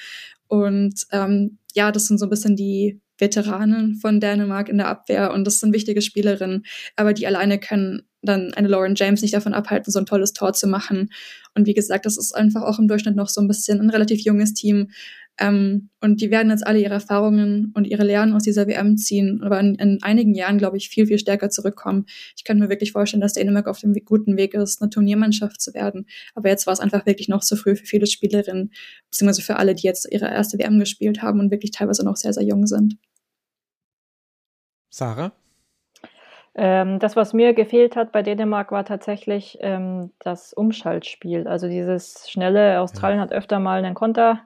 Und 0.47 1.05
ähm, 1.12 1.57
ja, 1.73 1.91
das 1.91 2.07
sind 2.07 2.19
so 2.19 2.25
ein 2.25 2.29
bisschen 2.29 2.55
die 2.55 2.99
Veteranen 3.17 3.95
von 3.95 4.19
Dänemark 4.19 4.69
in 4.69 4.77
der 4.77 4.88
Abwehr 4.88 5.33
und 5.33 5.45
das 5.45 5.60
sind 5.60 5.73
wichtige 5.73 6.01
Spielerinnen, 6.01 6.65
aber 6.95 7.13
die 7.13 7.27
alleine 7.27 7.60
können 7.60 8.03
dann 8.21 8.53
eine 8.53 8.67
Lauren 8.67 8.95
James 8.95 9.21
nicht 9.21 9.34
davon 9.34 9.53
abhalten, 9.53 9.91
so 9.91 9.99
ein 9.99 10.06
tolles 10.06 10.34
Tor 10.34 10.53
zu 10.53 10.67
machen. 10.67 11.10
Und 11.56 11.67
wie 11.67 11.73
gesagt, 11.73 12.06
das 12.06 12.17
ist 12.17 12.34
einfach 12.34 12.63
auch 12.63 12.80
im 12.80 12.88
Durchschnitt 12.88 13.15
noch 13.15 13.30
so 13.30 13.41
ein 13.41 13.47
bisschen 13.47 13.80
ein 13.80 13.89
relativ 13.89 14.21
junges 14.21 14.53
Team. 14.53 14.89
Ähm, 15.39 15.89
und 16.01 16.19
die 16.19 16.32
werden 16.32 16.49
jetzt 16.49 16.65
alle 16.65 16.80
ihre 16.80 16.95
Erfahrungen 16.95 17.71
und 17.75 17.86
ihre 17.86 18.03
Lernen 18.03 18.34
aus 18.34 18.43
dieser 18.43 18.67
WM 18.67 18.97
ziehen, 18.97 19.41
aber 19.43 19.60
in, 19.60 19.75
in 19.75 19.99
einigen 20.01 20.34
Jahren, 20.34 20.58
glaube 20.58 20.77
ich, 20.77 20.89
viel, 20.89 21.06
viel 21.06 21.19
stärker 21.19 21.51
zurückkommen. 21.51 22.06
Ich 22.36 22.43
kann 22.43 22.58
mir 22.58 22.69
wirklich 22.69 22.91
vorstellen, 22.91 23.21
dass 23.21 23.34
Dänemark 23.34 23.67
auf 23.67 23.80
dem 23.80 23.93
guten 24.03 24.36
Weg 24.36 24.56
ist, 24.56 24.82
eine 24.82 24.89
Turniermannschaft 24.89 25.62
zu 25.62 25.75
werden. 25.75 26.08
Aber 26.34 26.49
jetzt 26.49 26.65
war 26.65 26.73
es 26.73 26.80
einfach 26.80 27.06
wirklich 27.06 27.27
noch 27.27 27.41
zu 27.41 27.56
früh 27.56 27.75
für 27.75 27.86
viele 27.86 28.08
Spielerinnen, 28.08 28.71
beziehungsweise 29.12 29.43
für 29.43 29.58
alle, 29.58 29.75
die 29.75 29.86
jetzt 29.86 30.12
ihre 30.12 30.25
erste 30.25 30.58
WM 30.58 30.80
gespielt 30.80 31.21
haben 31.21 31.39
und 31.39 31.51
wirklich 31.51 31.71
teilweise 31.71 32.03
noch 32.03 32.15
sehr, 32.15 32.34
sehr 32.34 32.43
jung 32.43 32.65
sind. 32.65 32.97
Sarah? 34.89 35.34
Ähm, 36.57 36.97
das, 36.97 37.15
was 37.15 37.33
mir 37.33 37.53
gefehlt 37.53 37.95
hat 37.95 38.11
bei 38.11 38.23
Dänemark, 38.23 38.71
war 38.71 38.83
tatsächlich 38.83 39.59
ähm, 39.61 40.11
das 40.19 40.53
Umschaltspiel. 40.53 41.47
Also 41.47 41.67
dieses 41.67 42.29
schnelle, 42.29 42.81
Australien 42.81 43.19
ja. 43.19 43.23
hat 43.23 43.31
öfter 43.31 43.59
mal 43.59 43.77
einen 43.77 43.93
Konter 43.93 44.41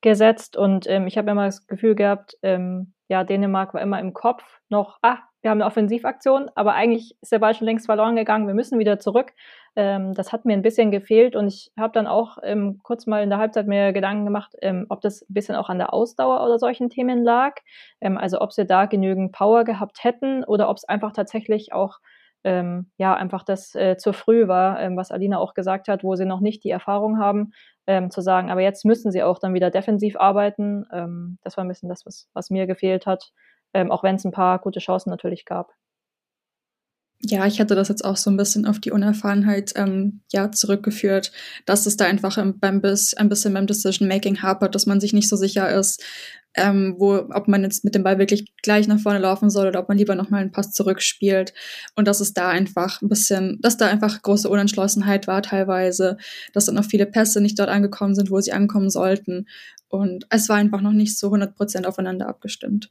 gesetzt 0.00 0.56
und 0.56 0.86
ähm, 0.88 1.08
ich 1.08 1.18
habe 1.18 1.30
immer 1.30 1.46
das 1.46 1.66
Gefühl 1.66 1.96
gehabt, 1.96 2.38
ähm, 2.42 2.92
ja, 3.08 3.24
Dänemark 3.24 3.74
war 3.74 3.80
immer 3.80 3.98
im 3.98 4.12
Kopf 4.12 4.44
noch, 4.68 4.98
ah, 5.02 5.18
wir 5.42 5.50
haben 5.50 5.60
eine 5.60 5.66
Offensivaktion, 5.66 6.50
aber 6.54 6.74
eigentlich 6.74 7.16
ist 7.20 7.32
der 7.32 7.40
Ball 7.40 7.54
schon 7.54 7.66
längst 7.66 7.86
verloren 7.86 8.14
gegangen, 8.16 8.46
wir 8.46 8.54
müssen 8.54 8.78
wieder 8.78 8.98
zurück. 9.00 9.32
Ähm, 9.76 10.14
das 10.14 10.32
hat 10.32 10.46
mir 10.46 10.54
ein 10.54 10.62
bisschen 10.62 10.90
gefehlt 10.90 11.36
und 11.36 11.48
ich 11.48 11.70
habe 11.78 11.92
dann 11.92 12.06
auch 12.06 12.38
ähm, 12.42 12.80
kurz 12.82 13.06
mal 13.06 13.22
in 13.22 13.28
der 13.28 13.38
Halbzeit 13.38 13.66
mir 13.66 13.92
Gedanken 13.92 14.24
gemacht, 14.24 14.54
ähm, 14.62 14.86
ob 14.88 15.02
das 15.02 15.20
ein 15.22 15.34
bisschen 15.34 15.54
auch 15.54 15.68
an 15.68 15.76
der 15.76 15.92
Ausdauer 15.92 16.42
oder 16.42 16.58
solchen 16.58 16.88
Themen 16.88 17.22
lag. 17.22 17.56
Ähm, 18.00 18.16
also 18.16 18.40
ob 18.40 18.54
sie 18.54 18.64
da 18.64 18.86
genügend 18.86 19.32
Power 19.32 19.64
gehabt 19.64 20.02
hätten 20.02 20.44
oder 20.44 20.70
ob 20.70 20.78
es 20.78 20.84
einfach 20.84 21.12
tatsächlich 21.12 21.74
auch 21.74 21.98
ähm, 22.42 22.90
ja 22.96 23.14
einfach 23.14 23.42
das 23.42 23.74
äh, 23.74 23.98
zu 23.98 24.14
früh 24.14 24.48
war, 24.48 24.80
ähm, 24.80 24.96
was 24.96 25.10
Alina 25.10 25.38
auch 25.38 25.52
gesagt 25.52 25.88
hat, 25.88 26.02
wo 26.02 26.16
sie 26.16 26.24
noch 26.24 26.40
nicht 26.40 26.64
die 26.64 26.70
Erfahrung 26.70 27.18
haben, 27.18 27.52
zu 28.10 28.20
sagen, 28.20 28.50
aber 28.50 28.62
jetzt 28.62 28.84
müssen 28.84 29.12
sie 29.12 29.22
auch 29.22 29.38
dann 29.38 29.54
wieder 29.54 29.70
defensiv 29.70 30.16
arbeiten. 30.16 31.38
das 31.44 31.56
war 31.56 31.64
ein 31.64 31.68
bisschen 31.68 31.88
das, 31.88 32.04
was, 32.04 32.28
was 32.34 32.50
mir 32.50 32.66
gefehlt 32.66 33.06
hat 33.06 33.30
auch 33.90 34.02
wenn 34.02 34.16
es 34.16 34.24
ein 34.24 34.32
paar 34.32 34.58
gute 34.58 34.80
Chancen 34.80 35.10
natürlich 35.10 35.44
gab. 35.44 35.72
Ja, 37.22 37.46
ich 37.46 37.58
hätte 37.58 37.74
das 37.74 37.88
jetzt 37.88 38.04
auch 38.04 38.16
so 38.16 38.30
ein 38.30 38.36
bisschen 38.36 38.66
auf 38.66 38.78
die 38.78 38.90
Unerfahrenheit 38.90 39.72
ähm, 39.76 40.20
ja 40.32 40.52
zurückgeführt, 40.52 41.32
dass 41.64 41.86
es 41.86 41.96
da 41.96 42.04
einfach 42.04 42.36
beim 42.60 42.80
Biss, 42.82 43.14
ein 43.14 43.28
bisschen 43.30 43.54
beim 43.54 43.66
Decision 43.66 44.06
Making 44.06 44.42
hapert, 44.42 44.74
dass 44.74 44.86
man 44.86 45.00
sich 45.00 45.12
nicht 45.14 45.28
so 45.28 45.36
sicher 45.36 45.70
ist, 45.70 46.04
ähm, 46.56 46.96
wo, 46.98 47.14
ob 47.32 47.48
man 47.48 47.62
jetzt 47.62 47.84
mit 47.84 47.94
dem 47.94 48.02
Ball 48.02 48.18
wirklich 48.18 48.52
gleich 48.62 48.86
nach 48.88 49.00
vorne 49.00 49.18
laufen 49.18 49.50
soll 49.50 49.68
oder 49.68 49.80
ob 49.80 49.88
man 49.88 49.98
lieber 49.98 50.14
nochmal 50.14 50.42
einen 50.42 50.52
Pass 50.52 50.72
zurückspielt. 50.72 51.54
Und 51.94 52.06
dass 52.06 52.20
es 52.20 52.32
da 52.34 52.48
einfach 52.48 53.02
ein 53.02 53.08
bisschen, 53.08 53.58
dass 53.60 53.76
da 53.76 53.86
einfach 53.86 54.22
große 54.22 54.48
Unentschlossenheit 54.48 55.26
war 55.26 55.42
teilweise, 55.42 56.16
dass 56.52 56.66
dann 56.66 56.74
noch 56.74 56.84
viele 56.84 57.06
Pässe 57.06 57.40
nicht 57.40 57.58
dort 57.58 57.70
angekommen 57.70 58.14
sind, 58.14 58.30
wo 58.30 58.40
sie 58.40 58.52
ankommen 58.52 58.90
sollten. 58.90 59.46
Und 59.88 60.26
es 60.30 60.48
war 60.48 60.56
einfach 60.56 60.80
noch 60.80 60.92
nicht 60.92 61.18
so 61.18 61.28
100% 61.28 61.84
aufeinander 61.84 62.28
abgestimmt. 62.28 62.90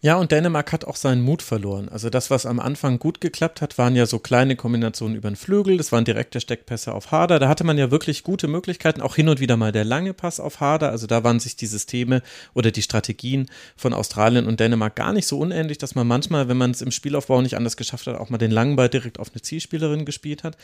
Ja, 0.00 0.14
und 0.14 0.30
Dänemark 0.30 0.70
hat 0.70 0.84
auch 0.84 0.94
seinen 0.94 1.22
Mut 1.22 1.42
verloren. 1.42 1.88
Also 1.88 2.08
das, 2.08 2.30
was 2.30 2.46
am 2.46 2.60
Anfang 2.60 3.00
gut 3.00 3.20
geklappt 3.20 3.60
hat, 3.60 3.78
waren 3.78 3.96
ja 3.96 4.06
so 4.06 4.20
kleine 4.20 4.54
Kombinationen 4.54 5.16
über 5.16 5.28
den 5.28 5.34
Flügel, 5.34 5.76
das 5.76 5.90
waren 5.90 6.04
direkte 6.04 6.40
Steckpässe 6.40 6.94
auf 6.94 7.10
Harder. 7.10 7.40
Da 7.40 7.48
hatte 7.48 7.64
man 7.64 7.78
ja 7.78 7.90
wirklich 7.90 8.22
gute 8.22 8.46
Möglichkeiten, 8.46 9.00
auch 9.00 9.16
hin 9.16 9.28
und 9.28 9.40
wieder 9.40 9.56
mal 9.56 9.72
der 9.72 9.84
lange 9.84 10.14
Pass 10.14 10.38
auf 10.38 10.60
Harder. 10.60 10.90
Also 10.90 11.08
da 11.08 11.24
waren 11.24 11.40
sich 11.40 11.56
die 11.56 11.66
Systeme 11.66 12.22
oder 12.54 12.70
die 12.70 12.82
Strategien 12.82 13.48
von 13.76 13.92
Australien 13.92 14.46
und 14.46 14.60
Dänemark 14.60 14.94
gar 14.94 15.12
nicht 15.12 15.26
so 15.26 15.36
unähnlich, 15.40 15.78
dass 15.78 15.96
man 15.96 16.06
manchmal, 16.06 16.48
wenn 16.48 16.56
man 16.56 16.70
es 16.70 16.80
im 16.80 16.92
Spielaufbau 16.92 17.42
nicht 17.42 17.56
anders 17.56 17.76
geschafft 17.76 18.06
hat, 18.06 18.20
auch 18.20 18.30
mal 18.30 18.38
den 18.38 18.52
langen 18.52 18.76
Ball 18.76 18.88
direkt 18.88 19.18
auf 19.18 19.32
eine 19.32 19.42
Zielspielerin 19.42 20.04
gespielt 20.04 20.44
hat. 20.44 20.56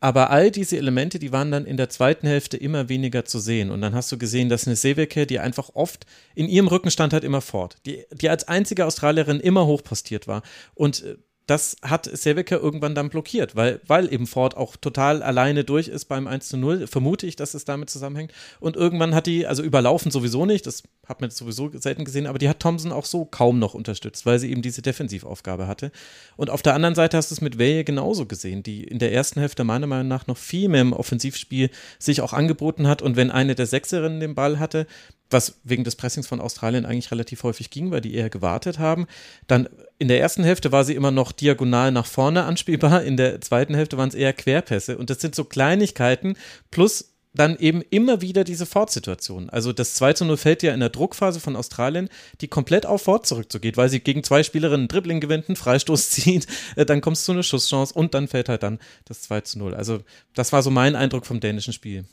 Aber 0.00 0.30
all 0.30 0.50
diese 0.50 0.76
Elemente, 0.76 1.18
die 1.18 1.32
waren 1.32 1.50
dann 1.50 1.64
in 1.64 1.76
der 1.76 1.88
zweiten 1.88 2.26
Hälfte 2.26 2.56
immer 2.56 2.88
weniger 2.88 3.24
zu 3.24 3.38
sehen. 3.38 3.70
Und 3.70 3.80
dann 3.80 3.94
hast 3.94 4.12
du 4.12 4.18
gesehen, 4.18 4.48
dass 4.48 4.66
eine 4.66 4.76
Seveke, 4.76 5.26
die 5.26 5.38
einfach 5.38 5.70
oft 5.74 6.04
in 6.34 6.48
ihrem 6.48 6.68
Rücken 6.68 6.90
stand 6.90 7.12
halt 7.12 7.24
immer 7.24 7.40
fort, 7.40 7.76
die, 7.86 8.04
die 8.12 8.28
als 8.28 8.46
einzige 8.46 8.84
Australierin 8.84 9.40
immer 9.40 9.66
hochpostiert 9.66 10.28
war. 10.28 10.42
Und 10.74 11.02
äh, 11.02 11.16
das 11.46 11.76
hat 11.82 12.06
Seveke 12.06 12.56
irgendwann 12.56 12.94
dann 12.94 13.10
blockiert, 13.10 13.54
weil, 13.54 13.80
weil 13.86 14.10
eben 14.12 14.26
Ford 14.26 14.56
auch 14.56 14.76
total 14.76 15.22
alleine 15.22 15.64
durch 15.64 15.88
ist 15.88 16.06
beim 16.06 16.26
1 16.26 16.48
zu 16.48 16.56
0, 16.56 16.86
vermute 16.86 17.26
ich, 17.26 17.36
dass 17.36 17.52
es 17.52 17.66
damit 17.66 17.90
zusammenhängt. 17.90 18.32
Und 18.60 18.76
irgendwann 18.76 19.14
hat 19.14 19.26
die, 19.26 19.46
also 19.46 19.62
überlaufen 19.62 20.10
sowieso 20.10 20.46
nicht, 20.46 20.66
das 20.66 20.84
hat 21.06 21.20
man 21.20 21.30
sowieso 21.30 21.70
selten 21.74 22.06
gesehen, 22.06 22.26
aber 22.26 22.38
die 22.38 22.48
hat 22.48 22.60
Thompson 22.60 22.92
auch 22.92 23.04
so 23.04 23.26
kaum 23.26 23.58
noch 23.58 23.74
unterstützt, 23.74 24.24
weil 24.24 24.38
sie 24.38 24.50
eben 24.50 24.62
diese 24.62 24.80
Defensivaufgabe 24.80 25.66
hatte. 25.66 25.92
Und 26.36 26.48
auf 26.48 26.62
der 26.62 26.74
anderen 26.74 26.94
Seite 26.94 27.18
hast 27.18 27.30
du 27.30 27.34
es 27.34 27.40
mit 27.42 27.58
Wehe 27.58 27.84
genauso 27.84 28.24
gesehen, 28.24 28.62
die 28.62 28.84
in 28.84 28.98
der 28.98 29.12
ersten 29.12 29.40
Hälfte 29.40 29.64
meiner 29.64 29.86
Meinung 29.86 30.08
nach 30.08 30.26
noch 30.26 30.38
viel 30.38 30.70
mehr 30.70 30.80
im 30.80 30.94
Offensivspiel 30.94 31.68
sich 31.98 32.22
auch 32.22 32.32
angeboten 32.32 32.88
hat. 32.88 33.02
Und 33.02 33.16
wenn 33.16 33.30
eine 33.30 33.54
der 33.54 33.66
Sechserinnen 33.66 34.20
den 34.20 34.34
Ball 34.34 34.58
hatte, 34.58 34.86
was 35.30 35.60
wegen 35.64 35.84
des 35.84 35.96
Pressings 35.96 36.26
von 36.26 36.40
Australien 36.40 36.86
eigentlich 36.86 37.10
relativ 37.10 37.42
häufig 37.42 37.70
ging, 37.70 37.90
weil 37.90 38.00
die 38.00 38.14
eher 38.14 38.30
gewartet 38.30 38.78
haben. 38.78 39.06
Dann 39.46 39.68
in 39.98 40.08
der 40.08 40.20
ersten 40.20 40.44
Hälfte 40.44 40.72
war 40.72 40.84
sie 40.84 40.94
immer 40.94 41.10
noch 41.10 41.32
diagonal 41.32 41.92
nach 41.92 42.06
vorne 42.06 42.44
anspielbar, 42.44 43.02
in 43.02 43.16
der 43.16 43.40
zweiten 43.40 43.74
Hälfte 43.74 43.96
waren 43.96 44.08
es 44.08 44.14
eher 44.14 44.32
Querpässe. 44.32 44.98
Und 44.98 45.10
das 45.10 45.20
sind 45.20 45.34
so 45.34 45.44
Kleinigkeiten 45.44 46.36
plus 46.70 47.14
dann 47.34 47.58
eben 47.58 47.82
immer 47.82 48.20
wieder 48.20 48.44
diese 48.44 48.64
Fortsituationen. 48.64 49.50
Also 49.50 49.72
das 49.72 49.94
2 49.94 50.12
zu 50.12 50.24
0 50.24 50.36
fällt 50.36 50.62
ja 50.62 50.72
in 50.72 50.80
der 50.80 50.88
Druckphase 50.88 51.40
von 51.40 51.56
Australien, 51.56 52.08
die 52.40 52.48
komplett 52.48 52.86
auf 52.86 53.02
Fort 53.02 53.26
zurückzugeht, 53.26 53.76
weil 53.76 53.88
sie 53.88 54.00
gegen 54.00 54.22
zwei 54.22 54.42
Spielerinnen 54.42 54.82
einen 54.82 54.88
Dribbling 54.88 55.20
gewinnt, 55.20 55.48
einen 55.48 55.56
Freistoß 55.56 56.10
zieht, 56.12 56.46
äh, 56.76 56.86
dann 56.86 57.00
kommst 57.00 57.22
du 57.22 57.26
zu 57.26 57.32
einer 57.32 57.42
Schusschance 57.42 57.92
und 57.92 58.14
dann 58.14 58.28
fällt 58.28 58.48
halt 58.48 58.62
dann 58.62 58.78
das 59.04 59.22
2 59.22 59.40
zu 59.42 59.58
0. 59.58 59.74
Also 59.74 60.00
das 60.34 60.52
war 60.52 60.62
so 60.62 60.70
mein 60.70 60.94
Eindruck 60.94 61.26
vom 61.26 61.40
dänischen 61.40 61.72
Spiel. 61.72 62.04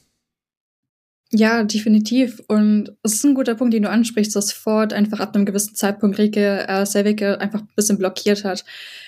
Ja, 1.34 1.64
definitiv. 1.64 2.42
Und 2.50 2.92
es 3.04 3.14
ist 3.14 3.24
ein 3.24 3.36
guter 3.36 3.56
Punkt, 3.56 3.74
den 3.74 3.84
du 3.84 3.90
ansprichst, 3.90 4.36
dass 4.36 4.52
Ford 4.52 4.92
einfach 4.92 5.22
ab 5.22 5.34
einem 5.34 5.46
gewissen 5.46 5.76
Zeitpunkt 5.76 6.18
Rike 6.18 6.68
äh, 6.68 6.86
Sevicke 6.86 7.40
einfach 7.40 7.62
ein 7.62 7.70
bisschen 7.74 7.98
blockiert 7.98 8.44
hat, 8.44 8.66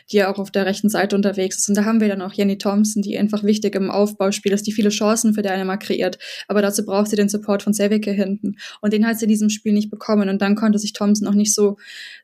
die 0.10 0.18
ja 0.18 0.32
auch 0.32 0.40
auf 0.40 0.50
der 0.50 0.66
rechten 0.66 0.88
Seite 0.88 1.18
unterwegs 1.18 1.58
ist. 1.58 1.68
Und 1.68 1.76
da 1.76 1.84
haben 1.84 2.00
wir 2.00 2.08
dann 2.08 2.22
auch 2.22 2.32
Jenny 2.32 2.58
Thompson, 2.58 3.02
die 3.02 3.18
einfach 3.18 3.44
wichtig 3.44 3.76
im 3.76 3.92
Aufbauspiel 3.92 4.54
ist, 4.54 4.66
die 4.66 4.72
viele 4.72 4.88
Chancen 4.88 5.34
für 5.34 5.42
Dänemark 5.42 5.82
kreiert. 5.84 6.18
Aber 6.48 6.62
dazu 6.62 6.86
braucht 6.86 7.10
sie 7.10 7.18
den 7.18 7.28
Support 7.28 7.62
von 7.62 7.74
Sevicke 7.74 8.12
hinten. 8.12 8.56
Und 8.80 8.94
den 8.94 9.06
hat 9.06 9.20
sie 9.20 9.26
in 9.26 9.30
diesem 9.30 9.50
Spiel 9.50 9.74
nicht 9.74 9.92
bekommen. 9.92 10.30
Und 10.30 10.42
dann 10.42 10.56
konnte 10.56 10.80
sich 10.80 10.94
Thompson 10.94 11.28
auch 11.28 11.34
nicht 11.34 11.54
so, 11.54 11.76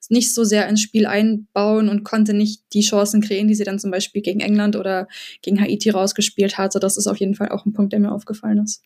nicht 0.07 0.33
so 0.33 0.45
sehr 0.45 0.69
ins 0.69 0.81
Spiel 0.81 1.07
einbauen 1.07 1.89
und 1.89 2.05
konnte 2.05 2.33
nicht 2.33 2.61
die 2.71 2.83
Chancen 2.83 3.19
kreieren, 3.19 3.49
die 3.49 3.55
sie 3.55 3.65
dann 3.65 3.79
zum 3.79 3.91
Beispiel 3.91 4.21
gegen 4.21 4.39
England 4.39 4.77
oder 4.77 5.09
gegen 5.41 5.59
Haiti 5.59 5.89
rausgespielt 5.89 6.57
hat. 6.57 6.71
So, 6.71 6.79
das 6.79 6.95
ist 6.95 7.07
auf 7.07 7.17
jeden 7.17 7.35
Fall 7.35 7.49
auch 7.49 7.65
ein 7.65 7.73
Punkt, 7.73 7.91
der 7.91 7.99
mir 7.99 8.13
aufgefallen 8.13 8.63
ist. 8.63 8.81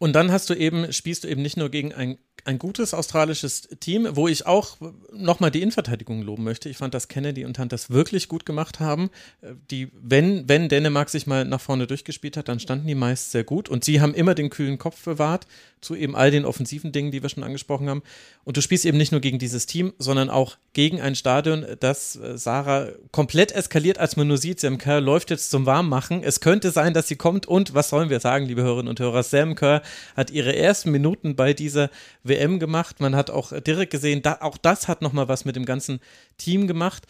Und 0.00 0.14
dann 0.14 0.32
hast 0.32 0.48
du 0.48 0.54
eben, 0.54 0.92
spielst 0.92 1.22
du 1.24 1.28
eben 1.28 1.42
nicht 1.42 1.58
nur 1.58 1.68
gegen 1.68 1.92
ein 1.92 2.18
ein 2.44 2.58
gutes 2.58 2.94
australisches 2.94 3.68
Team, 3.80 4.08
wo 4.12 4.28
ich 4.28 4.46
auch 4.46 4.76
nochmal 5.12 5.50
die 5.50 5.62
Innenverteidigung 5.62 6.22
loben 6.22 6.44
möchte. 6.44 6.68
Ich 6.68 6.76
fand, 6.76 6.94
dass 6.94 7.08
Kennedy 7.08 7.44
und 7.44 7.58
Hunt 7.58 7.72
das 7.72 7.90
wirklich 7.90 8.28
gut 8.28 8.46
gemacht 8.46 8.80
haben. 8.80 9.10
Die, 9.70 9.90
wenn, 10.00 10.48
wenn 10.48 10.68
Dänemark 10.68 11.10
sich 11.10 11.26
mal 11.26 11.44
nach 11.44 11.60
vorne 11.60 11.86
durchgespielt 11.86 12.36
hat, 12.36 12.48
dann 12.48 12.60
standen 12.60 12.86
die 12.86 12.94
meist 12.94 13.32
sehr 13.32 13.44
gut 13.44 13.68
und 13.68 13.84
sie 13.84 14.00
haben 14.00 14.14
immer 14.14 14.34
den 14.34 14.50
kühlen 14.50 14.78
Kopf 14.78 15.04
bewahrt 15.04 15.46
zu 15.80 15.94
eben 15.94 16.14
all 16.14 16.30
den 16.30 16.44
offensiven 16.44 16.92
Dingen, 16.92 17.10
die 17.10 17.22
wir 17.22 17.30
schon 17.30 17.42
angesprochen 17.42 17.88
haben. 17.88 18.02
Und 18.44 18.56
du 18.56 18.60
spielst 18.60 18.84
eben 18.84 18.98
nicht 18.98 19.12
nur 19.12 19.22
gegen 19.22 19.38
dieses 19.38 19.64
Team, 19.64 19.94
sondern 19.98 20.28
auch 20.28 20.58
gegen 20.74 21.00
ein 21.00 21.14
Stadion, 21.14 21.64
das 21.80 22.16
äh, 22.16 22.36
Sarah 22.36 22.88
komplett 23.12 23.52
eskaliert, 23.52 23.98
als 23.98 24.16
man 24.16 24.28
nur 24.28 24.36
sieht, 24.36 24.60
Sam 24.60 24.76
Kerr 24.76 25.00
läuft 25.00 25.30
jetzt 25.30 25.50
zum 25.50 25.64
Warmmachen. 25.64 26.22
Es 26.22 26.40
könnte 26.40 26.70
sein, 26.70 26.92
dass 26.92 27.08
sie 27.08 27.16
kommt 27.16 27.46
und 27.46 27.72
was 27.72 27.88
sollen 27.88 28.10
wir 28.10 28.20
sagen, 28.20 28.44
liebe 28.44 28.62
Hörerinnen 28.62 28.88
und 28.88 29.00
Hörer, 29.00 29.22
Sam 29.22 29.54
Kerr 29.54 29.82
hat 30.16 30.30
ihre 30.30 30.54
ersten 30.54 30.90
Minuten 30.90 31.36
bei 31.36 31.52
dieser 31.52 31.90
WM 32.22 32.58
gemacht. 32.58 33.00
Man 33.00 33.16
hat 33.16 33.30
auch 33.30 33.52
direkt 33.60 33.92
gesehen, 33.92 34.22
da, 34.22 34.38
auch 34.40 34.56
das 34.56 34.88
hat 34.88 35.02
nochmal 35.02 35.28
was 35.28 35.44
mit 35.44 35.56
dem 35.56 35.64
ganzen 35.64 36.00
Team 36.38 36.66
gemacht. 36.66 37.06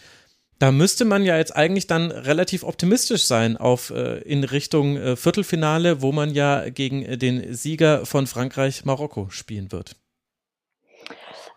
Da 0.61 0.73
müsste 0.73 1.07
man 1.07 1.25
ja 1.25 1.39
jetzt 1.39 1.57
eigentlich 1.57 1.87
dann 1.87 2.11
relativ 2.11 2.65
optimistisch 2.65 3.25
sein 3.25 3.57
auf 3.57 3.91
äh, 3.91 4.19
in 4.19 4.45
Richtung 4.45 4.99
äh, 4.99 5.17
Viertelfinale, 5.17 6.03
wo 6.03 6.13
man 6.13 6.35
ja 6.35 6.69
gegen 6.69 7.03
äh, 7.03 7.17
den 7.17 7.55
Sieger 7.55 8.05
von 8.05 8.27
Frankreich 8.27 8.85
Marokko 8.85 9.29
spielen 9.31 9.73
wird. 9.73 9.97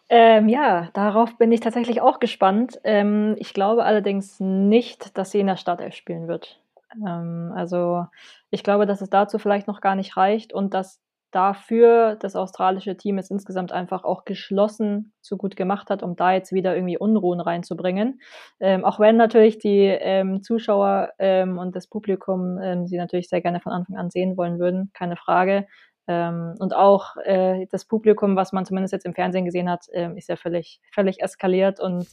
Ähm, 0.08 0.48
ja, 0.48 0.90
darauf 0.94 1.38
bin 1.38 1.52
ich 1.52 1.60
tatsächlich 1.60 2.00
auch 2.00 2.20
gespannt. 2.20 2.80
Ähm, 2.86 3.36
ich 3.40 3.54
glaube 3.54 3.84
allerdings 3.84 4.40
nicht, 4.40 5.18
dass 5.18 5.32
sie 5.32 5.40
in 5.40 5.48
der 5.48 5.58
Startelf 5.58 5.96
spielen 5.96 6.30
wird. 6.30 6.62
Ähm, 6.96 7.52
also 7.56 8.06
ich 8.52 8.64
glaube, 8.64 8.86
dass 8.86 9.02
es 9.02 9.10
dazu 9.10 9.38
vielleicht 9.38 9.68
noch 9.68 9.82
gar 9.82 9.96
nicht 9.96 10.16
reicht 10.16 10.54
und 10.54 10.74
dass 10.74 11.02
dafür 11.34 12.16
das 12.16 12.36
australische 12.36 12.96
Team 12.96 13.18
es 13.18 13.32
insgesamt 13.32 13.72
einfach 13.72 14.04
auch 14.04 14.24
geschlossen 14.24 15.14
so 15.20 15.36
gut 15.36 15.56
gemacht 15.56 15.90
hat, 15.90 16.04
um 16.04 16.16
da 16.16 16.34
jetzt 16.34 16.54
wieder 16.54 16.76
irgendwie 16.76 16.98
Unruhen 16.98 17.40
reinzubringen. 17.40 18.22
Ähm, 18.60 18.86
auch 18.86 19.00
wenn 19.00 19.18
natürlich 19.18 19.58
die 19.58 19.86
ähm, 19.86 20.44
Zuschauer 20.44 21.10
ähm, 21.18 21.58
und 21.58 21.76
das 21.76 21.88
Publikum 21.88 22.60
ähm, 22.62 22.86
sie 22.88 22.98
natürlich 22.98 23.30
sehr 23.30 23.42
gerne 23.42 23.60
von 23.60 23.72
Anfang 23.72 23.98
an 23.98 24.12
sehen 24.12 24.38
wollen 24.38 24.60
würden, 24.60 24.92
keine 24.94 25.16
Frage. 25.18 25.66
Ähm, 26.08 26.54
und 26.60 26.76
auch 26.76 27.16
äh, 27.24 27.66
das 27.72 27.86
Publikum, 27.86 28.36
was 28.36 28.52
man 28.52 28.66
zumindest 28.66 28.94
jetzt 28.94 29.06
im 29.06 29.16
Fernsehen 29.16 29.46
gesehen 29.46 29.70
hat, 29.70 29.86
ähm, 29.94 30.18
ist 30.18 30.30
ja 30.30 30.36
völlig, 30.36 30.82
völlig 30.94 31.22
eskaliert 31.22 31.80
und 31.80 32.08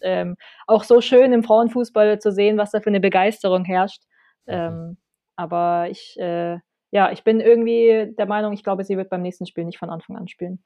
auch 0.67 0.85
so 0.85 1.01
schön 1.01 1.33
im 1.33 1.43
Frauenfußball 1.43 2.21
zu 2.21 2.33
sehen, 2.33 2.57
was 2.57 2.71
da 2.71 2.81
für 2.81 2.91
eine 2.91 3.01
Begeisterung 3.01 3.65
herrscht. 3.65 4.03
Mhm. 4.47 4.97
aber 5.37 5.89
ich 5.91 6.19
äh, 6.19 6.59
ja, 6.93 7.13
ich 7.13 7.23
bin 7.23 7.41
irgendwie 7.41 8.13
der 8.19 8.27
Meinung, 8.27 8.53
ich 8.53 8.65
glaube, 8.65 8.85
sie 8.85 8.97
wird 8.97 9.11
beim 9.11 9.23
nächsten 9.23 9.47
Spiel 9.47 9.65
nicht 9.65 9.79
von 9.79 9.91
Anfang 9.91 10.17
an 10.17 10.29
spielen. 10.29 10.63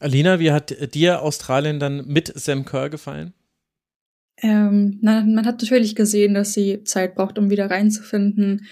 Alina, 0.00 0.40
wie 0.40 0.50
hat 0.50 0.94
dir 0.94 1.22
Australien 1.22 1.78
dann 1.78 2.06
mit 2.06 2.32
Sam 2.34 2.64
Kerr 2.64 2.88
gefallen? 2.88 3.34
Ähm, 4.42 4.98
na, 5.02 5.22
man 5.22 5.44
hat 5.44 5.60
natürlich 5.60 5.94
gesehen, 5.94 6.32
dass 6.32 6.54
sie 6.54 6.82
Zeit 6.84 7.14
braucht, 7.14 7.38
um 7.38 7.50
wieder 7.50 7.70
reinzufinden. 7.70 8.66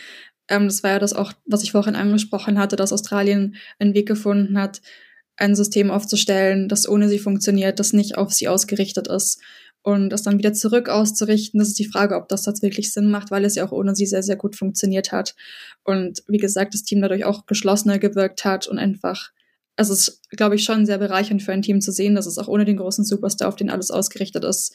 Ähm, 0.49 0.65
das 0.65 0.83
war 0.83 0.93
ja 0.93 0.99
das 0.99 1.13
auch, 1.13 1.35
was 1.45 1.63
ich 1.63 1.73
vorhin 1.73 1.95
angesprochen 1.95 2.59
hatte, 2.59 2.77
dass 2.77 2.95
Australien 2.95 3.57
einen 3.79 3.93
Weg 3.93 4.09
gefunden 4.09 4.59
hat, 4.59 4.81
ein 5.37 5.55
System 5.55 5.91
aufzustellen, 5.91 6.69
das 6.69 6.89
ohne 6.89 7.11
sie 7.11 7.19
funktioniert, 7.19 7.79
das 7.79 7.93
nicht 7.93 8.17
auf 8.17 8.33
sie 8.33 8.49
ausgerichtet 8.49 9.07
ist 9.09 9.43
und 9.83 10.11
das 10.11 10.23
dann 10.23 10.39
wieder 10.39 10.53
zurück 10.53 10.89
auszurichten, 10.89 11.59
das 11.59 11.69
ist 11.69 11.79
die 11.79 11.89
Frage, 11.89 12.17
ob 12.17 12.29
das 12.29 12.47
wirklich 12.63 12.93
Sinn 12.93 13.11
macht, 13.11 13.31
weil 13.31 13.45
es 13.45 13.55
ja 13.55 13.67
auch 13.67 13.73
ohne 13.73 13.95
sie 13.95 14.07
sehr, 14.07 14.23
sehr 14.23 14.37
gut 14.37 14.57
funktioniert 14.57 15.13
hat. 15.13 15.35
Und 15.85 16.23
wie 16.29 16.39
gesagt, 16.39 16.75
das 16.75 16.83
Team 16.83 17.01
dadurch 17.01 17.25
auch 17.25 17.47
geschlossener 17.47 17.99
gewirkt 17.99 18.45
hat 18.45 18.67
und 18.67 18.79
einfach 18.79 19.31
es 19.81 19.91
ist, 19.91 20.29
glaube 20.31 20.57
ich, 20.57 20.65
schon 20.65 20.87
sehr 20.87 20.99
bereichernd 20.99 21.41
für 21.41 21.53
ein 21.53 21.63
Team 21.63 21.81
zu 21.81 21.93
sehen, 21.93 22.17
dass 22.17 22.27
es 22.27 22.37
auch 22.37 22.49
ohne 22.49 22.65
den 22.65 22.79
großen 22.79 23.05
Superstar, 23.05 23.49
auf 23.49 23.55
den 23.55 23.71
alles 23.71 23.93
ausgerichtet 23.93 24.43
ist, 24.43 24.75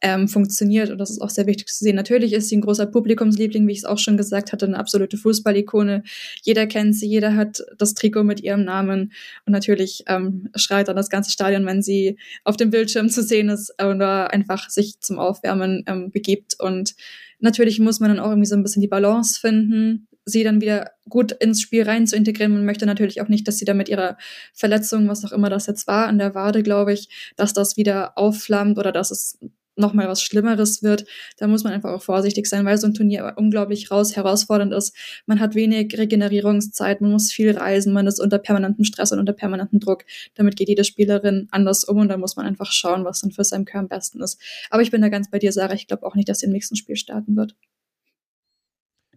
ähm, 0.00 0.28
funktioniert. 0.28 0.90
Und 0.90 0.98
das 0.98 1.10
ist 1.10 1.20
auch 1.20 1.30
sehr 1.30 1.46
wichtig 1.46 1.68
zu 1.68 1.84
sehen. 1.84 1.96
Natürlich 1.96 2.32
ist 2.32 2.48
sie 2.48 2.56
ein 2.56 2.60
großer 2.62 2.86
Publikumsliebling, 2.86 3.66
wie 3.66 3.72
ich 3.72 3.78
es 3.78 3.84
auch 3.84 3.98
schon 3.98 4.16
gesagt 4.16 4.52
hatte, 4.52 4.66
eine 4.66 4.78
absolute 4.78 5.16
Fußballikone. 5.16 6.02
Jeder 6.42 6.66
kennt 6.66 6.96
sie, 6.96 7.06
jeder 7.06 7.36
hat 7.36 7.62
das 7.76 7.94
Trikot 7.94 8.24
mit 8.24 8.40
ihrem 8.40 8.64
Namen. 8.64 9.12
Und 9.46 9.52
natürlich 9.52 10.04
ähm, 10.06 10.48
schreit 10.54 10.88
dann 10.88 10.96
das 10.96 11.10
ganze 11.10 11.30
Stadion, 11.30 11.66
wenn 11.66 11.82
sie 11.82 12.18
auf 12.44 12.56
dem 12.56 12.70
Bildschirm 12.70 13.08
zu 13.08 13.22
sehen 13.22 13.48
ist 13.48 13.72
oder 13.82 14.32
einfach 14.32 14.70
sich 14.70 15.00
zum 15.00 15.18
Aufwärmen 15.18 15.84
ähm, 15.86 16.10
begibt. 16.10 16.56
Und 16.58 16.94
natürlich 17.38 17.80
muss 17.80 18.00
man 18.00 18.10
dann 18.10 18.20
auch 18.20 18.30
irgendwie 18.30 18.48
so 18.48 18.56
ein 18.56 18.62
bisschen 18.62 18.82
die 18.82 18.88
Balance 18.88 19.40
finden 19.40 20.06
sie 20.24 20.44
dann 20.44 20.60
wieder 20.60 20.92
gut 21.08 21.32
ins 21.32 21.60
Spiel 21.60 21.82
rein 21.82 22.06
zu 22.06 22.16
integrieren. 22.16 22.52
Man 22.52 22.64
möchte 22.64 22.86
natürlich 22.86 23.20
auch 23.20 23.28
nicht, 23.28 23.48
dass 23.48 23.58
sie 23.58 23.64
da 23.64 23.74
mit 23.74 23.88
ihrer 23.88 24.16
Verletzung, 24.54 25.08
was 25.08 25.24
auch 25.24 25.32
immer 25.32 25.50
das 25.50 25.66
jetzt 25.66 25.86
war, 25.86 26.06
an 26.06 26.18
der 26.18 26.34
Wade, 26.34 26.62
glaube 26.62 26.92
ich, 26.92 27.32
dass 27.36 27.52
das 27.52 27.76
wieder 27.76 28.16
aufflammt 28.16 28.78
oder 28.78 28.92
dass 28.92 29.10
es 29.10 29.38
nochmal 29.80 30.08
was 30.08 30.22
Schlimmeres 30.22 30.84
wird, 30.84 31.06
da 31.38 31.48
muss 31.48 31.64
man 31.64 31.72
einfach 31.72 31.90
auch 31.90 32.02
vorsichtig 32.02 32.46
sein, 32.46 32.64
weil 32.64 32.78
so 32.78 32.86
ein 32.86 32.94
Turnier 32.94 33.34
unglaublich 33.36 33.90
raus 33.90 34.14
herausfordernd 34.14 34.72
ist. 34.72 34.94
Man 35.26 35.40
hat 35.40 35.56
wenig 35.56 35.98
Regenerierungszeit, 35.98 37.00
man 37.00 37.10
muss 37.10 37.32
viel 37.32 37.56
reisen, 37.56 37.92
man 37.92 38.06
ist 38.06 38.20
unter 38.20 38.38
permanentem 38.38 38.84
Stress 38.84 39.10
und 39.10 39.18
unter 39.18 39.32
permanentem 39.32 39.80
Druck. 39.80 40.04
Damit 40.36 40.56
geht 40.56 40.68
jede 40.68 40.84
Spielerin 40.84 41.48
anders 41.50 41.82
um 41.82 41.98
und 41.98 42.08
da 42.08 42.16
muss 42.16 42.36
man 42.36 42.46
einfach 42.46 42.70
schauen, 42.70 43.04
was 43.04 43.22
dann 43.22 43.32
für 43.32 43.42
seinen 43.42 43.64
Körper 43.64 43.80
am 43.80 43.88
besten 43.88 44.22
ist. 44.22 44.40
Aber 44.70 44.82
ich 44.82 44.90
bin 44.90 45.02
da 45.02 45.08
ganz 45.08 45.30
bei 45.30 45.38
dir, 45.38 45.52
Sarah. 45.52 45.74
Ich 45.74 45.86
glaube 45.86 46.06
auch 46.06 46.14
nicht, 46.14 46.28
dass 46.28 46.40
sie 46.40 46.46
im 46.46 46.52
nächsten 46.52 46.76
Spiel 46.76 46.96
starten 46.96 47.36
wird. 47.36 47.56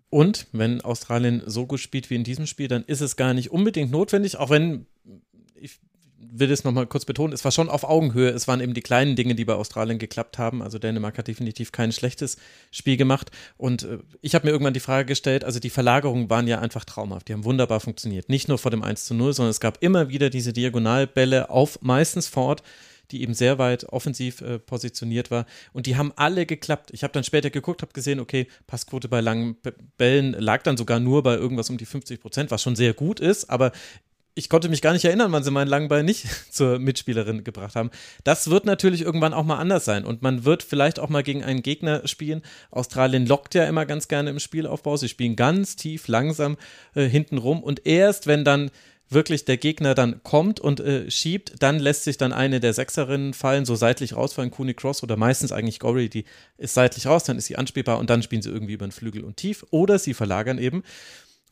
Und 0.10 0.46
wenn 0.52 0.82
Australien 0.82 1.42
so 1.46 1.66
gut 1.66 1.80
spielt 1.80 2.10
wie 2.10 2.16
in 2.16 2.24
diesem 2.24 2.46
Spiel, 2.46 2.68
dann 2.68 2.84
ist 2.84 3.02
es 3.02 3.16
gar 3.16 3.34
nicht 3.34 3.52
unbedingt 3.52 3.92
notwendig, 3.92 4.38
auch 4.38 4.52
wenn 4.52 4.86
will 6.36 6.52
es 6.52 6.64
nochmal 6.64 6.88
kurz 6.88 7.06
betonen, 7.06 7.34
es 7.34 7.44
war 7.44 7.52
schon 7.52 7.70
auf 7.70 7.84
Augenhöhe. 7.84 8.30
Es 8.30 8.48
waren 8.48 8.60
eben 8.60 8.74
die 8.74 8.82
kleinen 8.82 9.16
Dinge, 9.16 9.36
die 9.36 9.46
bei 9.46 9.54
Australien 9.54 10.00
geklappt 10.00 10.38
haben. 10.38 10.62
Also 10.62 10.80
Dänemark 10.80 11.18
hat 11.18 11.28
definitiv 11.28 11.72
kein 11.72 11.92
schlechtes 11.92 12.38
Spiel 12.72 12.98
gemacht. 12.98 13.32
Und 13.58 13.84
äh, 13.84 14.00
ich 14.22 14.34
habe 14.36 14.48
mir 14.48 14.52
irgendwann 14.52 14.74
die 14.74 14.80
Frage 14.80 15.06
gestellt, 15.06 15.44
also 15.44 15.60
die 15.60 15.70
Verlagerungen 15.70 16.30
waren 16.30 16.48
ja 16.48 16.60
einfach 16.60 16.86
traumhaft. 16.86 17.28
Die 17.28 17.34
haben 17.34 17.44
wunderbar 17.46 17.80
funktioniert. 17.80 18.30
Nicht 18.30 18.48
nur 18.48 18.58
vor 18.58 18.72
dem 18.72 18.84
1 18.84 19.06
zu 19.06 19.14
0, 19.14 19.34
sondern 19.34 19.52
es 19.52 19.60
gab 19.60 19.82
immer 19.82 20.10
wieder 20.10 20.30
diese 20.30 20.54
Diagonalbälle 20.54 21.50
auf 21.50 21.80
meistens 21.82 22.28
Ford 22.28 22.64
die 23.12 23.22
eben 23.22 23.34
sehr 23.34 23.60
weit 23.60 23.86
offensiv 23.86 24.42
äh, 24.42 24.58
positioniert 24.60 25.30
war. 25.30 25.46
Und 25.72 25.86
die 25.86 25.98
haben 25.98 26.14
alle 26.16 26.46
geklappt. 26.46 26.90
Ich 26.94 27.04
habe 27.04 27.14
dann 27.14 27.24
später 27.24 27.50
geguckt, 27.50 27.82
habe 27.82 27.94
gesehen, 27.94 28.20
okay, 28.20 28.48
Passquote 28.66 29.08
bei 29.08 29.22
langen 29.22 29.58
Bällen 29.98 30.34
lag 30.34 30.64
dann 30.64 30.78
sogar 30.78 31.00
nur 31.00 31.22
bei 31.22 31.36
irgendwas 31.36 31.70
um 31.70 31.78
die 31.78 31.86
50 31.86 32.20
Prozent, 32.20 32.50
was 32.50 32.64
schon 32.64 32.76
sehr 32.76 32.94
gut 32.94 33.20
ist, 33.20 33.50
aber 33.50 33.72
ich 34.36 34.50
konnte 34.50 34.70
mich 34.70 34.82
gar 34.82 34.94
nicht 34.94 35.06
erinnern, 35.06 35.32
wann 35.32 35.44
sie 35.44 35.52
meinen 35.52 35.68
langen 35.68 35.88
Ball 35.88 36.04
nicht 36.04 36.26
zur 36.52 36.80
Mitspielerin 36.80 37.44
gebracht 37.44 37.76
haben. 37.76 37.92
Das 38.24 38.50
wird 38.50 38.66
natürlich 38.66 39.02
irgendwann 39.02 39.34
auch 39.34 39.44
mal 39.44 39.58
anders 39.58 39.86
sein 39.86 40.06
und 40.06 40.22
man 40.22 40.46
wird 40.46 40.64
vielleicht 40.64 41.00
auch 41.00 41.10
mal 41.10 41.24
gegen 41.24 41.44
einen 41.44 41.62
Gegner 41.62 42.08
spielen. 42.08 42.42
Australien 42.72 43.26
lockt 43.26 43.54
ja 43.56 43.66
immer 43.66 43.86
ganz 43.86 44.08
gerne 44.08 44.30
im 44.30 44.40
Spielaufbau. 44.40 44.98
Sie 44.98 45.10
spielen 45.10 45.36
ganz 45.36 45.76
tief, 45.76 46.08
langsam 46.08 46.58
äh, 46.96 47.06
hinten 47.06 47.38
rum 47.38 47.62
und 47.62 47.86
erst 47.86 48.28
wenn 48.28 48.44
dann 48.44 48.72
wirklich 49.14 49.46
der 49.46 49.58
Gegner 49.58 49.94
dann 49.94 50.24
kommt 50.24 50.60
und 50.60 50.80
äh, 50.80 51.10
schiebt, 51.12 51.54
dann 51.60 51.80
lässt 51.80 52.04
sich 52.04 52.18
dann 52.18 52.34
eine 52.34 52.60
der 52.60 52.74
Sechserinnen 52.74 53.34
fallen, 53.34 53.66
so 53.66 53.76
seitlich 53.76 54.16
rausfallen, 54.16 54.52
Cooney 54.52 54.74
Cross 54.74 55.04
oder 55.04 55.18
meistens 55.18 55.52
eigentlich 55.52 55.80
Gory, 55.80 56.10
die 56.10 56.26
ist 56.58 56.74
seitlich 56.74 57.06
raus, 57.06 57.24
dann 57.24 57.38
ist 57.38 57.46
sie 57.46 57.56
anspielbar 57.56 58.00
und 58.00 58.10
dann 58.10 58.24
spielen 58.24 58.42
sie 58.42 58.50
irgendwie 58.50 58.74
über 58.74 58.88
den 58.88 58.92
Flügel 58.92 59.24
und 59.24 59.38
tief 59.38 59.66
oder 59.70 60.00
sie 60.00 60.14
verlagern 60.14 60.58
eben. 60.58 60.84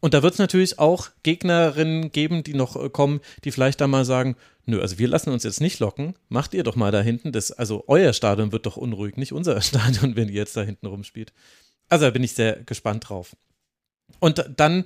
Und 0.02 0.14
da 0.14 0.24
wird 0.24 0.34
es 0.34 0.40
natürlich 0.40 0.80
auch 0.80 1.10
Gegnerinnen 1.24 2.12
geben, 2.12 2.44
die 2.44 2.56
noch 2.56 2.76
äh, 2.76 2.90
kommen, 2.90 3.22
die 3.46 3.52
vielleicht 3.52 3.80
dann 3.80 3.92
mal 3.92 4.04
sagen, 4.04 4.36
nö, 4.66 4.82
also 4.82 5.00
wir 5.00 5.08
lassen 5.08 5.30
uns 5.30 5.44
jetzt 5.44 5.62
nicht 5.62 5.80
locken, 5.80 6.16
macht 6.28 6.54
ihr 6.54 6.64
doch 6.64 6.76
mal 6.76 6.92
da 6.92 7.02
hinten, 7.02 7.32
das, 7.32 7.52
also 7.52 7.86
euer 7.88 8.12
Stadion 8.12 8.52
wird 8.52 8.66
doch 8.66 8.78
unruhig, 8.78 9.16
nicht 9.16 9.32
unser 9.32 9.62
Stadion, 9.62 10.16
wenn 10.16 10.28
ihr 10.28 10.36
jetzt 10.36 10.58
da 10.58 10.64
hinten 10.64 10.88
rumspielt. 10.88 11.32
Also 11.88 12.06
da 12.06 12.12
bin 12.12 12.24
ich 12.24 12.34
sehr 12.34 12.64
gespannt 12.64 13.10
drauf. 13.10 13.36
Und 14.20 14.46
dann 14.58 14.84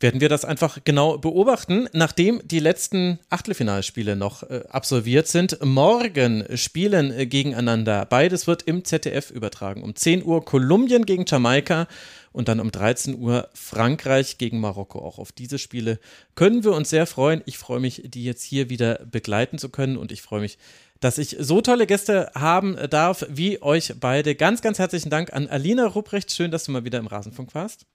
werden 0.00 0.20
wir 0.20 0.28
das 0.28 0.44
einfach 0.44 0.78
genau 0.84 1.16
beobachten, 1.18 1.88
nachdem 1.92 2.40
die 2.44 2.58
letzten 2.58 3.20
Achtelfinalspiele 3.30 4.16
noch 4.16 4.42
äh, 4.42 4.64
absolviert 4.68 5.28
sind. 5.28 5.58
Morgen 5.64 6.44
spielen 6.56 7.12
äh, 7.12 7.26
gegeneinander. 7.26 8.04
Beides 8.06 8.46
wird 8.46 8.62
im 8.62 8.84
ZDF 8.84 9.30
übertragen. 9.30 9.82
Um 9.82 9.94
10 9.94 10.24
Uhr 10.24 10.44
Kolumbien 10.44 11.06
gegen 11.06 11.24
Jamaika 11.26 11.86
und 12.32 12.48
dann 12.48 12.60
um 12.60 12.70
13 12.70 13.18
Uhr 13.18 13.48
Frankreich 13.54 14.38
gegen 14.38 14.60
Marokko. 14.60 14.98
Auch 15.00 15.18
auf 15.18 15.32
diese 15.32 15.58
Spiele 15.58 15.98
können 16.34 16.64
wir 16.64 16.72
uns 16.72 16.90
sehr 16.90 17.06
freuen. 17.06 17.42
Ich 17.46 17.58
freue 17.58 17.80
mich, 17.80 18.02
die 18.04 18.24
jetzt 18.24 18.42
hier 18.42 18.70
wieder 18.70 19.04
begleiten 19.10 19.58
zu 19.58 19.68
können 19.68 19.96
und 19.96 20.12
ich 20.12 20.22
freue 20.22 20.40
mich, 20.40 20.58
dass 21.00 21.18
ich 21.18 21.36
so 21.40 21.60
tolle 21.60 21.86
Gäste 21.86 22.30
haben 22.34 22.76
darf 22.88 23.26
wie 23.28 23.60
euch 23.60 23.94
beide. 23.98 24.34
Ganz, 24.34 24.62
ganz 24.62 24.78
herzlichen 24.78 25.10
Dank 25.10 25.32
an 25.32 25.48
Alina 25.48 25.86
Rupprecht. 25.86 26.32
Schön, 26.32 26.50
dass 26.50 26.64
du 26.64 26.72
mal 26.72 26.84
wieder 26.84 26.98
im 26.98 27.08
Rasenfunk 27.08 27.54
warst. 27.54 27.86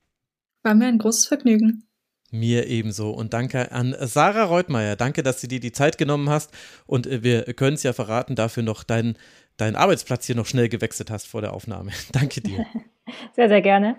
War 0.64 0.76
mir 0.76 0.88
ein 0.88 0.98
großes 0.98 1.26
Vergnügen. 1.26 1.88
Mir 2.32 2.68
ebenso. 2.68 3.12
Und 3.12 3.34
danke 3.34 3.72
an 3.72 3.96
Sarah 4.02 4.44
Reutmeier. 4.44 4.98
Danke, 4.98 5.24
dass 5.24 5.40
du 5.40 5.48
dir 5.48 5.62
die 5.62 5.72
Zeit 5.72 5.98
genommen 5.98 6.30
hast. 6.30 6.52
Und 6.86 7.08
äh, 7.08 7.24
wir 7.24 7.44
können 7.54 7.76
es 7.76 7.84
ja 7.84 7.94
verraten, 7.94 8.36
dafür 8.36 8.64
noch 8.64 8.84
deinen, 8.84 9.18
deinen 9.56 9.78
Arbeitsplatz 9.78 10.26
hier 10.26 10.36
noch 10.36 10.46
schnell 10.46 10.68
gewechselt 10.68 11.10
hast 11.10 11.28
vor 11.28 11.42
der 11.42 11.54
Aufnahme. 11.54 11.92
danke 12.12 12.42
dir. 12.42 12.66
Sehr, 13.38 13.48
sehr 13.48 13.62
gerne. 13.62 13.96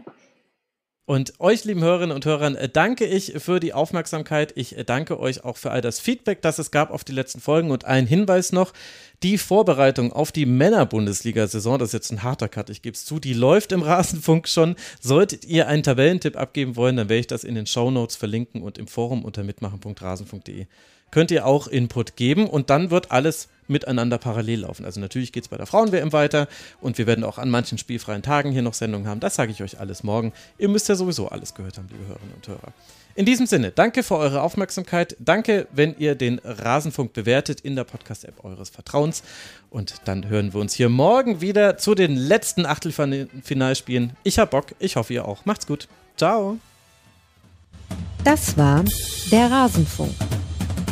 Und 1.08 1.40
euch, 1.40 1.64
lieben 1.64 1.80
Hörerinnen 1.80 2.14
und 2.14 2.26
Hörern, 2.26 2.54
äh, 2.54 2.68
danke 2.68 3.06
ich 3.06 3.32
für 3.38 3.60
die 3.60 3.72
Aufmerksamkeit. 3.72 4.52
Ich 4.56 4.76
äh, 4.76 4.84
danke 4.84 5.18
euch 5.18 5.42
auch 5.42 5.56
für 5.56 5.70
all 5.70 5.80
das 5.80 6.00
Feedback, 6.00 6.42
das 6.42 6.58
es 6.58 6.70
gab 6.70 6.90
auf 6.90 7.02
die 7.02 7.12
letzten 7.12 7.40
Folgen. 7.40 7.70
Und 7.70 7.86
ein 7.86 8.06
Hinweis 8.06 8.52
noch: 8.52 8.74
Die 9.22 9.38
Vorbereitung 9.38 10.12
auf 10.12 10.32
die 10.32 10.44
Männer-Bundesliga-Saison, 10.44 11.78
das 11.78 11.88
ist 11.88 11.92
jetzt 11.94 12.12
ein 12.12 12.22
harter 12.24 12.50
Cut, 12.50 12.68
ich 12.68 12.82
gebe 12.82 12.92
es 12.92 13.06
zu, 13.06 13.20
die 13.20 13.32
läuft 13.32 13.72
im 13.72 13.80
Rasenfunk 13.80 14.48
schon. 14.48 14.76
Solltet 15.00 15.46
ihr 15.46 15.66
einen 15.66 15.82
Tabellentipp 15.82 16.36
abgeben 16.36 16.76
wollen, 16.76 16.98
dann 16.98 17.08
werde 17.08 17.20
ich 17.20 17.26
das 17.26 17.42
in 17.42 17.54
den 17.54 17.64
Show 17.64 17.90
Notes 17.90 18.14
verlinken 18.14 18.60
und 18.60 18.76
im 18.76 18.86
Forum 18.86 19.24
unter 19.24 19.44
mitmachen.rasenfunk.de 19.44 20.66
könnt 21.10 21.30
ihr 21.30 21.46
auch 21.46 21.66
Input 21.66 22.16
geben 22.16 22.46
und 22.46 22.70
dann 22.70 22.90
wird 22.90 23.10
alles 23.10 23.48
miteinander 23.68 24.18
parallel 24.18 24.60
laufen. 24.60 24.84
Also 24.84 25.00
natürlich 25.00 25.32
geht 25.32 25.44
es 25.44 25.48
bei 25.48 25.56
der 25.56 25.66
Frauen-WM 25.66 26.12
weiter 26.12 26.48
und 26.80 26.98
wir 26.98 27.06
werden 27.06 27.24
auch 27.24 27.38
an 27.38 27.50
manchen 27.50 27.78
spielfreien 27.78 28.22
Tagen 28.22 28.50
hier 28.50 28.62
noch 28.62 28.74
Sendungen 28.74 29.06
haben. 29.06 29.20
Das 29.20 29.34
sage 29.34 29.52
ich 29.52 29.62
euch 29.62 29.78
alles 29.78 30.02
morgen. 30.02 30.32
Ihr 30.58 30.68
müsst 30.68 30.88
ja 30.88 30.94
sowieso 30.94 31.28
alles 31.28 31.54
gehört 31.54 31.78
haben, 31.78 31.88
liebe 31.90 32.06
Hörerinnen 32.06 32.34
und 32.34 32.48
Hörer. 32.48 32.72
In 33.14 33.24
diesem 33.26 33.46
Sinne, 33.46 33.72
danke 33.72 34.04
für 34.04 34.16
eure 34.16 34.42
Aufmerksamkeit. 34.42 35.16
Danke, 35.18 35.66
wenn 35.72 35.96
ihr 35.98 36.14
den 36.14 36.40
Rasenfunk 36.44 37.12
bewertet 37.12 37.60
in 37.60 37.74
der 37.74 37.82
Podcast-App 37.82 38.44
eures 38.44 38.70
Vertrauens. 38.70 39.24
Und 39.70 39.94
dann 40.04 40.28
hören 40.28 40.54
wir 40.54 40.60
uns 40.60 40.74
hier 40.74 40.88
morgen 40.88 41.40
wieder 41.40 41.78
zu 41.78 41.96
den 41.96 42.14
letzten 42.14 42.64
Achtelfinalspielen. 42.64 44.12
Ich 44.22 44.38
hab 44.38 44.52
Bock, 44.52 44.66
ich 44.78 44.94
hoffe 44.94 45.14
ihr 45.14 45.26
auch. 45.26 45.44
Macht's 45.46 45.66
gut. 45.66 45.88
Ciao. 46.16 46.58
Das 48.22 48.56
war 48.56 48.84
der 49.32 49.50
Rasenfunk. 49.50 50.14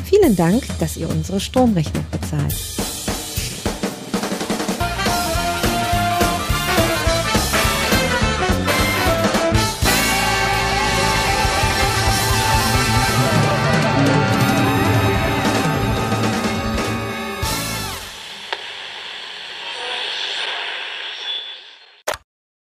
Vielen 0.08 0.36
Dank, 0.36 0.62
dass 0.78 0.96
ihr 0.96 1.08
unsere 1.08 1.40
Stromrechnung 1.40 2.04
bezahlt. 2.12 2.54